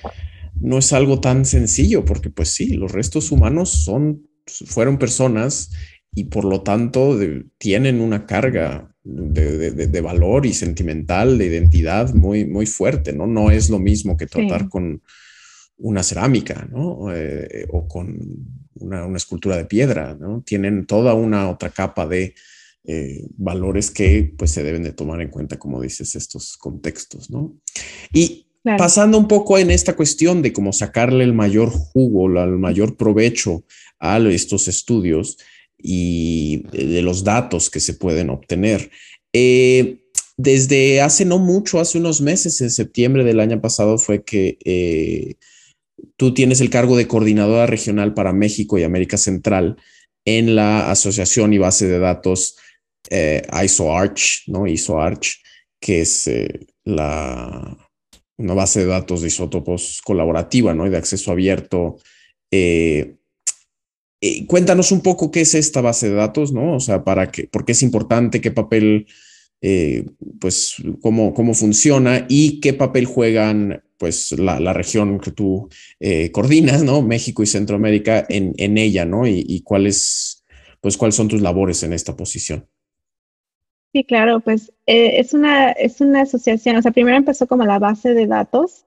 no 0.62 0.78
es 0.78 0.93
algo 0.93 1.20
tan 1.20 1.45
sencillo, 1.45 2.05
porque 2.05 2.30
pues 2.30 2.49
sí, 2.49 2.74
los 2.74 2.91
restos 2.91 3.32
humanos 3.32 3.70
son, 3.70 4.28
fueron 4.45 4.97
personas 4.97 5.72
y 6.14 6.26
por 6.26 6.45
lo 6.45 6.62
tanto 6.62 7.18
tienen 7.57 7.99
una 7.99 8.26
carga 8.26 8.93
de, 9.03 10.01
valor 10.01 10.45
y 10.45 10.53
sentimental, 10.53 11.38
de 11.38 11.47
identidad 11.47 12.14
muy, 12.14 12.45
muy 12.45 12.66
fuerte, 12.66 13.14
¿no? 13.14 13.26
No 13.26 13.49
es 13.49 13.70
lo 13.70 13.80
mismo 13.80 14.16
que 14.18 14.28
tratar 14.28 14.70
con 14.70 15.01
una 15.78 16.03
cerámica, 16.03 16.68
¿no? 16.72 17.14
Eh, 17.14 17.66
o 17.72 17.88
con 17.88 18.20
una, 18.76 19.07
escultura 19.16 19.57
de 19.57 19.66
piedra, 19.66 20.16
¿no? 20.20 20.43
Tienen 20.45 20.86
toda 20.86 21.16
una 21.16 21.49
otra 21.49 21.70
capa 21.70 22.05
de 22.05 22.36
eh, 22.84 23.26
valores 23.38 23.89
que 23.89 24.34
pues 24.38 24.51
se 24.51 24.64
deben 24.64 24.84
de 24.84 24.93
tomar 24.93 25.22
en 25.22 25.30
cuenta, 25.30 25.57
como 25.57 25.82
dices, 25.82 26.14
estos 26.16 26.57
contextos, 26.57 27.32
¿no? 27.32 27.55
Y 28.14 28.51
Pasando 28.64 29.18
un 29.18 29.28
poco 29.28 29.57
en 29.57 29.72
esta 29.72 29.95
cuestión 29.95 30.43
de 30.43 30.53
cómo 30.53 30.72
sacarle 30.72 31.24
el 31.24 31.34
mayor 31.34 31.70
jugo, 31.70 32.28
el 32.28 32.59
mayor 32.59 32.95
provecho 32.95 33.64
a 33.99 34.20
estos 34.20 34.68
estudios, 34.68 35.38
y 35.84 36.64
de 36.72 37.01
los 37.01 37.24
datos 37.24 37.70
que 37.70 37.80
se 37.80 37.93
pueden 37.93 38.30
obtener. 38.30 38.91
Eh, 39.34 39.97
desde 40.38 41.01
hace 41.01 41.26
no 41.26 41.39
mucho, 41.39 41.80
hace 41.80 41.97
unos 41.97 42.22
meses, 42.22 42.62
en 42.62 42.70
septiembre 42.70 43.24
del 43.24 43.39
año 43.39 43.62
pasado, 43.62 43.97
fue 43.97 44.24
que 44.24 44.57
eh, 44.64 45.36
tú 46.18 46.34
tienes 46.34 46.62
el 46.62 46.70
cargo 46.70 46.97
de 46.97 47.07
coordinadora 47.07 47.66
regional 47.66 48.14
para 48.14 48.34
México 48.34 48.78
y 48.78 48.84
América 48.84 49.18
Central 49.18 49.78
en 50.26 50.55
la 50.55 50.91
asociación 50.91 51.53
y 51.53 51.57
base 51.57 51.88
de 51.88 51.99
datos 51.99 52.57
eh, 53.09 53.41
ISOARCH, 53.51 54.47
¿no? 54.47 54.68
ISOARCH, 54.68 55.38
que 55.80 56.01
es 56.01 56.30
la, 56.84 57.90
una 58.38 58.53
base 58.53 58.82
de 58.82 58.88
datos 58.88 59.21
de 59.21 59.27
isótopos 59.27 60.01
colaborativa, 60.03 60.73
¿no? 60.73 60.88
Y 60.88 60.89
de 60.89 60.97
acceso 60.97 61.32
abierto. 61.32 61.97
Eh, 62.51 63.17
cuéntanos 64.47 64.91
un 64.91 65.01
poco 65.01 65.32
qué 65.32 65.41
es 65.41 65.55
esta 65.55 65.82
base 65.82 66.09
de 66.09 66.15
datos, 66.15 66.51
¿no? 66.51 66.75
O 66.75 66.79
sea, 66.79 67.03
para 67.03 67.32
qué, 67.32 67.47
por 67.47 67.65
qué 67.65 67.71
es 67.71 67.84
importante, 67.84 68.41
qué 68.41 68.51
papel, 68.51 69.07
eh, 69.61 70.05
pues, 70.39 70.75
cómo, 71.01 71.34
cómo 71.34 71.53
funciona 71.53 72.25
y 72.29 72.59
qué 72.59 72.73
papel 72.73 73.05
juegan, 73.05 73.84
pues, 73.97 74.32
la, 74.34 74.73
región 74.73 75.19
que 75.19 75.32
tú 75.32 75.69
eh, 75.99 76.32
coordinas, 76.32 76.84
¿no? 76.84 77.01
México 77.01 77.43
y 77.43 77.47
Centroamérica 77.47 78.25
en, 78.29 78.53
en 78.57 78.77
ella, 78.77 79.05
¿no? 79.05 79.27
Y, 79.27 79.43
y 79.47 79.61
cuáles, 79.61 80.43
pues, 80.82 80.97
cuáles 80.97 81.15
son 81.15 81.27
tus 81.27 81.41
labores 81.41 81.84
en 81.84 81.93
esta 81.93 82.15
posición. 82.15 82.67
Sí, 83.93 84.05
claro, 84.05 84.39
pues 84.39 84.71
es, 84.85 85.33
una, 85.33 85.71
es 85.71 85.99
una 85.99 86.21
asociación, 86.21 86.77
o 86.77 86.81
sea, 86.81 86.91
primero 86.91 87.17
empezó 87.17 87.45
como 87.45 87.65
la 87.65 87.77
base 87.77 88.13
de 88.13 88.25
datos 88.25 88.85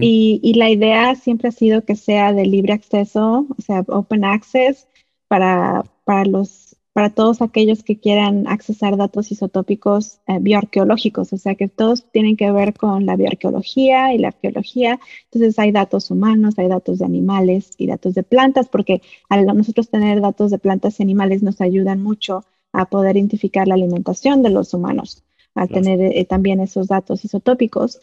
y, 0.00 0.54
la 0.54 0.70
idea 0.70 1.14
siempre 1.16 1.48
ha 1.48 1.52
sido 1.52 1.84
que 1.84 1.96
sea 1.96 2.32
de 2.32 2.46
libre 2.46 2.72
acceso, 2.72 3.46
o 3.50 3.62
sea, 3.62 3.84
open 3.88 4.24
access 4.24 4.88
para, 5.26 5.84
para, 6.04 6.24
los, 6.24 6.76
para 6.92 7.10
todos 7.10 7.42
aquellos 7.42 7.82
que 7.82 7.98
quieran 7.98 8.46
accesar 8.46 8.96
datos 8.96 9.32
isotópicos 9.32 10.20
eh, 10.28 10.38
bioarqueológicos, 10.40 11.32
o 11.32 11.36
sea, 11.36 11.56
que 11.56 11.66
todos 11.66 12.10
tienen 12.12 12.36
que 12.36 12.50
ver 12.52 12.74
con 12.74 13.04
la 13.06 13.16
bioarqueología 13.16 14.14
y 14.14 14.18
la 14.18 14.28
arqueología. 14.28 15.00
Entonces 15.24 15.58
hay 15.58 15.72
datos 15.72 16.12
humanos, 16.12 16.54
hay 16.58 16.68
datos 16.68 17.00
de 17.00 17.04
animales 17.04 17.72
y 17.76 17.88
datos 17.88 18.14
de 18.14 18.22
plantas, 18.22 18.68
porque 18.68 19.02
al 19.28 19.46
nosotros 19.46 19.90
tener 19.90 20.20
datos 20.20 20.52
de 20.52 20.58
plantas 20.58 21.00
y 21.00 21.02
animales 21.02 21.42
nos 21.42 21.60
ayudan 21.60 22.00
mucho 22.00 22.44
a 22.74 22.84
poder 22.86 23.16
identificar 23.16 23.66
la 23.66 23.74
alimentación 23.74 24.42
de 24.42 24.50
los 24.50 24.74
humanos, 24.74 25.22
al 25.54 25.68
tener 25.68 26.00
eh, 26.00 26.24
también 26.24 26.60
esos 26.60 26.88
datos 26.88 27.24
isotópicos. 27.24 28.00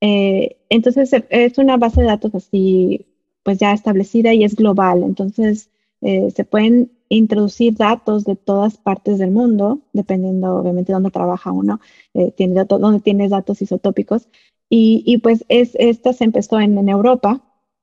Eh, 0.00 0.56
entonces 0.70 1.12
e, 1.12 1.26
es 1.28 1.58
una 1.58 1.76
base 1.76 2.00
de 2.00 2.06
datos 2.06 2.34
así, 2.34 3.04
pues 3.42 3.58
ya 3.58 3.72
establecida 3.72 4.32
y 4.32 4.44
es 4.44 4.54
global. 4.54 5.02
Entonces 5.02 5.68
eh, 6.00 6.30
se 6.30 6.44
pueden 6.44 6.92
introducir 7.08 7.76
datos 7.76 8.24
de 8.24 8.36
todas 8.36 8.76
partes 8.78 9.18
del 9.18 9.32
mundo, 9.32 9.80
dependiendo 9.92 10.56
obviamente 10.56 10.92
de 10.92 10.94
dónde 10.94 11.10
trabaja 11.10 11.52
uno, 11.52 11.80
eh, 12.14 12.30
tiene 12.30 12.54
datos, 12.54 12.80
dónde 12.80 13.00
tienes 13.00 13.30
datos 13.30 13.60
isotópicos. 13.60 14.28
Y, 14.70 15.02
y 15.04 15.18
pues 15.18 15.44
es, 15.48 15.72
esta 15.74 16.12
se 16.12 16.24
empezó 16.24 16.58
en, 16.60 16.78
en 16.78 16.88
Europa, 16.88 17.42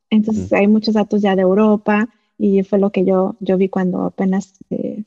entonces 0.10 0.52
hay 0.54 0.68
muchos 0.68 0.96
datos 0.96 1.22
ya 1.22 1.36
de 1.36 1.44
Europa 1.44 2.10
y 2.38 2.64
fue 2.64 2.80
lo 2.80 2.92
que 2.92 3.06
yo, 3.06 3.36
yo 3.42 3.58
vi 3.58 3.70
cuando 3.70 4.04
apenas 4.04 4.54
eh, 4.70 5.04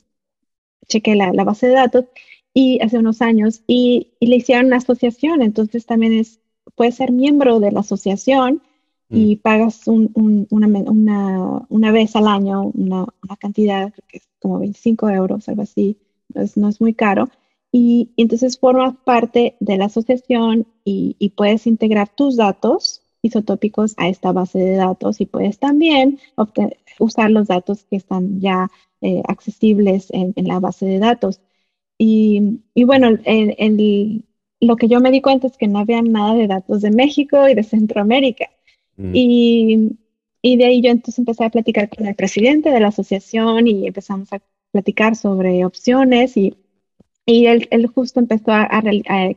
chequé 0.93 1.15
la, 1.15 1.31
la, 1.33 1.43
base 1.43 1.67
de 1.67 1.73
datos 1.73 2.05
y 2.53 2.79
hace 2.81 2.97
unos 2.97 3.21
años 3.21 3.63
y, 3.67 4.11
y 4.19 4.27
le 4.27 4.37
hicieron 4.37 4.67
una 4.67 4.77
asociación, 4.77 5.41
entonces 5.41 5.85
también 5.85 6.13
es 6.13 6.39
puedes 6.75 6.95
ser 6.95 7.11
miembro 7.11 7.59
de 7.59 7.71
la 7.71 7.81
asociación 7.81 8.61
y 9.09 9.35
mm. 9.35 9.39
pagas 9.39 9.87
una, 9.87 11.63
una, 11.69 11.91
vez 11.91 12.15
al 12.15 12.27
año 12.27 12.71
una, 12.73 13.05
cantidad, 13.39 13.91
creo 13.91 14.05
que 14.07 14.17
es 14.17 14.27
como 14.39 14.59
25 14.59 15.09
euros, 15.09 15.47
algo 15.49 15.61
así, 15.61 15.97
no 16.55 16.69
es 16.69 16.81
muy 16.81 16.93
caro. 16.93 17.29
Y, 17.71 18.11
entonces 18.17 18.57
formas 18.57 18.95
parte 19.03 19.55
de 19.59 19.77
la 19.77 19.85
asociación 19.85 20.67
y, 20.83 21.33
puedes 21.35 21.67
integrar 21.67 22.09
tus 22.09 22.37
datos 22.37 23.01
isotópicos 23.21 23.93
a 23.97 24.09
esta 24.09 24.31
base 24.31 24.59
de 24.59 24.75
datos 24.75 25.21
y 25.21 25.25
puedes 25.25 25.57
también 25.57 26.19
usar 26.99 27.31
los 27.31 27.47
datos 27.47 27.85
que 27.85 27.95
están 27.95 28.41
ya 28.41 28.69
eh, 29.03 29.21
accesibles 29.27 30.07
en, 30.11 30.33
la 30.35 30.59
base 30.59 30.85
de 30.85 30.99
datos. 30.99 31.41
Y, 31.97 32.59
bueno, 32.75 33.09
en, 33.25 33.55
en, 33.57 34.25
lo 34.59 34.75
que 34.77 34.87
yo 34.87 34.99
me 34.99 35.11
di 35.11 35.21
cuenta 35.21 35.47
es 35.47 35.57
que 35.57 35.67
no 35.67 35.79
había 35.79 36.01
nada 36.01 36.35
de 36.35 36.47
datos 36.47 36.81
de 36.81 36.91
México 36.91 37.47
y 37.47 37.53
de 37.53 37.63
Centroamérica. 37.63 38.49
Mm. 38.97 39.11
Y, 39.13 39.97
y, 40.41 40.57
de 40.57 40.65
ahí 40.65 40.81
yo 40.81 40.89
entonces 40.89 41.19
empecé 41.19 41.45
a 41.45 41.49
platicar 41.49 41.89
con 41.89 42.07
el 42.07 42.15
presidente 42.15 42.71
de 42.71 42.79
la 42.79 42.87
asociación 42.87 43.67
y 43.67 43.87
empezamos 43.87 44.31
a 44.33 44.41
platicar 44.71 45.15
sobre 45.15 45.65
opciones 45.65 46.35
y, 46.37 46.55
y 47.25 47.45
él, 47.45 47.67
él 47.71 47.87
justo 47.87 48.19
empezó 48.19 48.51
a, 48.51 48.69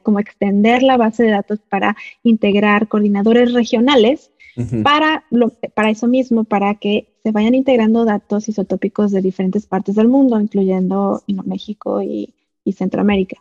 como 0.02 0.20
extender 0.20 0.82
la 0.82 0.96
base 0.96 1.24
de 1.24 1.30
datos 1.30 1.60
para 1.68 1.96
integrar 2.22 2.88
coordinadores 2.88 3.52
regionales 3.52 4.30
para, 4.82 5.24
para 5.74 5.90
eso 5.90 6.07
mismo, 6.07 6.44
para 6.44 6.76
que 6.76 7.09
se 7.22 7.32
vayan 7.32 7.54
integrando 7.54 8.04
datos 8.04 8.48
isotópicos 8.48 9.11
de 9.11 9.20
diferentes 9.20 9.66
partes 9.66 9.96
del 9.96 10.09
mundo, 10.09 10.40
incluyendo 10.40 11.22
México 11.44 12.02
y, 12.02 12.34
y 12.64 12.72
Centroamérica. 12.72 13.36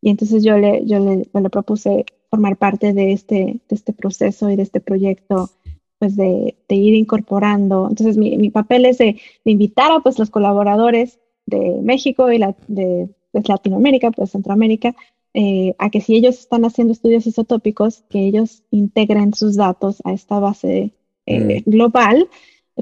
Y 0.00 0.10
entonces 0.10 0.42
yo 0.44 0.56
le, 0.58 0.84
yo 0.86 0.98
le, 0.98 1.50
propuse 1.50 2.04
formar 2.30 2.56
parte 2.56 2.92
de 2.92 3.12
este, 3.12 3.60
de 3.68 3.74
este 3.74 3.92
proceso 3.92 4.48
y 4.50 4.56
de 4.56 4.62
este 4.62 4.80
proyecto, 4.80 5.50
pues 5.98 6.16
de, 6.16 6.56
de 6.68 6.74
ir 6.74 6.94
incorporando. 6.94 7.88
Entonces 7.88 8.16
mi, 8.16 8.36
mi 8.36 8.50
papel 8.50 8.86
es 8.86 8.98
de, 8.98 9.20
de, 9.44 9.50
invitar 9.50 9.92
a 9.92 10.00
pues 10.00 10.18
los 10.18 10.30
colaboradores 10.30 11.18
de 11.46 11.80
México 11.82 12.30
y 12.30 12.38
la, 12.38 12.54
de, 12.68 13.08
de 13.32 13.42
Latinoamérica, 13.46 14.10
pues 14.10 14.30
Centroamérica, 14.30 14.94
eh, 15.34 15.74
a 15.78 15.90
que 15.90 16.00
si 16.00 16.16
ellos 16.16 16.38
están 16.38 16.64
haciendo 16.64 16.92
estudios 16.92 17.26
isotópicos, 17.26 18.04
que 18.08 18.26
ellos 18.26 18.62
integren 18.70 19.32
sus 19.34 19.56
datos 19.56 20.02
a 20.04 20.12
esta 20.12 20.40
base 20.40 20.92
eh, 21.26 21.62
mm. 21.66 21.70
global 21.70 22.28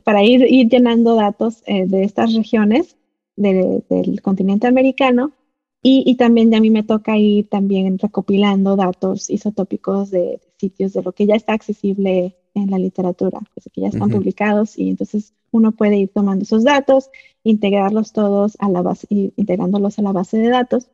para 0.04 0.22
ir, 0.22 0.46
ir 0.48 0.68
llenando 0.68 1.14
datos 1.14 1.62
eh, 1.66 1.86
de 1.86 2.04
estas 2.04 2.34
regiones 2.34 2.96
de, 3.36 3.82
del 3.88 4.22
continente 4.22 4.66
americano 4.66 5.32
y, 5.80 6.16
también 6.16 6.52
a 6.54 6.60
mí 6.60 6.70
me 6.70 6.82
toca 6.82 7.16
ir 7.16 7.48
también 7.48 7.98
recopilando 7.98 8.74
datos 8.74 9.30
isotópicos 9.30 10.10
de, 10.10 10.40
sitios 10.56 10.92
de 10.92 11.02
lo 11.02 11.12
que 11.12 11.26
ya 11.26 11.36
está 11.36 11.52
accesible 11.52 12.36
en 12.54 12.70
la 12.70 12.78
literatura, 12.78 13.40
pues 13.54 13.68
que 13.72 13.82
ya 13.82 13.88
están 13.88 14.10
publicados 14.10 14.76
y 14.76 14.90
entonces 14.90 15.34
uno 15.52 15.72
puede 15.72 15.96
ir 15.96 16.10
tomando 16.12 16.42
esos 16.42 16.64
datos, 16.64 17.10
integrarlos 17.44 18.12
todos 18.12 18.56
a 18.58 18.68
la 18.68 18.82
base, 18.82 19.06
integrándolos 19.10 19.98
a 19.98 20.02
la 20.02 20.12
base 20.12 20.38
de 20.38 20.48
datos. 20.48 20.88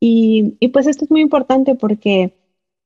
Y, 0.00 0.56
y, 0.60 0.68
pues 0.68 0.86
esto 0.86 1.04
es 1.04 1.10
muy 1.10 1.20
importante 1.20 1.74
porque, 1.74 2.34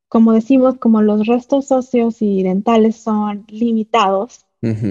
como 0.08 0.32
decimos, 0.32 0.76
como 0.76 1.02
los 1.02 1.26
restos 1.26 1.72
óseos 1.72 2.22
y 2.22 2.42
dentales 2.42 2.96
son 2.96 3.44
limitados, 3.48 4.46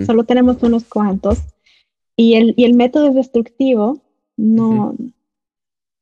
solo 0.05 0.23
tenemos 0.23 0.61
unos 0.63 0.83
cuantos, 0.85 1.39
y 2.15 2.33
el, 2.33 2.53
y 2.57 2.65
el 2.65 2.73
método 2.73 3.07
es 3.07 3.15
destructivo, 3.15 4.01
no, 4.35 4.95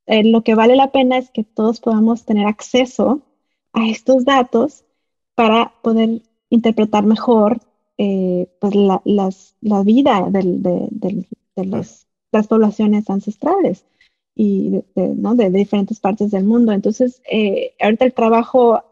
eh, 0.07 0.23
lo 0.23 0.41
que 0.41 0.55
vale 0.55 0.75
la 0.75 0.91
pena 0.91 1.17
es 1.17 1.29
que 1.29 1.43
todos 1.43 1.79
podamos 1.79 2.25
tener 2.25 2.47
acceso 2.47 3.21
a 3.73 3.87
estos 3.87 4.25
datos 4.25 4.85
para 5.35 5.73
poder 5.83 6.21
interpretar 6.49 7.05
mejor 7.05 7.59
eh, 7.97 8.47
pues 8.59 8.73
la, 8.75 9.83
vida 9.83 10.27
de, 10.29 11.27
las 11.55 12.47
poblaciones 12.47 13.09
ancestrales 13.09 13.85
y 14.37 14.83
de, 14.95 15.49
diferentes 15.49 15.99
partes 15.99 16.31
del 16.31 16.45
mundo. 16.45 16.71
Entonces, 16.71 17.21
eh, 17.29 17.73
ahorita 17.79 18.05
el 18.05 18.13
trabajo 18.13 18.83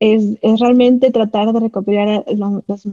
es, 0.00 0.38
realmente 0.42 1.10
tratar 1.10 1.52
de 1.52 1.60
recopilar 1.60 2.24
los, 2.36 2.84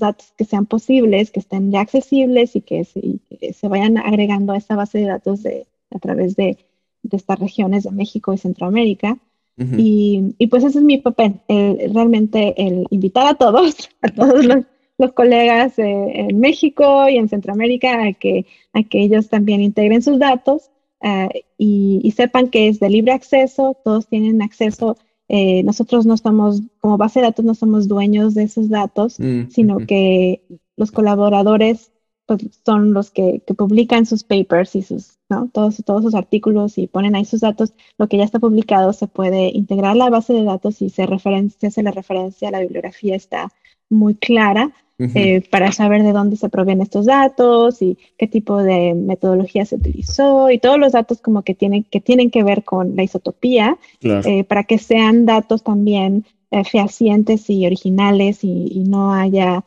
datos 0.00 0.32
que 0.36 0.44
sean 0.44 0.66
posibles, 0.66 1.30
que 1.30 1.40
estén 1.40 1.70
ya 1.70 1.80
accesibles 1.80 2.56
y 2.56 2.62
que 2.62 2.84
se, 2.84 3.68
vayan 3.68 3.98
agregando 3.98 4.52
a 4.52 4.56
esta 4.56 4.76
base 4.76 4.98
de 4.98 5.06
datos 5.06 5.42
a 5.90 5.98
través 5.98 6.34
de 6.36 6.58
de 7.02 7.16
estas 7.16 7.38
regiones 7.38 7.84
de 7.84 7.90
México 7.90 8.32
y 8.32 8.38
Centroamérica. 8.38 9.18
y, 9.56 10.34
y, 10.38 10.46
pues 10.46 10.64
ese 10.64 10.78
es 10.78 10.84
mi 10.84 10.98
papel, 10.98 11.40
realmente 11.46 12.54
el 12.56 12.86
invitar 12.90 13.26
a 13.26 13.34
todos, 13.34 13.90
a 14.02 14.08
todos 14.08 14.44
los, 14.44 14.64
los 14.98 15.12
colegas 15.12 15.78
eh, 15.78 16.10
en 16.14 16.40
México 16.40 17.08
y 17.08 17.18
en 17.18 17.28
Centroamérica 17.28 18.02
a 18.02 18.12
que, 18.14 18.46
a 18.72 18.82
que 18.82 19.02
ellos 19.02 19.28
también 19.28 19.60
integren 19.60 20.02
sus 20.02 20.18
datos 20.18 20.70
uh, 21.02 21.28
y, 21.58 22.00
y, 22.02 22.10
sepan 22.12 22.48
que 22.48 22.68
es 22.68 22.80
de 22.80 22.90
libre 22.90 23.12
acceso, 23.12 23.76
todos 23.84 24.06
tienen 24.06 24.42
acceso. 24.42 24.96
Eh, 25.28 25.62
nosotros 25.62 26.04
no 26.04 26.14
estamos, 26.14 26.62
como 26.80 26.98
base 26.98 27.20
de 27.20 27.26
datos, 27.26 27.44
no 27.44 27.54
somos 27.54 27.88
dueños 27.88 28.34
de 28.34 28.44
esos 28.44 28.68
datos, 28.68 29.18
mm, 29.18 29.48
sino 29.50 29.78
que 29.78 30.42
los 30.76 30.90
colaboradores 30.90 31.92
pues, 32.26 32.60
son 32.64 32.92
los 32.92 33.10
que, 33.10 33.42
que, 33.46 33.54
publican 33.54 34.04
sus 34.06 34.24
papers 34.24 34.76
y 34.76 34.82
sus, 34.82 35.18
¿no? 35.28 35.48
todos, 35.52 35.82
todos 35.84 36.02
sus 36.02 36.14
artículos 36.14 36.78
y 36.78 36.86
ponen 36.86 37.14
ahí 37.14 37.24
sus 37.24 37.40
datos, 37.40 37.72
lo 37.98 38.08
que 38.08 38.18
ya 38.18 38.24
está 38.24 38.38
publicado 38.38 38.92
se 38.92 39.06
puede 39.06 39.48
integrar 39.48 39.92
a 39.92 39.94
la 39.94 40.10
base 40.10 40.32
de 40.32 40.44
datos 40.44 40.82
y 40.82 40.90
se, 40.90 41.06
referencia, 41.06 41.70
se 41.70 41.82
le 41.82 41.90
referencia, 41.90 42.50
la 42.50 42.60
bibliografía 42.60 43.16
está 43.16 43.50
muy 43.88 44.14
clara 44.14 44.72
eh, 45.14 45.42
para 45.50 45.72
saber 45.72 46.02
de 46.02 46.12
dónde 46.12 46.36
se 46.36 46.48
provienen 46.48 46.82
estos 46.82 47.06
datos 47.06 47.82
y 47.82 47.98
qué 48.18 48.26
tipo 48.26 48.62
de 48.62 48.94
metodología 48.94 49.64
se 49.64 49.76
utilizó 49.76 50.50
y 50.50 50.58
todos 50.58 50.78
los 50.78 50.92
datos 50.92 51.20
como 51.20 51.42
que 51.42 51.54
tienen 51.54 51.84
que, 51.84 52.00
tienen 52.00 52.30
que 52.30 52.44
ver 52.44 52.64
con 52.64 52.96
la 52.96 53.02
isotopía, 53.02 53.78
eh, 54.02 54.44
para 54.44 54.64
que 54.64 54.78
sean 54.78 55.26
datos 55.26 55.62
también 55.62 56.24
eh, 56.50 56.64
fehacientes 56.64 57.48
y 57.50 57.66
originales 57.66 58.44
y, 58.44 58.84
no 58.86 59.14
haya 59.14 59.64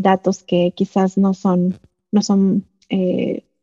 datos 0.00 0.42
que 0.42 0.72
quizás 0.74 1.18
no 1.18 1.34
son, 1.34 1.78
no 2.10 2.22
son 2.22 2.64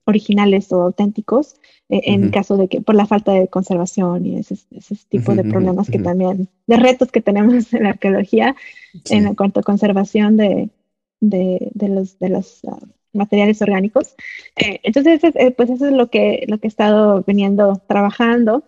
originales 0.05 0.71
o 0.71 0.83
auténticos 0.83 1.55
en 1.89 2.29
caso 2.29 2.55
de 2.55 2.67
que 2.67 2.81
por 2.81 2.95
la 2.95 3.05
falta 3.05 3.33
de 3.33 3.47
conservación 3.47 4.25
y 4.25 4.37
ese, 4.37 4.55
ese 4.71 4.95
tipo 5.09 5.33
de 5.35 5.43
problemas 5.43 5.89
que 5.89 5.99
también, 5.99 6.49
de 6.67 6.77
retos 6.77 7.11
que 7.11 7.21
tenemos 7.21 7.53
en 7.73 7.83
la 7.83 7.89
arqueología 7.89 8.55
en 9.09 9.33
cuanto 9.35 9.59
a 9.59 9.63
conservación 9.63 10.37
de, 11.23 11.71
de, 11.73 11.87
los, 11.87 12.19
de 12.19 12.29
los 12.29 12.59
ah, 12.65 12.79
materiales 13.13 13.61
orgánicos. 13.61 14.15
Eh, 14.57 14.79
entonces, 14.83 15.21
eh, 15.23 15.51
pues 15.51 15.69
eso 15.69 15.87
es 15.87 15.93
lo 15.93 16.09
que, 16.09 16.45
lo 16.47 16.57
que 16.59 16.67
he 16.67 16.69
estado 16.69 17.23
veniendo 17.25 17.81
trabajando. 17.87 18.63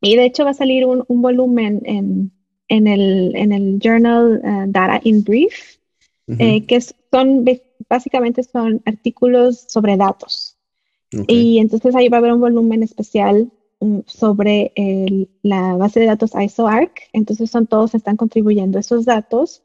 Y 0.00 0.16
de 0.16 0.26
hecho 0.26 0.44
va 0.44 0.50
a 0.50 0.54
salir 0.54 0.84
un, 0.84 1.04
un 1.08 1.22
volumen 1.22 1.80
en, 1.84 2.32
en, 2.68 2.86
el, 2.86 3.34
en 3.34 3.52
el 3.52 3.78
journal 3.82 4.42
ah, 4.44 4.64
Data 4.68 5.00
in 5.04 5.24
Brief, 5.24 5.78
eh, 6.38 6.66
que 6.66 6.80
son 6.80 7.44
básicamente 7.88 8.42
son 8.42 8.82
artículos 8.84 9.64
sobre 9.68 9.96
datos. 9.96 10.58
Y 11.28 11.58
entonces 11.58 11.94
ahí 11.94 12.08
va 12.08 12.18
a 12.18 12.20
haber 12.20 12.32
un 12.32 12.40
volumen 12.40 12.82
especial 12.82 13.50
mm, 13.80 14.00
sobre 14.06 14.72
el, 14.74 15.30
la 15.42 15.76
base 15.76 16.00
de 16.00 16.06
datos 16.06 16.32
ISOARC. 16.34 17.08
Entonces 17.12 17.50
son 17.50 17.66
todos 17.66 17.94
están 17.94 18.16
contribuyendo 18.16 18.78
esos 18.78 19.06
datos 19.06 19.62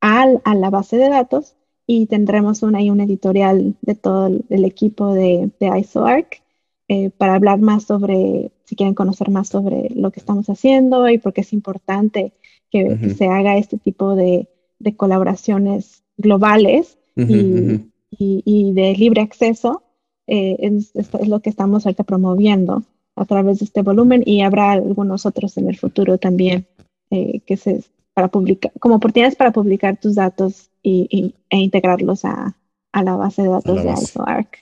al, 0.00 0.40
a 0.44 0.54
la 0.54 0.70
base 0.70 0.96
de 0.96 1.08
datos 1.08 1.56
y 1.86 2.06
tendremos 2.06 2.62
una, 2.62 2.78
ahí 2.78 2.90
un 2.90 3.00
editorial 3.00 3.74
de 3.82 3.94
todo 3.94 4.26
el, 4.26 4.64
equipo 4.64 5.12
de, 5.12 5.50
de 5.60 5.78
ISOARC 5.78 6.42
eh, 6.88 7.10
para 7.10 7.34
hablar 7.34 7.60
más 7.60 7.84
sobre, 7.84 8.52
si 8.64 8.76
quieren 8.76 8.94
conocer 8.94 9.30
más 9.30 9.48
sobre 9.48 9.90
lo 9.94 10.10
que 10.10 10.20
estamos 10.20 10.48
haciendo 10.48 11.08
y 11.08 11.18
por 11.18 11.32
qué 11.32 11.42
es 11.42 11.52
importante 11.52 12.32
que, 12.70 13.14
se 13.16 13.28
haga 13.28 13.56
este 13.56 13.78
tipo 13.78 14.16
de, 14.16 14.48
de 14.80 14.96
colaboraciones 14.96 16.02
globales 16.16 16.98
y, 17.16 17.80
y, 18.10 18.72
de 18.72 18.94
libre 18.94 19.20
acceso. 19.20 19.82
Eh, 20.26 20.56
es, 20.58 20.90
es, 20.96 21.28
lo 21.28 21.40
que 21.40 21.50
estamos 21.50 21.86
ahorita 21.86 22.02
promoviendo 22.02 22.82
a 23.14 23.24
través 23.26 23.60
de 23.60 23.66
este 23.66 23.82
volumen 23.82 24.22
y 24.26 24.40
habrá 24.40 24.72
algunos 24.72 25.24
otros 25.24 25.56
en 25.56 25.68
el 25.68 25.76
futuro 25.76 26.18
también 26.18 26.66
eh, 27.10 27.40
que 27.46 27.56
se 27.56 27.84
para 28.14 28.28
publicar, 28.28 28.72
como 28.78 28.96
oportunidades 28.96 29.36
para 29.36 29.52
publicar 29.52 29.98
tus 30.00 30.14
datos 30.14 30.70
y, 30.84 31.34
e 31.50 31.58
integrarlos 31.58 32.24
a, 32.24 32.56
a, 32.92 33.02
la 33.02 33.16
base 33.16 33.42
de 33.42 33.48
datos 33.48 33.82
de 33.82 33.90
ISOARC. 33.90 34.58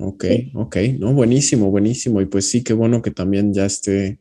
Ok, 0.00 0.24
ok, 0.54 0.76
no, 0.98 1.14
buenísimo, 1.14 1.70
buenísimo. 1.70 2.20
Y 2.20 2.26
pues 2.26 2.50
sí, 2.50 2.64
qué 2.64 2.72
bueno 2.72 3.00
que 3.00 3.12
también 3.12 3.54
ya 3.54 3.66
esté, 3.66 4.18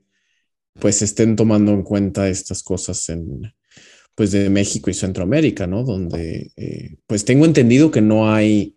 pues 0.80 1.02
estén 1.02 1.36
tomando 1.36 1.72
en 1.72 1.82
cuenta 1.82 2.30
estas 2.30 2.62
cosas 2.62 3.10
en, 3.10 3.52
pues 4.14 4.32
de 4.32 4.50
México 4.50 4.90
y 4.90 4.94
Centroamérica, 4.94 5.66
¿no? 5.66 5.84
Donde, 5.84 6.52
eh, 6.56 6.98
pues 7.08 7.26
tengo 7.26 7.46
entendido 7.46 7.90
que 7.90 8.02
no 8.02 8.32
hay 8.32 8.76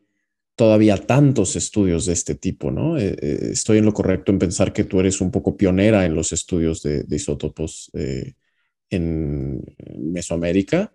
todavía 0.54 0.96
tantos 0.96 1.56
estudios 1.56 2.06
de 2.06 2.14
este 2.14 2.36
tipo, 2.36 2.70
¿no? 2.70 2.96
Eh, 2.96 3.16
eh, 3.20 3.48
estoy 3.50 3.78
en 3.78 3.84
lo 3.84 3.92
correcto 3.92 4.32
en 4.32 4.38
pensar 4.38 4.72
que 4.72 4.84
tú 4.84 5.00
eres 5.00 5.20
un 5.20 5.30
poco 5.30 5.56
pionera 5.56 6.06
en 6.06 6.14
los 6.14 6.32
estudios 6.32 6.82
de, 6.82 7.02
de 7.02 7.16
isótopos 7.16 7.90
en 8.88 9.64
Mesoamérica. 9.98 10.92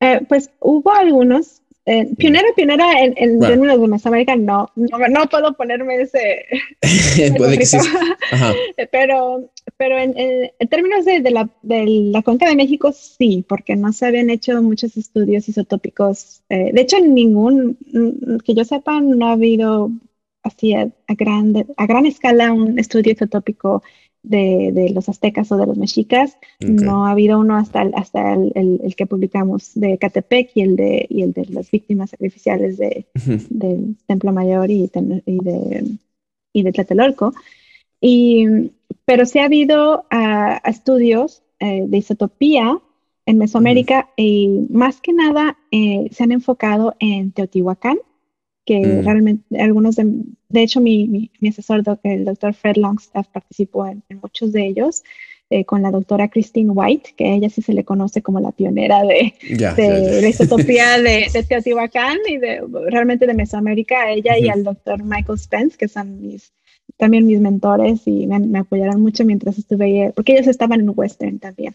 Eh, 0.00 0.20
pues 0.28 0.50
hubo 0.60 0.92
algunos. 0.92 1.62
Eh, 1.88 2.04
pionera, 2.18 2.48
pionera 2.56 3.00
en, 3.00 3.14
en 3.16 3.38
términos 3.38 3.80
de 3.80 3.86
Mesoamérica, 3.86 4.34
no, 4.34 4.72
no, 4.74 5.28
puedo 5.30 5.52
ponerme 5.52 6.00
ese. 6.00 6.44
Puede 7.38 7.58
que 7.58 7.66
sí. 7.66 7.78
Pero, 8.90 9.48
pero 9.76 9.96
en, 9.96 10.14
en, 10.16 10.68
términos 10.68 11.04
de, 11.04 11.20
de, 11.20 11.30
la, 11.30 11.48
de 11.62 11.84
la 11.86 12.22
cuenca 12.22 12.48
de 12.48 12.56
México, 12.56 12.90
sí, 12.92 13.44
porque 13.48 13.76
no 13.76 13.92
se 13.92 14.06
habían 14.06 14.30
hecho 14.30 14.60
muchos 14.62 14.96
estudios 14.96 15.48
isotópicos. 15.48 16.42
Eh, 16.48 16.72
de 16.72 16.80
hecho, 16.80 16.98
ningún, 16.98 17.78
mm, 17.92 18.38
que 18.38 18.54
yo 18.54 18.64
sepa, 18.64 19.00
no 19.00 19.28
ha 19.28 19.32
habido 19.32 19.92
así 20.42 20.74
a, 20.74 20.88
a, 21.06 21.14
grande, 21.14 21.66
a 21.76 21.86
gran 21.86 22.06
escala 22.06 22.52
un 22.52 22.80
estudio 22.80 23.12
isotópico 23.12 23.84
de, 24.28 24.90
los 24.94 25.08
aztecas 25.08 25.50
o 25.52 25.56
de 25.56 25.66
los 25.66 25.76
mexicas. 25.76 26.36
No 26.60 27.06
ha 27.06 27.12
habido 27.12 27.38
uno 27.38 27.56
hasta, 27.56 27.82
el, 27.82 27.94
hasta 27.94 28.34
el, 28.34 28.94
que 28.96 29.06
publicamos 29.06 29.72
de 29.74 29.98
Catepec 29.98 30.50
y 30.54 30.62
el 30.62 30.76
de, 30.76 31.06
y 31.08 31.22
el 31.22 31.32
de 31.32 31.46
las 31.46 31.70
víctimas 31.70 32.10
sacrificiales 32.10 32.76
de, 32.78 33.06
del 33.50 33.96
Templo 34.06 34.32
Mayor 34.32 34.70
y, 34.70 34.90
y, 35.26 35.38
de, 35.38 35.84
y 36.52 36.62
de 36.62 36.72
Tlatelolco. 36.72 37.34
Y, 38.00 38.70
pero 39.04 39.26
sí 39.26 39.38
ha 39.38 39.44
habido 39.44 40.04
uh, 40.12 40.68
estudios 40.68 41.42
eh, 41.60 41.84
de 41.86 41.98
isotopía 41.98 42.78
en 43.24 43.38
Mesoamérica 43.38 44.10
y 44.16 44.66
más 44.70 45.00
que 45.00 45.12
nada 45.12 45.56
eh, 45.70 46.08
se 46.12 46.22
han 46.22 46.32
enfocado 46.32 46.94
en 47.00 47.32
Teotihuacán 47.32 47.98
que 48.66 48.80
mm. 48.80 49.04
realmente 49.04 49.62
algunos 49.62 49.96
de, 49.96 50.04
de 50.48 50.62
hecho 50.62 50.80
mi, 50.80 51.30
mi, 51.40 51.48
asesor, 51.48 51.82
el 52.02 52.24
doctor 52.24 52.52
Fred 52.52 52.76
Longstaff, 52.76 53.28
participó 53.28 53.86
en, 53.86 54.02
muchos 54.20 54.52
de 54.52 54.66
ellos, 54.66 55.04
eh, 55.48 55.64
con 55.64 55.80
la 55.80 55.92
doctora 55.92 56.28
Christine 56.28 56.72
White, 56.72 57.14
que 57.16 57.32
ella 57.32 57.48
sí 57.48 57.62
se 57.62 57.72
le 57.72 57.84
conoce 57.84 58.20
como 58.20 58.40
la 58.40 58.50
pionera 58.50 59.04
de, 59.04 59.32
de 59.48 60.20
la 60.20 60.28
isotopía 60.28 60.98
de, 61.02 61.28
de, 61.32 61.42
Teotihuacán 61.44 62.18
y 62.28 62.38
de 62.38 62.60
realmente 62.90 63.26
de 63.26 63.34
Mesoamérica, 63.34 64.10
ella 64.10 64.36
y 64.36 64.48
al 64.48 64.64
doctor 64.64 65.04
Michael 65.04 65.38
Spence, 65.38 65.78
que 65.78 65.86
son 65.86 66.20
mis 66.20 66.52
también 66.98 67.26
mis 67.26 67.40
mentores 67.40 68.02
y 68.06 68.26
me, 68.26 68.58
apoyaron 68.58 69.02
mucho 69.02 69.24
mientras 69.24 69.58
estuve 69.58 69.84
ahí, 70.04 70.12
porque 70.14 70.32
ellos 70.32 70.46
estaban 70.46 70.80
en 70.80 70.92
Western 70.94 71.38
también. 71.38 71.74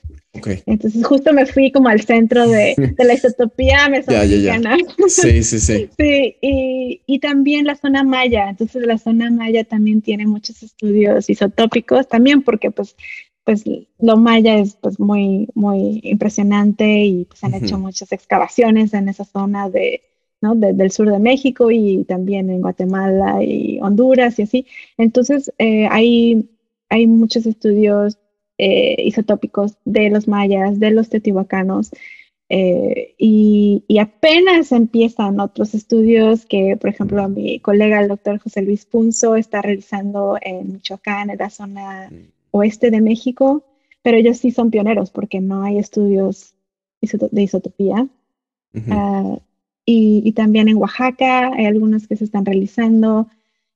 Entonces 0.66 1.06
justo 1.06 1.32
me 1.34 1.46
fui 1.46 1.72
como 1.72 1.90
al 1.90 2.02
centro 2.02 2.48
de, 2.48 2.74
de 2.98 3.04
la 3.04 3.14
isotopía 3.14 3.88
mesoamericana. 3.90 4.78
Sí, 5.08 5.44
sí, 5.44 5.60
sí. 5.60 5.90
sí, 5.98 6.36
y, 6.42 7.02
y, 7.06 7.20
también 7.20 7.66
la 7.66 7.76
zona 7.76 8.04
maya. 8.04 8.50
Entonces 8.50 8.86
la 8.86 8.98
zona 8.98 9.30
maya 9.30 9.64
también 9.64 10.02
tiene 10.02 10.26
muchos 10.26 10.64
estudios 10.64 11.30
isotópicos, 11.30 12.08
también 12.08 12.42
porque 12.42 12.72
pues 12.72 12.96
pues 13.44 13.64
lo 14.00 14.18
maya 14.18 14.60
es 14.60 14.76
pues 14.76 15.00
muy 15.00 15.48
muy 15.56 16.00
impresionante 16.04 17.06
y 17.06 17.26
pues 17.26 17.44
han 17.44 17.56
hecho 17.56 17.80
muchas 17.80 18.12
excavaciones 18.12 18.94
en 18.94 19.10
esa 19.10 19.26
zona 19.26 19.68
de 19.70 20.11
¿no? 20.42 20.56
del 20.56 20.92
sur 20.92 21.10
de 21.10 21.20
México 21.20 21.72
y 21.72 22.04
también 22.06 22.50
en 22.50 22.62
Guatemala 22.62 23.44
y 23.44 23.80
Honduras 23.80 24.40
y 24.40 24.42
así. 24.42 24.68
Entonces, 24.98 25.54
eh, 25.60 25.88
hay, 25.90 26.50
hay 26.90 27.08
muchos 27.08 27.46
estudios 27.46 28.18
eh, 28.58 28.96
isotópicos 29.04 29.78
de 29.86 30.10
los 30.10 30.28
mayas, 30.28 30.80
de 30.80 30.92
los 30.92 31.10
teotihuacanos, 31.10 31.92
eh, 32.54 33.16
y, 33.18 33.86
y, 33.88 34.00
apenas 34.00 34.74
empiezan 34.74 35.40
otros 35.40 35.74
estudios 35.74 36.46
que, 36.46 36.76
por 36.76 36.90
ejemplo, 36.90 37.30
mi 37.30 37.62
colega, 37.62 38.02
el 38.02 38.10
doctor 38.10 38.40
José 38.40 38.62
Luis 38.62 38.86
Punzo, 38.86 39.38
está 39.38 39.62
realizando 39.62 40.38
en 40.42 40.74
Michoacán, 40.74 41.30
en 41.30 41.38
la 41.38 41.50
zona 41.50 42.10
mm. 42.12 42.16
oeste 42.52 42.92
de 42.92 43.00
México, 43.00 43.64
pero 44.02 44.18
ellos 44.18 44.40
sí 44.40 44.52
son 44.52 44.70
pioneros 44.70 45.12
porque 45.12 45.40
no 45.40 45.64
hay 45.64 45.78
estudios 45.78 46.54
de 47.00 47.42
isotopía. 47.42 48.10
Y, 49.94 50.32
también 50.32 50.70
en 50.70 50.78
Oaxaca 50.78 51.52
hay 51.54 51.66
algunos 51.66 52.08
que 52.08 52.16
se 52.16 52.24
están 52.24 52.46
realizando. 52.46 53.28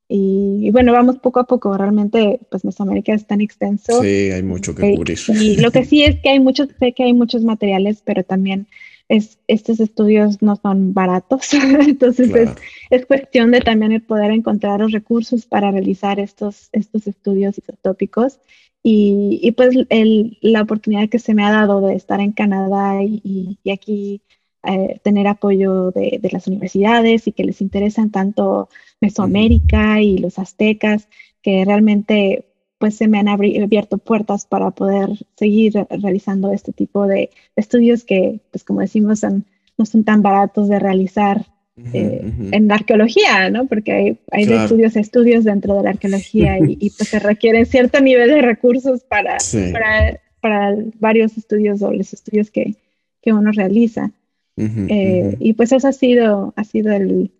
Y, 0.07 0.69
bueno, 0.71 0.93
vamos 0.93 1.17
poco 1.17 1.39
a 1.39 1.45
poco. 1.45 1.77
Realmente, 1.77 2.39
pues 2.49 2.63
Mesoamérica 2.63 3.13
es 3.13 3.27
tan 3.27 3.41
extenso. 3.41 4.01
Sí, 4.01 4.31
hay 4.31 4.43
mucho 4.43 4.73
que 4.73 4.95
cubrir. 4.95 5.17
Y 5.29 5.57
lo 5.61 5.71
que 5.71 5.83
sí 5.83 6.03
es 6.03 6.19
que 6.21 6.29
hay 6.29 6.39
muchos, 6.39 6.69
sé 6.79 6.93
que 6.93 7.03
hay 7.03 7.13
muchos 7.13 7.43
materiales, 7.43 8.01
pero 8.05 8.23
también 8.23 8.67
es, 9.09 9.39
estos 9.47 9.79
estudios 9.81 10.41
no 10.41 10.55
son 10.55 10.93
baratos. 10.93 11.53
Entonces 11.87 12.33
es, 12.33 12.51
es, 12.91 13.05
cuestión 13.05 13.51
de 13.51 13.59
también 13.59 13.99
poder 14.01 14.31
encontrar 14.31 14.79
los 14.79 14.93
recursos 14.93 15.45
para 15.45 15.71
realizar 15.71 16.19
estos, 16.19 16.69
estos 16.71 17.07
estudios 17.07 17.57
isotópicos. 17.57 18.39
Y, 18.83 19.39
y 19.41 19.51
pues 19.51 19.75
el, 19.89 20.37
la 20.41 20.61
oportunidad 20.61 21.09
que 21.09 21.19
se 21.19 21.33
me 21.33 21.43
ha 21.43 21.51
dado 21.51 21.81
de 21.81 21.95
estar 21.95 22.21
en 22.21 22.31
Canadá 22.31 23.03
y, 23.03 23.57
y 23.63 23.71
aquí 23.71 24.21
eh, 24.67 24.99
tener 25.03 25.27
apoyo 25.27 25.91
de, 25.91 26.19
las 26.31 26.47
universidades 26.47 27.27
y 27.27 27.31
que 27.31 27.43
les 27.43 27.61
interesan 27.61 28.11
tanto 28.11 28.69
Mesoamérica 29.01 30.01
y 30.01 30.17
los 30.17 30.39
aztecas, 30.39 31.07
que 31.41 31.65
realmente 31.65 32.45
pues 32.77 32.95
se 32.95 33.07
me 33.07 33.19
han 33.19 33.27
abierto 33.29 33.97
puertas 33.97 34.45
para 34.45 34.71
poder 34.71 35.09
seguir 35.37 35.73
realizando 35.89 36.51
este 36.51 36.73
tipo 36.73 37.07
de 37.07 37.29
estudios 37.55 38.03
que, 38.03 38.41
pues 38.51 38.63
como 38.63 38.81
decimos, 38.81 39.23
no 39.23 39.85
son 39.85 40.03
tan 40.03 40.21
baratos 40.21 40.67
de 40.67 40.79
realizar 40.79 41.45
eh, 41.93 42.21
en 42.51 42.67
la 42.69 42.75
arqueología, 42.75 43.49
¿no? 43.49 43.67
Porque 43.67 43.91
hay, 43.91 44.19
hay 44.31 44.43
estudios 44.43 44.95
estudios 44.95 45.43
dentro 45.43 45.75
de 45.75 45.83
la 45.83 45.89
arqueología 45.89 46.57
y, 46.59 46.89
pues 46.91 47.09
se 47.09 47.19
requieren 47.19 47.65
cierto 47.65 47.99
nivel 47.99 48.29
de 48.29 48.41
recursos 48.41 49.03
para, 49.03 49.37
para, 49.73 50.19
para, 50.39 50.75
varios 50.99 51.37
estudios 51.37 51.81
o 51.81 51.91
los 51.91 52.13
estudios 52.13 52.49
que, 52.49 52.75
que 53.21 53.33
uno 53.33 53.51
realiza. 53.51 54.11
Eh, 54.57 55.35
y 55.39 55.53
pues 55.53 55.71
eso 55.71 55.87
ha 55.87 55.91
sido, 55.91 56.53
ha 56.55 56.63
sido 56.63 56.93
el, 56.93 57.31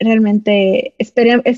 realmente, 0.00 0.94
es 0.98 1.12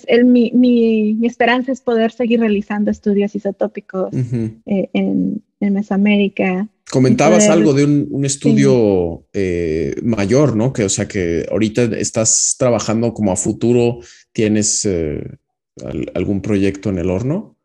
el, 0.06 0.24
mi, 0.24 0.50
mi, 0.52 1.14
mi, 1.14 1.26
esperanza 1.26 1.72
es 1.72 1.80
poder 1.80 2.12
seguir 2.12 2.40
realizando 2.40 2.90
estudios 2.90 3.34
isotópicos 3.34 4.12
eh, 4.12 4.90
en, 4.92 5.42
en, 5.61 5.72
Mesoamérica. 5.72 6.68
Comentabas 6.90 7.48
algo 7.48 7.72
de 7.72 7.84
un, 7.84 8.24
estudio 8.24 9.24
eh, 9.32 9.94
mayor, 10.02 10.56
¿no? 10.56 10.72
Que, 10.72 10.84
o 10.84 10.88
sea, 10.88 11.06
que 11.06 11.46
ahorita 11.50 11.84
estás 11.96 12.56
trabajando 12.58 13.14
como 13.14 13.32
a 13.32 13.36
futuro, 13.36 14.00
¿tienes 14.32 14.86
algún 16.14 16.42
proyecto 16.42 16.90
en 16.90 16.98
el 16.98 17.11
horno? 17.11 17.56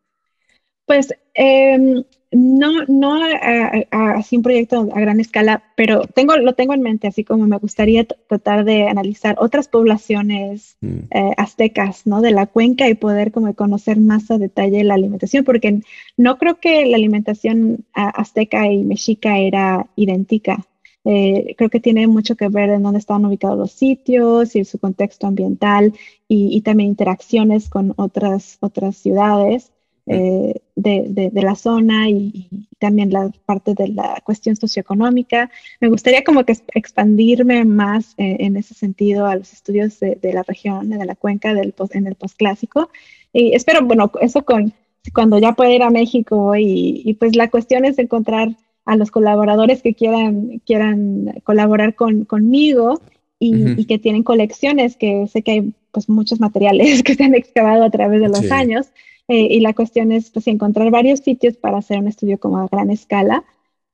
Pues 0.86 1.08
em, 1.34 2.04
no, 2.32 2.84
no 2.86 3.20
así 3.90 4.36
un 4.36 4.42
proyecto 4.42 4.88
a 4.92 5.00
gran 5.00 5.20
escala, 5.20 5.62
pero 5.76 6.02
tengo, 6.02 6.36
lo 6.36 6.54
tengo 6.54 6.74
en 6.74 6.82
mente, 6.82 7.06
así 7.06 7.24
como 7.24 7.46
me 7.46 7.58
gustaría 7.58 8.04
tratar 8.04 8.64
de 8.64 8.88
analizar 8.88 9.36
otras 9.38 9.68
poblaciones 9.68 10.76
mm. 10.80 10.98
eh, 11.10 11.32
aztecas, 11.36 12.06
¿no? 12.06 12.20
De 12.20 12.32
la 12.32 12.46
cuenca 12.46 12.88
y 12.88 12.94
poder 12.94 13.30
como 13.30 13.54
conocer 13.54 13.98
más 13.98 14.30
a 14.30 14.38
detalle 14.38 14.82
la 14.82 14.94
alimentación, 14.94 15.44
porque 15.44 15.80
no 16.16 16.36
creo 16.38 16.58
que 16.58 16.86
la 16.86 16.96
alimentación 16.96 17.84
azteca 17.92 18.66
y 18.70 18.82
mexica 18.84 19.38
era 19.38 19.86
idéntica. 19.94 20.66
Eh, 21.04 21.54
creo 21.56 21.70
que 21.70 21.78
tiene 21.78 22.08
mucho 22.08 22.34
que 22.34 22.48
ver 22.48 22.70
en 22.70 22.82
dónde 22.82 22.98
estaban 22.98 23.24
ubicados 23.24 23.56
los 23.56 23.70
sitios 23.70 24.56
y 24.56 24.64
su 24.64 24.80
contexto 24.80 25.28
ambiental 25.28 25.94
y, 26.26 26.48
y 26.56 26.62
también 26.62 26.90
interacciones 26.90 27.68
con 27.68 27.94
otras, 27.96 28.58
otras 28.60 28.96
ciudades. 28.96 29.70
Eh, 30.08 30.54
de, 30.76 31.30
de, 31.32 31.42
la 31.42 31.56
zona 31.56 32.08
y, 32.08 32.48
también 32.78 33.10
la 33.10 33.28
parte 33.44 33.74
de 33.74 33.88
la 33.88 34.22
cuestión 34.24 34.54
socioeconómica. 34.54 35.50
Me 35.80 35.88
gustaría 35.88 36.22
como 36.22 36.44
que 36.44 36.56
expandirme 36.74 37.64
más 37.64 38.14
eh, 38.18 38.36
en 38.40 38.56
ese 38.56 38.74
sentido 38.74 39.26
a 39.26 39.34
los 39.34 39.52
estudios 39.52 39.98
de, 39.98 40.32
la 40.32 40.44
región, 40.44 40.90
de 40.90 41.04
la 41.04 41.16
cuenca 41.16 41.54
del 41.54 41.74
en 41.90 42.06
el 42.06 42.14
postclásico. 42.14 42.90
Y 43.32 43.54
espero, 43.54 43.84
bueno, 43.84 44.12
eso 44.20 44.44
con 44.44 44.74
cuando 45.12 45.38
ya 45.38 45.52
pueda 45.52 45.72
ir 45.72 45.82
a 45.82 45.90
México 45.90 46.54
y, 46.54 47.02
y, 47.04 47.14
pues 47.14 47.34
la 47.34 47.48
cuestión 47.50 47.84
es 47.84 47.98
encontrar 47.98 48.50
a 48.84 48.96
los 48.96 49.10
colaboradores 49.10 49.82
que 49.82 49.94
quieran, 49.94 50.60
quieran 50.66 51.34
colaborar 51.42 51.94
con, 51.96 52.24
conmigo 52.24 53.00
y, 53.38 53.80
y, 53.80 53.84
que 53.86 53.98
tienen 53.98 54.22
colecciones, 54.22 54.96
que 54.96 55.26
sé 55.26 55.42
que 55.42 55.50
hay 55.50 55.74
pues 55.90 56.08
muchos 56.08 56.38
materiales 56.38 57.02
que 57.04 57.14
se 57.14 57.24
han 57.24 57.34
excavado 57.34 57.84
a 57.84 57.90
través 57.90 58.20
de 58.20 58.28
los 58.28 58.50
años 58.52 58.88
eh, 59.28 59.48
y 59.50 59.60
la 59.60 59.74
cuestión 59.74 60.12
es 60.12 60.30
pues, 60.30 60.46
encontrar 60.46 60.90
varios 60.90 61.20
sitios 61.20 61.56
para 61.56 61.78
hacer 61.78 61.98
un 61.98 62.08
estudio 62.08 62.38
como 62.38 62.58
a 62.58 62.68
gran 62.68 62.90
escala. 62.90 63.44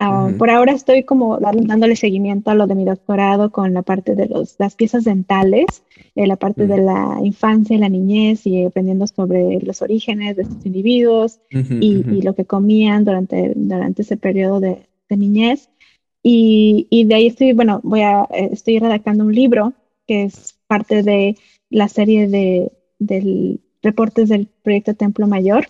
Ah, 0.04 0.32
por 0.36 0.50
ahora 0.50 0.72
estoy 0.72 1.04
como 1.04 1.38
dándole 1.38 1.94
seguimiento 1.94 2.50
a 2.50 2.56
lo 2.56 2.66
de 2.66 2.74
mi 2.74 2.84
doctorado 2.84 3.52
con 3.52 3.72
la 3.72 3.82
parte 3.82 4.16
de 4.16 4.26
los, 4.26 4.56
las 4.58 4.74
piezas 4.74 5.04
dentales, 5.04 5.84
eh, 6.16 6.26
la 6.26 6.34
parte 6.34 6.66
de 6.66 6.78
la 6.78 7.18
infancia 7.22 7.76
y 7.76 7.78
la 7.78 7.88
niñez 7.88 8.44
y 8.44 8.64
aprendiendo 8.64 9.06
sobre 9.06 9.60
los 9.60 9.80
orígenes 9.80 10.34
de 10.34 10.42
estos 10.42 10.66
individuos 10.66 11.38
y, 11.50 12.02
y, 12.10 12.22
lo 12.22 12.34
que 12.34 12.46
comían 12.46 13.04
durante, 13.04 13.52
durante 13.54 14.02
ese 14.02 14.16
periodo 14.16 14.58
de, 14.58 14.88
de 15.08 15.16
niñez. 15.16 15.70
Y, 16.20 16.88
y, 16.90 17.04
de 17.04 17.14
ahí 17.14 17.26
estoy, 17.28 17.52
bueno, 17.52 17.80
voy 17.84 18.00
a, 18.00 18.26
eh, 18.34 18.48
estoy 18.50 18.80
redactando 18.80 19.24
un 19.24 19.34
libro 19.34 19.72
que 20.08 20.24
es 20.24 20.58
parte 20.66 21.04
de 21.04 21.36
la 21.70 21.86
serie 21.86 22.26
de, 22.26 22.72
del 22.98 23.60
reportes 23.82 24.28
del 24.28 24.48
proyecto 24.62 24.94
Templo 24.94 25.26
Mayor. 25.26 25.66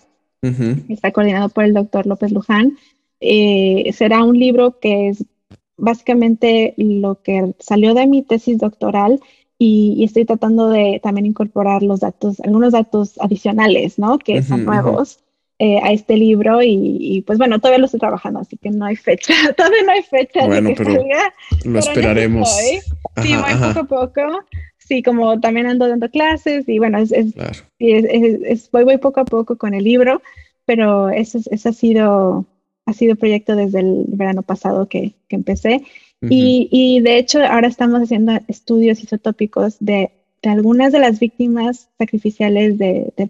Está 0.89 1.11
coordinado 1.11 1.47
por 1.47 1.63
el 1.63 1.73
doctor 1.73 2.05
López 2.05 2.33
Luján. 2.33 2.77
Eh, 3.21 3.89
será 3.93 4.25
un 4.25 4.37
libro 4.37 4.79
que 4.79 5.07
es 5.07 5.23
básicamente 5.77 6.73
lo 6.77 7.21
que 7.21 7.53
salió 7.59 7.93
de 7.93 8.07
mi 8.07 8.23
tesis 8.23 8.57
doctoral 8.57 9.21
y, 9.57 10.03
estoy 10.03 10.25
tratando 10.25 10.69
de 10.69 10.99
también 11.01 11.25
incorporar 11.25 11.83
los 11.83 12.01
datos, 12.01 12.41
algunos 12.41 12.73
datos 12.73 13.13
adicionales, 13.19 13.97
¿no? 13.97 14.19
Que 14.19 14.43
son 14.43 14.65
nuevos. 14.65 15.19
Eh, 15.59 15.79
a 15.81 15.93
este 15.93 16.17
libro 16.17 16.61
y, 16.61 17.23
pues 17.27 17.37
bueno, 17.37 17.59
todavía 17.59 17.77
lo 17.77 17.85
estoy 17.85 17.99
trabajando, 17.99 18.39
así 18.39 18.57
que 18.57 18.71
no 18.71 18.85
hay 18.85 18.95
fecha, 18.97 19.33
todavía 19.55 19.83
no 19.83 19.91
hay 19.91 20.01
fecha. 20.01 20.45
Bueno, 20.47 20.67
de 20.69 20.75
que 20.75 20.83
pero 20.83 20.99
salga, 20.99 21.33
lo 21.63 21.79
esperaremos. 21.79 22.57
sí, 22.57 22.79
poco 23.15 23.79
a 23.79 23.83
poco 23.83 24.29
sí, 24.87 25.03
como 25.03 25.39
también 25.39 25.67
ando 25.67 25.87
dando 25.87 26.09
clases 26.09 26.67
y 26.67 26.79
bueno, 26.79 26.97
es, 26.97 27.11
es, 27.11 28.71
voy, 28.71 28.83
voy 28.83 28.97
poco 28.97 29.21
a 29.21 29.25
poco 29.25 29.57
con 29.57 29.73
el 29.73 29.83
libro, 29.83 30.21
pero 30.65 31.09
eso, 31.09 31.39
eso 31.49 31.69
ha 31.69 31.73
sido 31.73 32.45
ha 32.85 32.93
sido 32.93 33.15
proyecto 33.15 33.55
desde 33.55 33.79
el 33.79 34.05
verano 34.09 34.41
pasado 34.41 34.87
que, 34.87 35.13
que 35.29 35.35
empecé. 35.35 35.83
y, 36.21 36.69
y, 36.71 37.01
de 37.01 37.17
hecho 37.17 37.43
ahora 37.43 37.67
estamos 37.67 38.01
haciendo 38.01 38.39
estudios 38.47 39.03
isotópicos 39.03 39.75
de, 39.79 40.11
de 40.41 40.49
algunas 40.49 40.91
de 40.91 40.99
las 40.99 41.19
víctimas 41.19 41.89
sacrificiales 41.97 42.77
de, 42.77 43.13
de, 43.17 43.29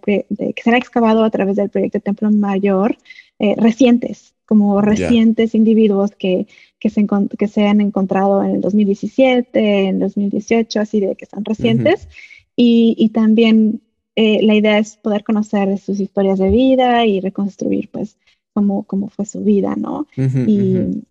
que 0.53 0.61
se 0.63 0.69
han 0.69 0.75
excavado 0.75 1.23
a 1.23 1.29
través 1.29 1.55
del 1.55 1.69
proyecto 1.69 1.99
Templo 1.99 2.29
Mayor 2.31 2.97
eh, 3.39 3.55
recientes, 3.57 4.35
como 4.45 4.81
recientes 4.81 5.55
individuos 5.55 6.11
que, 6.11 6.47
que 6.83 6.89
se, 6.89 7.07
que 7.39 7.47
se 7.47 7.65
han 7.65 7.79
encontrado 7.79 8.43
en 8.43 8.55
el 8.55 8.61
2017, 8.61 9.87
en 9.87 9.99
2018, 9.99 10.81
así 10.81 10.99
de 10.99 11.15
que 11.15 11.25
son 11.25 11.45
recientes. 11.45 12.09
y, 12.57 12.93
y, 12.99 13.07
también 13.11 13.81
eh, 14.17 14.43
la 14.43 14.53
idea 14.53 14.79
es 14.79 14.97
poder 14.97 15.23
conocer 15.23 15.77
sus 15.77 16.01
historias 16.01 16.39
de 16.39 16.49
vida 16.49 17.05
y 17.05 17.21
reconstruir, 17.21 17.89
pues, 17.89 18.17
cómo, 18.53 18.83
cómo 18.83 19.07
fue 19.07 19.25
su 19.25 19.45
vida, 19.45 19.75
¿no? 19.77 20.07
y, 20.17 21.05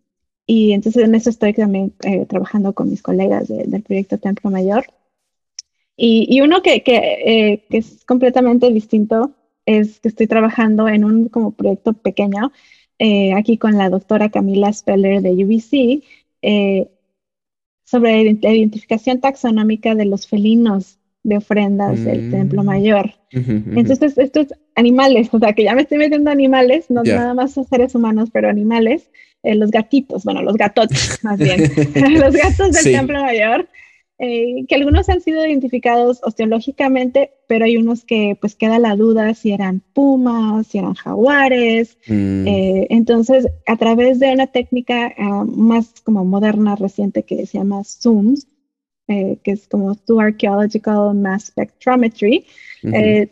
y, 0.47 0.73
entonces 0.73 1.05
en 1.05 1.15
eso 1.15 1.31
estoy 1.31 1.55
también 1.55 1.95
eh, 2.05 2.27
trabajando 2.27 2.75
con 2.75 2.91
mis 2.91 3.01
colegas 3.01 3.49
del 3.49 3.83
proyecto 3.83 4.19
Templo 4.19 4.51
Mayor. 4.51 4.85
Y, 5.97 6.27
y 6.29 6.43
uno 6.43 6.61
que, 6.61 6.83
que, 6.83 6.97
eh, 6.97 7.65
que, 7.71 7.79
es 7.79 8.05
completamente 8.05 8.71
distinto 8.71 9.33
es 9.65 10.01
que 10.01 10.09
estoy 10.09 10.27
trabajando 10.27 10.87
en 10.87 11.05
un 11.05 11.31
como 11.31 11.53
proyecto 11.53 11.95
pequeño 11.95 12.53
eh, 13.05 13.35
aquí 13.35 13.59
con 13.59 13.77
la 13.77 13.91
doctora 13.91 14.29
Camila 14.29 14.73
Speller 14.73 15.23
de 15.23 15.33
UBC 15.33 16.05
eh, 16.41 16.89
sobre 17.85 18.39
la 18.41 18.55
identificación 18.55 19.21
taxonómica 19.21 19.97
de 19.97 20.05
los 20.05 20.29
felinos 20.29 21.01
de 21.25 21.39
ofrendas 21.39 22.05
del 22.05 22.29
mm. 22.29 22.31
Templo 22.31 22.63
Mayor. 22.63 23.13
Entonces, 23.33 24.17
estos 24.19 24.55
animales, 24.77 25.31
o 25.33 25.41
sea, 25.41 25.53
que 25.53 25.65
ya 25.65 25.75
me 25.75 25.83
estoy 25.83 25.99
metiendo 25.99 26.31
animales, 26.31 26.91
no 26.91 27.03
nada 27.03 27.35
más 27.35 27.59
seres 27.69 27.97
humanos, 27.97 28.29
pero 28.33 28.49
animales, 28.49 29.11
eh, 29.43 29.57
los 29.57 29.73
gatitos, 29.73 30.23
bueno, 30.23 30.41
los 30.43 30.57
gatotes 30.57 31.19
más 31.25 31.41
bien, 31.41 31.61
los 32.21 32.37
gatos 32.37 32.71
del 32.71 32.85
Templo 32.85 33.21
Mayor, 33.21 33.69
eh, 34.25 34.67
que 34.69 34.77
algunos 34.77 35.09
han 35.09 35.21
sido 35.21 35.45
identificados 35.45 36.21
osteológicamente, 36.23 37.33
pero 37.49 37.65
hay 37.65 37.77
unos 37.77 38.05
que 38.05 38.39
pues 38.41 38.55
queda 38.55 38.79
la 38.79 38.95
duda 38.95 39.35
si 39.35 39.51
eran 39.51 39.83
pumas, 39.95 40.69
si 40.69 40.79
eran 40.79 40.95
jaguares. 40.95 41.99
Mm. 42.07 42.47
Eh, 42.47 42.87
entonces, 42.91 43.49
a 43.67 43.77
través 43.77 44.21
de 44.21 44.33
una 44.33 44.47
técnica 44.47 45.13
ah, 45.19 45.45
más 45.45 46.01
como 46.05 46.25
moderna, 46.25 46.77
reciente, 46.77 47.25
que 47.25 47.47
se 47.47 47.59
llama 47.59 47.83
ZOOMS, 47.83 48.47
eh, 49.09 49.39
que 49.43 49.51
es 49.51 49.67
como 49.67 49.97
Zoo 49.97 50.21
Archaeological 50.21 51.17
Mass 51.17 51.47
Spectrometry, 51.47 52.47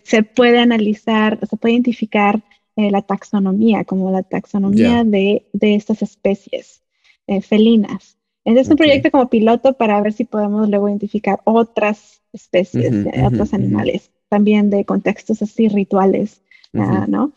se 0.03 0.23
puede 0.25 0.59
analizar, 0.59 1.39
se 1.49 1.57
puede 1.57 1.75
identificar 1.75 2.43
la 2.75 3.03
taxonomía, 3.03 3.85
como 3.85 4.11
la 4.11 4.25
taxonomía 4.25 5.05
de, 5.05 5.47
de, 5.53 5.77
estas 5.77 6.03
especies 6.03 6.83
felinas. 7.43 8.20
Es 8.45 8.69
un 8.69 8.77
proyecto 8.77 9.11
como 9.11 9.29
piloto 9.29 9.75
para 9.75 10.01
ver 10.01 10.13
si 10.13 10.25
podemos 10.25 10.69
luego 10.69 10.89
identificar 10.89 11.41
otras 11.45 12.21
especies, 12.33 13.07
otros 13.25 13.53
animales, 13.53 14.11
también 14.29 14.71
de 14.71 14.85
contextos 14.85 15.43
así 15.43 15.69
rituales, 15.69 16.41
ah, 16.75 17.07
¿no? 17.09 17.33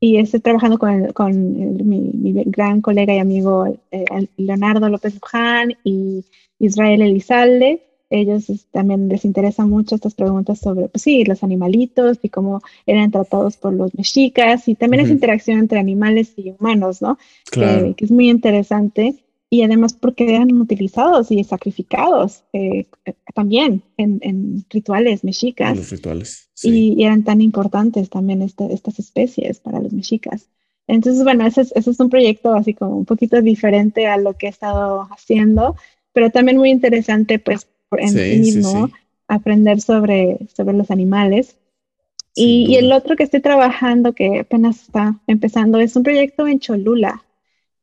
Y 0.00 0.18
estoy 0.18 0.40
trabajando 0.40 0.78
con, 0.78 1.12
con 1.12 1.88
mi, 1.88 2.12
gran 2.46 2.80
colega 2.80 3.14
y 3.14 3.18
amigo 3.18 3.66
eh, 3.90 4.04
Leonardo 4.36 4.88
López 4.88 5.14
Luján 5.14 5.74
y 5.82 6.24
Israel 6.58 7.02
Elizalde. 7.02 7.82
Ellos 8.10 8.46
también 8.70 9.08
les 9.08 9.24
interesan 9.24 9.68
mucho 9.68 9.96
estas 9.96 10.14
preguntas 10.14 10.60
sobre, 10.60 10.88
pues 10.88 11.02
sí, 11.02 11.24
los 11.24 11.42
animalitos 11.42 12.18
y 12.22 12.30
cómo 12.30 12.62
eran 12.86 13.10
tratados 13.10 13.56
por 13.56 13.74
los 13.74 13.94
mexicas 13.94 14.66
y 14.68 14.76
también 14.76 15.02
esa 15.02 15.12
interacción 15.12 15.58
entre 15.58 15.78
animales 15.78 16.32
y 16.36 16.54
humanos, 16.58 17.02
¿no? 17.02 17.18
que 17.52 17.94
es 17.98 18.10
muy 18.10 18.30
interesante 18.30 19.16
y 19.50 19.62
además 19.62 19.94
porque 19.94 20.34
eran 20.34 20.52
utilizados 20.60 21.30
y 21.30 21.42
sacrificados 21.42 22.44
eh, 22.52 22.86
también 23.34 23.82
en, 23.96 24.64
rituales 24.68 25.24
mexicas. 25.24 25.76
los 25.76 25.90
rituales. 25.90 26.50
Y, 26.62 27.02
eran 27.02 27.24
tan 27.24 27.40
importantes 27.40 28.10
también 28.10 28.42
este, 28.42 28.72
estas 28.72 28.98
especies 28.98 29.60
para 29.60 29.80
los 29.80 29.92
mexicas. 29.92 30.48
Entonces, 30.86 31.22
bueno, 31.24 31.46
ese 31.46 31.62
es, 31.62 31.72
ese 31.74 31.90
es, 31.90 32.00
un 32.00 32.10
proyecto 32.10 32.54
así 32.54 32.74
como 32.74 32.96
un 32.96 33.04
poquito 33.04 33.40
diferente 33.40 34.06
a 34.06 34.16
lo 34.16 34.34
que 34.34 34.46
he 34.46 34.50
estado 34.50 35.08
haciendo, 35.10 35.76
pero 36.12 36.30
también 36.30 36.56
muy 36.58 36.70
interesante, 36.70 37.38
pues, 37.38 37.68
en 37.92 38.08
sí, 38.08 38.38
mismo, 38.38 38.90
aprender 39.28 39.80
sobre, 39.80 40.38
sobre 40.54 40.76
los 40.76 40.90
animales. 40.90 41.56
Y, 42.34 42.66
y, 42.68 42.76
el 42.76 42.92
otro 42.92 43.16
que 43.16 43.24
estoy 43.24 43.40
trabajando, 43.40 44.12
que 44.14 44.40
apenas 44.40 44.82
está 44.82 45.20
empezando, 45.26 45.78
es 45.78 45.96
un 45.96 46.02
proyecto 46.02 46.46
en 46.46 46.60
Cholula, 46.60 47.22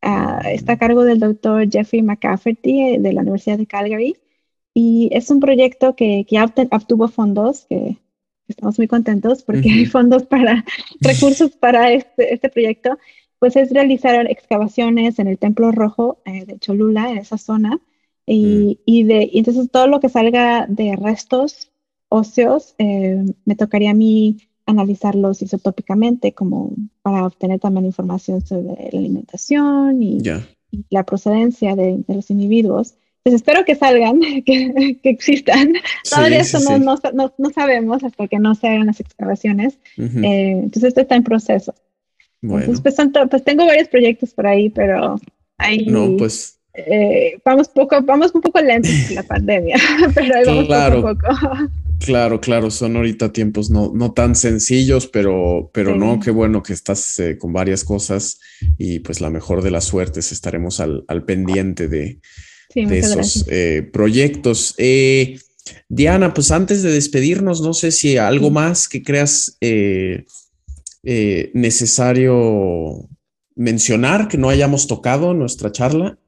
ah, 0.06 0.41
está 0.51 0.74
a 0.74 0.78
cargo 0.78 1.03
del 1.03 1.20
doctor 1.20 1.70
Jeffrey 1.70 2.01
McCafferty 2.01 2.82
eh, 2.82 2.99
de 2.99 3.14
la 3.14 3.22
Universidad 3.22 3.58
de 3.58 3.68
Calgary. 3.68 4.16
Y 4.74 5.10
es 5.12 5.30
un 5.30 5.39
proyecto 5.39 5.95
que, 5.95 6.26
ya 6.30 6.45
obtuvo 6.72 7.08
fondos, 7.08 7.66
que 7.68 7.97
estamos 8.47 8.78
muy 8.78 8.88
contentos 8.88 9.43
porque 9.43 9.70
hay 9.72 9.86
fondos 9.86 10.24
para, 10.24 10.66
recursos 11.01 11.51
para 11.56 11.91
este, 11.91 12.34
este, 12.34 12.49
proyecto, 12.49 12.97
pues 13.39 13.56
es 13.56 13.72
realizar 13.72 14.30
excavaciones 14.30 15.20
en 15.20 15.28
el 15.28 15.38
Templo 15.38 15.72
Rojo 15.72 16.22
eh, 16.26 16.45
de 16.45 16.60
Cholula, 16.60 17.12
en 17.12 17.18
esa 17.18 17.38
zona, 17.38 17.80
y, 18.26 18.45
mm. 18.45 18.82
y 18.86 19.03
de, 19.03 19.30
entonces 19.34 19.70
todo 19.72 19.88
lo 19.88 19.99
que 19.99 20.10
salga 20.10 20.66
de 20.68 20.95
restos 20.95 21.72
óseos, 22.10 22.76
eh, 22.78 23.24
me 23.45 23.56
tocaría 23.56 23.91
a 23.91 23.95
mí 23.95 24.38
analizarlos 24.66 25.41
isotópicamente 25.41 26.34
como 26.34 26.74
para 27.01 27.26
obtener 27.26 27.59
también 27.59 27.86
información 27.86 28.45
sobre 28.45 28.89
la 28.91 28.99
alimentación 28.99 30.01
y, 30.01 30.22
la 30.89 31.03
procedencia 31.03 31.76
de, 31.76 32.03
los 32.07 32.30
individuos. 32.30 32.95
Pues 33.24 33.36
espero 33.36 33.63
que 33.63 33.76
salgan, 33.76 34.20
que, 34.45 34.99
existan. 35.03 35.74
Todavía 36.09 36.39
eso 36.39 36.59
no, 36.78 36.99
no, 37.38 37.49
sabemos 37.51 38.03
hasta 38.03 38.28
que 38.28 38.39
no 38.39 38.55
se 38.55 38.68
hagan 38.68 38.88
las 38.88 38.99
excavaciones. 38.99 39.78
Eh, 39.97 40.59
entonces 40.63 40.89
esto 40.89 41.01
está 41.01 41.16
en 41.16 41.24
proceso. 41.24 41.74
Bueno. 42.41 42.66
Pues, 42.66 42.82
pues, 42.82 43.43
tengo 43.43 43.66
varios 43.66 43.88
proyectos 43.88 44.34
por 44.34 44.45
ahí, 44.45 44.70
pero 44.70 45.20
ahí 45.57 45.86
no, 45.86 46.16
pues, 46.18 46.59
eh, 46.74 47.39
vamos 47.43 47.70
poco, 47.70 48.01
vamos 48.03 48.32
un 48.36 48.41
poco 48.41 48.59
lentos 48.61 49.11
la 49.11 49.24
pandemia, 49.28 49.78
pero 50.13 50.36
ahí 50.36 50.43
vamos 50.45 50.66
claro. 50.66 51.01
poco 51.01 51.09
a 51.09 51.13
poco. 51.16 51.70
Claro, 51.99 52.41
claro, 52.41 52.71
son 52.71 52.95
ahorita 52.95 53.31
tiempos 53.31 53.69
no, 53.69 53.91
no 53.93 54.11
tan 54.13 54.35
sencillos, 54.35 55.07
pero, 55.07 55.69
pero 55.73 55.95
no, 55.95 56.19
qué 56.19 56.31
bueno 56.31 56.61
que 56.61 56.73
estás 56.73 57.19
eh, 57.19 57.37
con 57.37 57.53
varias 57.53 57.83
cosas 57.83 58.39
y 58.77 58.99
pues 58.99 59.21
la 59.21 59.29
mejor 59.29 59.61
de 59.63 59.71
las 59.71 59.85
suertes 59.85 60.31
estaremos 60.31 60.79
al, 60.79 61.05
pendiente 61.25 61.87
de, 61.87 62.19
esos 62.73 63.45
eh, 63.49 63.87
proyectos. 63.91 64.75
Eh, 64.77 65.39
Diana, 65.89 66.33
pues 66.33 66.51
antes 66.51 66.83
de 66.83 66.91
despedirnos, 66.91 67.61
no 67.61 67.73
sé 67.73 67.91
si 67.91 68.17
algo 68.17 68.51
más 68.51 68.87
que 68.87 69.01
creas 69.01 69.57
necesario 71.53 73.09
mencionar 73.55 74.27
que 74.27 74.37
no 74.37 74.49
hayamos 74.49 74.87
tocado 74.87 75.31
en 75.31 75.39
nuestra 75.39 75.71
charla. 75.71 76.19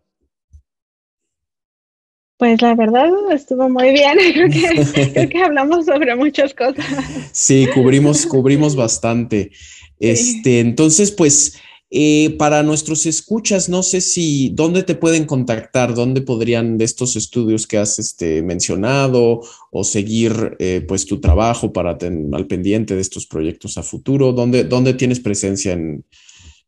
Pues 2.37 2.61
la 2.61 2.75
verdad 2.75 3.09
estuvo 3.31 3.67
muy 3.67 3.91
bien. 3.91 4.17
Creo 5.13 5.29
que, 5.29 5.43
hablamos 5.43 5.85
sobre 5.85 6.15
muchas 6.15 6.53
cosas. 6.53 6.85
Sí, 7.31 7.67
cubrimos, 7.73 8.25
cubrimos 8.25 8.75
bastante. 8.75 9.51
Este, 9.99 10.59
entonces, 10.59 11.11
pues, 11.11 11.59
eh, 11.89 12.35
para 12.37 12.63
nuestros 12.63 13.05
escuchas, 13.05 13.69
no 13.69 13.81
sé 13.81 14.01
si 14.01 14.49
dónde 14.49 14.83
te 14.83 14.93
pueden 14.93 15.25
contactar, 15.25 15.95
dónde 15.95 16.21
podrían 16.21 16.77
de 16.77 16.83
estos 16.85 17.15
estudios 17.15 17.65
que 17.65 17.77
has 17.77 17.97
este, 17.97 18.43
mencionado 18.43 19.41
o 19.71 19.83
seguir 19.83 20.57
eh, 20.59 20.83
pues 20.87 21.05
tu 21.05 21.21
trabajo 21.21 21.71
para 21.71 21.97
tener 21.97 22.35
al 22.35 22.45
pendiente 22.45 22.93
de 22.93 23.01
estos 23.01 23.25
proyectos 23.25 23.77
a 23.77 23.83
futuro, 23.83 24.33
dónde, 24.33 24.65
dónde 24.65 24.93
tienes 24.93 25.21
presencia 25.21 25.71
en, 25.71 26.03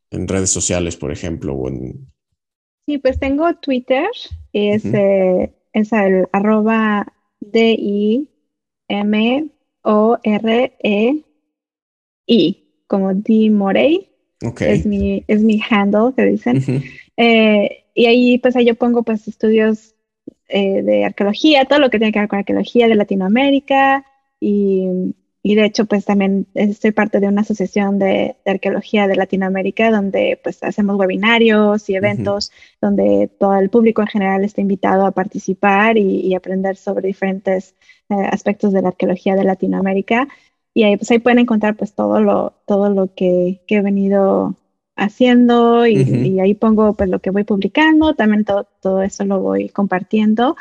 en 0.09 0.27
redes 0.27 0.49
sociales, 0.49 0.95
por 0.95 1.11
ejemplo, 1.11 1.53
o 1.53 1.67
en... 1.67 2.07
Sí, 2.87 2.97
pues 2.97 3.19
tengo 3.19 3.45
Twitter, 3.61 4.07
es 4.53 4.83
es 5.73 5.93
el 5.93 6.27
arroba 6.31 7.13
D-I-M-O-R-E-I, 7.39 8.27
como 12.87 13.13
D 13.13 13.49
Morey. 13.49 14.09
Es, 14.59 14.85
mi, 14.85 15.23
es 15.27 15.41
mi 15.41 15.61
handle 15.69 16.13
que 16.15 16.25
dicen. 16.25 16.63
Eh, 17.17 17.83
y 17.93 18.05
ahí 18.05 18.37
pues 18.37 18.55
ahí 18.55 18.65
yo 18.65 18.75
pongo 18.75 19.03
pues 19.03 19.27
estudios 19.27 19.93
eh, 20.47 20.81
de 20.81 21.03
arqueología, 21.03 21.65
todo 21.65 21.79
lo 21.79 21.89
que 21.89 21.97
tiene 21.97 22.13
que 22.13 22.19
ver 22.19 22.29
con 22.29 22.39
arqueología 22.39 22.87
de 22.87 22.95
Latinoamérica 22.95 24.05
y 24.39 24.87
y 25.41 25.55
de 25.55 25.65
hecho, 25.65 25.85
pues 25.85 26.03
también 26.03 26.47
estoy 26.53 26.91
parte 26.91 27.21
de 27.21 27.27
una 27.27 27.41
asociación 27.41 27.97
de, 27.97 28.35
arqueología 28.45 29.07
de 29.07 29.15
Latinoamérica 29.15 29.89
donde 29.89 30.37
pues 30.43 30.61
hacemos 30.63 30.97
webinarios 30.97 31.89
y 31.89 31.95
eventos 31.95 32.51
donde 32.81 33.29
todo 33.39 33.55
el 33.55 33.69
público 33.69 34.01
en 34.01 34.07
general 34.07 34.43
está 34.43 34.59
invitado 34.59 35.05
a 35.05 35.11
participar 35.11 35.97
y, 35.97 36.35
aprender 36.35 36.75
sobre 36.75 37.07
diferentes 37.07 37.73
eh, 38.09 38.15
aspectos 38.15 38.73
de 38.73 38.81
la 38.81 38.89
arqueología 38.89 39.35
de 39.35 39.45
Latinoamérica. 39.45 40.27
Y 40.73 40.83
ahí 40.83 40.97
pues 40.97 41.09
ahí 41.11 41.19
pueden 41.19 41.39
encontrar 41.39 41.75
pues 41.77 41.93
todo 41.93 42.19
lo, 42.19 42.53
todo 42.65 42.89
lo 42.89 43.13
que, 43.15 43.61
he 43.67 43.81
venido 43.81 44.55
haciendo 44.97 45.87
y, 45.87 46.39
ahí 46.41 46.53
pongo 46.53 46.93
pues 46.95 47.09
lo 47.09 47.19
que 47.19 47.29
voy 47.29 47.45
publicando, 47.45 48.13
también 48.13 48.43
todo, 48.43 48.67
todo 48.81 49.01
eso 49.03 49.23
lo 49.23 49.39
voy 49.39 49.69
compartiendo. 49.69 50.57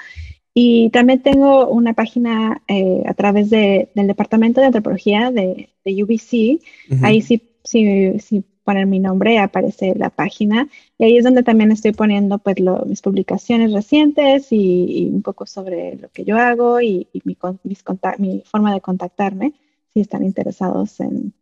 Y 0.60 0.90
también 0.90 1.22
tengo 1.22 1.68
una 1.68 1.92
página 1.92 2.62
eh, 2.66 3.04
a 3.06 3.14
través 3.14 3.48
de, 3.48 3.90
del 3.94 4.08
Departamento 4.08 4.60
de 4.60 4.66
Antropología 4.66 5.30
de, 5.30 5.68
de 5.84 6.02
UBC. 6.02 6.60
Ahí 7.04 7.22
sí, 7.22 7.40
sí, 7.62 8.18
sí 8.18 8.44
poner 8.64 8.86
mi 8.88 8.98
nombre 8.98 9.38
aparece 9.38 9.94
la 9.94 10.10
página. 10.10 10.68
Y 10.98 11.04
ahí 11.04 11.16
es 11.16 11.22
donde 11.22 11.44
también 11.44 11.70
estoy 11.70 11.92
poniendo 11.92 12.38
pues 12.38 12.56
mis 12.86 13.02
publicaciones 13.02 13.72
recientes 13.72 14.48
y, 14.50 15.08
un 15.12 15.22
poco 15.22 15.46
sobre 15.46 15.94
lo 15.94 16.08
que 16.08 16.24
yo 16.24 16.36
hago 16.36 16.80
y, 16.80 17.06
mi, 17.22 17.36
mis 17.62 17.84
mi 18.18 18.42
forma 18.44 18.74
de 18.74 18.80
contactarme 18.80 19.52
si 19.94 20.00
están 20.00 20.24
interesados 20.24 20.98
en, 20.98 21.34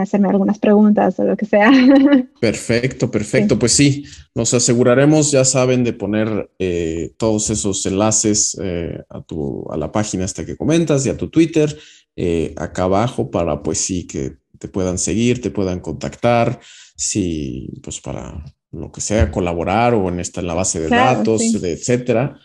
hacerme 0.00 0.28
algunas 0.28 0.58
preguntas 0.58 1.18
o 1.18 1.24
lo 1.24 1.36
que 1.36 1.46
sea. 1.46 1.70
Perfecto, 2.40 3.10
perfecto. 3.10 3.58
Pues 3.58 3.72
sí, 3.72 4.04
nos 4.34 4.54
aseguraremos, 4.54 5.30
ya 5.30 5.44
saben, 5.44 5.84
de 5.84 5.92
poner 5.92 6.50
eh, 6.58 7.12
todos 7.18 7.50
esos 7.50 7.84
enlaces 7.86 8.58
eh, 8.62 9.02
a, 9.08 9.20
tu, 9.22 9.66
a 9.70 9.76
la 9.76 9.92
página 9.92 10.24
esta 10.24 10.46
que 10.46 10.56
comentas 10.56 11.04
y 11.06 11.10
a 11.10 11.16
tu 11.16 11.28
Twitter 11.28 11.76
eh, 12.16 12.54
acá 12.56 12.84
abajo 12.84 13.30
para, 13.30 13.62
pues 13.62 13.78
sí, 13.78 14.06
que 14.06 14.36
te 14.58 14.68
puedan 14.68 14.98
seguir, 14.98 15.40
te 15.40 15.50
puedan 15.50 15.80
contactar, 15.80 16.58
si, 16.96 17.68
pues 17.82 18.00
para 18.00 18.44
lo 18.70 18.90
que 18.90 19.00
sea, 19.00 19.30
colaborar 19.30 19.94
o 19.94 20.08
en 20.08 20.20
esta 20.20 20.40
en 20.40 20.46
la 20.46 20.54
base 20.54 20.80
de 20.80 20.88
datos, 20.88 21.42
etcétera. 21.62 22.38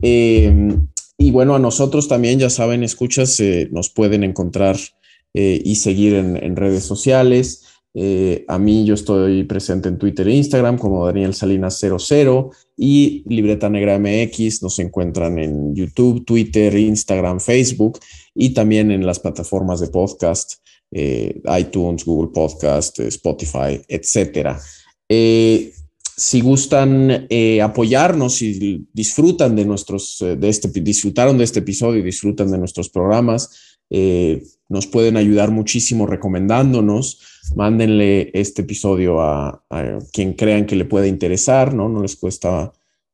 Em, 0.00 0.86
y 1.18 1.30
bueno, 1.30 1.54
a 1.54 1.58
nosotros 1.58 2.08
también, 2.08 2.38
ya 2.38 2.50
saben, 2.50 2.84
escuchas, 2.84 3.42
nos 3.70 3.90
pueden 3.90 4.22
encontrar 4.22 4.76
eh, 5.34 5.62
y 5.64 5.76
seguir 5.76 6.14
en, 6.14 6.56
redes 6.56 6.84
sociales. 6.84 7.64
Eh, 7.94 8.44
a 8.48 8.58
mí 8.58 8.84
yo 8.84 8.92
estoy 8.92 9.44
presente 9.44 9.88
en 9.88 9.98
Twitter 9.98 10.28
e 10.28 10.34
Instagram 10.34 10.76
como 10.76 11.06
Daniel 11.06 11.32
Salinas 11.32 11.78
00 11.80 12.50
y 12.76 13.24
Libreta 13.26 13.70
Negra 13.70 13.98
MX 13.98 14.62
nos 14.62 14.78
encuentran 14.78 15.38
en 15.38 15.74
YouTube, 15.74 16.26
Twitter, 16.26 16.76
Instagram, 16.76 17.40
Facebook 17.40 17.98
y 18.34 18.50
también 18.50 18.90
en 18.90 19.06
las 19.06 19.20
plataformas 19.20 19.80
de 19.80 19.88
podcast, 19.88 20.54
eh, 20.90 21.40
iTunes, 21.58 22.04
Google 22.04 22.30
Podcast, 22.32 22.98
Spotify, 23.00 23.80
etcétera. 23.88 24.60
si 25.08 26.40
gustan 26.42 27.26
apoyarnos 27.62 28.42
y 28.42 28.86
disfrutan 28.92 29.56
de 29.56 29.64
nuestros, 29.64 30.18
de 30.20 30.48
este, 30.48 30.68
disfrutaron 30.80 31.38
de 31.38 31.44
este 31.44 31.60
episodio 31.60 32.00
y 32.00 32.04
disfrutan 32.04 32.50
de 32.50 32.58
nuestros 32.58 32.90
programas, 32.90 33.78
nos 34.68 34.86
pueden 34.86 35.16
ayudar 35.16 35.50
muchísimo 35.50 36.06
recomendándonos. 36.06 37.20
Mándenle 37.56 38.30
este 38.34 38.62
episodio 38.62 39.20
a, 39.20 39.64
quien 40.12 40.34
crean 40.34 40.66
que 40.66 40.76
le 40.76 40.84
pueda 40.84 41.06
interesar, 41.06 41.74
¿no? 41.74 41.88
No 41.88 42.02
les 42.02 42.16
cuesta 42.16 42.72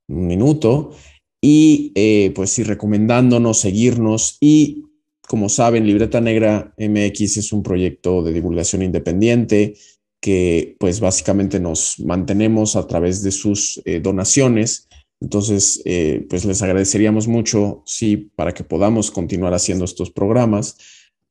un 0.09 0.27
minuto. 0.27 0.93
Y 1.41 1.93
eh, 1.95 2.33
pues 2.35 2.51
sí, 2.51 2.63
recomendándonos, 2.63 3.61
seguirnos. 3.61 4.37
Y 4.41 4.85
como 5.27 5.49
saben, 5.49 5.87
Libreta 5.87 6.21
Negra 6.21 6.75
MX 6.79 7.39
es 7.39 7.53
un 7.53 7.63
proyecto 7.63 8.23
de 8.23 8.33
divulgación 8.33 8.83
independiente 8.83 9.75
que 10.21 10.77
pues 10.81 10.99
básicamente 10.99 11.61
nos 11.61 12.01
mantenemos 12.01 12.75
a 12.75 12.87
través 12.87 13.23
de 13.23 13.31
sus 13.31 13.81
eh, 13.85 14.01
donaciones 14.01 14.89
entonces, 15.21 15.83
eh, 15.85 16.27
pues 16.29 16.45
les 16.45 16.63
agradeceríamos 16.63 17.27
mucho 17.27 17.83
si 17.87 18.17
para 18.17 18.55
que 18.55 18.65
podamos 18.65 19.11
continuar 19.11 19.53
haciendo 19.53 19.85
estos 19.85 20.11
programas, 20.11 20.79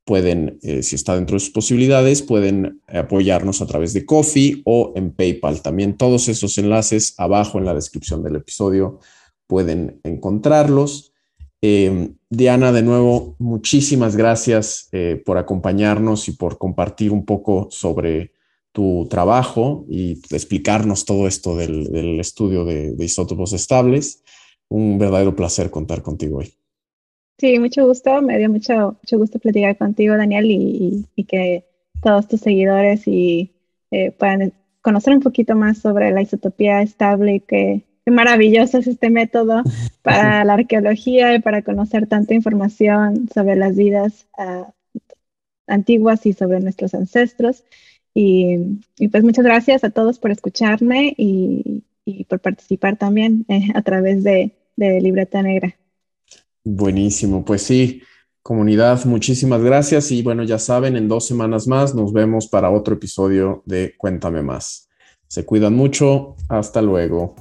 pueden, 0.07 0.57
eh, 0.63 0.81
si 0.81 0.95
está 0.95 1.15
dentro 1.15 1.35
de 1.35 1.41
sus 1.41 1.49
posibilidades, 1.49 2.21
pueden 2.21 2.81
apoyarnos 2.87 3.61
a 3.61 3.67
través 3.67 3.93
de 3.93 4.05
Coffee 4.05 4.61
o 4.65 4.93
en 4.95 5.11
PayPal. 5.11 5.61
También 5.61 5.97
todos 5.97 6.29
esos 6.29 6.57
enlaces 6.57 7.13
abajo 7.17 7.59
en 7.59 7.65
la 7.65 7.75
descripción 7.75 8.23
del 8.23 8.37
episodio 8.37 8.99
pueden 9.47 9.99
encontrarlos. 10.03 11.13
Eh, 11.61 12.13
Diana, 12.29 12.71
de 12.71 12.83
nuevo, 12.83 13.35
muchísimas 13.37 14.15
gracias 14.15 14.89
por 15.25 15.37
acompañarnos 15.37 16.29
y 16.29 16.31
por 16.31 16.57
compartir 16.57 17.11
un 17.11 17.25
poco 17.25 17.67
sobre 17.69 18.31
tu 18.77 19.07
trabajo 19.09 19.87
y 19.89 20.19
explicarnos 20.29 21.03
todo 21.03 21.27
esto 21.27 21.57
del, 21.57 22.19
estudio 22.19 22.63
de, 22.63 22.95
isótopos 23.03 23.51
estables. 23.53 24.23
Un 24.69 24.99
verdadero 24.99 25.35
placer 25.35 25.71
contar 25.71 26.03
contigo 26.03 26.37
hoy. 26.37 26.53
Sí, 27.39 27.59
mucho 27.59 27.85
gusto. 27.85 28.21
Me 28.21 28.37
dio 28.37 28.49
mucho, 28.49 28.97
mucho 29.01 29.17
gusto 29.17 29.39
platicar 29.39 29.77
contigo, 29.77 30.17
Daniel, 30.17 30.45
y, 30.49 31.23
que 31.25 31.65
todos 32.01 32.27
tus 32.27 32.41
seguidores 32.41 33.07
y, 33.07 33.51
eh, 33.91 34.11
puedan 34.11 34.53
conocer 34.81 35.13
un 35.13 35.21
poquito 35.21 35.55
más 35.55 35.79
sobre 35.79 36.11
la 36.11 36.21
isotopía 36.21 36.81
estable, 36.81 37.41
que 37.41 37.83
qué 38.05 38.11
maravilloso 38.11 38.79
es 38.79 38.87
este 38.87 39.09
método 39.09 39.61
para 40.01 40.43
la 40.45 40.53
arqueología 40.53 41.35
y 41.35 41.39
para 41.39 41.61
conocer 41.61 42.07
tanta 42.07 42.33
información 42.33 43.29
sobre 43.33 43.55
las 43.55 43.75
vidas 43.75 44.27
uh, 44.37 44.65
antiguas 45.67 46.25
y 46.25 46.33
sobre 46.33 46.59
nuestros 46.59 46.93
ancestros. 46.95 47.63
Y, 48.13 48.79
y, 48.97 49.09
pues 49.09 49.23
muchas 49.23 49.45
gracias 49.45 49.83
a 49.83 49.91
todos 49.91 50.17
por 50.19 50.31
escucharme 50.31 51.13
y, 51.17 51.83
y 52.05 52.23
por 52.25 52.39
participar 52.39 52.97
también 52.97 53.45
eh, 53.49 53.67
a 53.75 53.81
través 53.83 54.23
de, 54.23 54.53
de 54.75 55.01
Libreta 55.01 55.43
Negra. 55.43 55.75
Buenísimo, 56.69 57.45
pues 57.45 57.61
sí, 57.61 58.01
comunidad, 58.41 59.05
muchísimas 59.05 59.61
gracias 59.63 60.11
y 60.11 60.21
bueno, 60.21 60.43
ya 60.43 60.59
saben, 60.59 60.97
en 60.97 61.07
dos 61.07 61.25
semanas 61.25 61.65
más 61.65 61.95
nos 61.95 62.11
vemos 62.11 62.47
para 62.47 62.69
otro 62.69 62.95
episodio 62.95 63.63
de 63.65 63.95
Cuéntame 63.97 64.43
más. 64.43 64.89
Se 65.29 65.45
cuidan 65.45 65.75
mucho, 65.75 66.35
hasta 66.49 66.81
luego. 66.81 67.35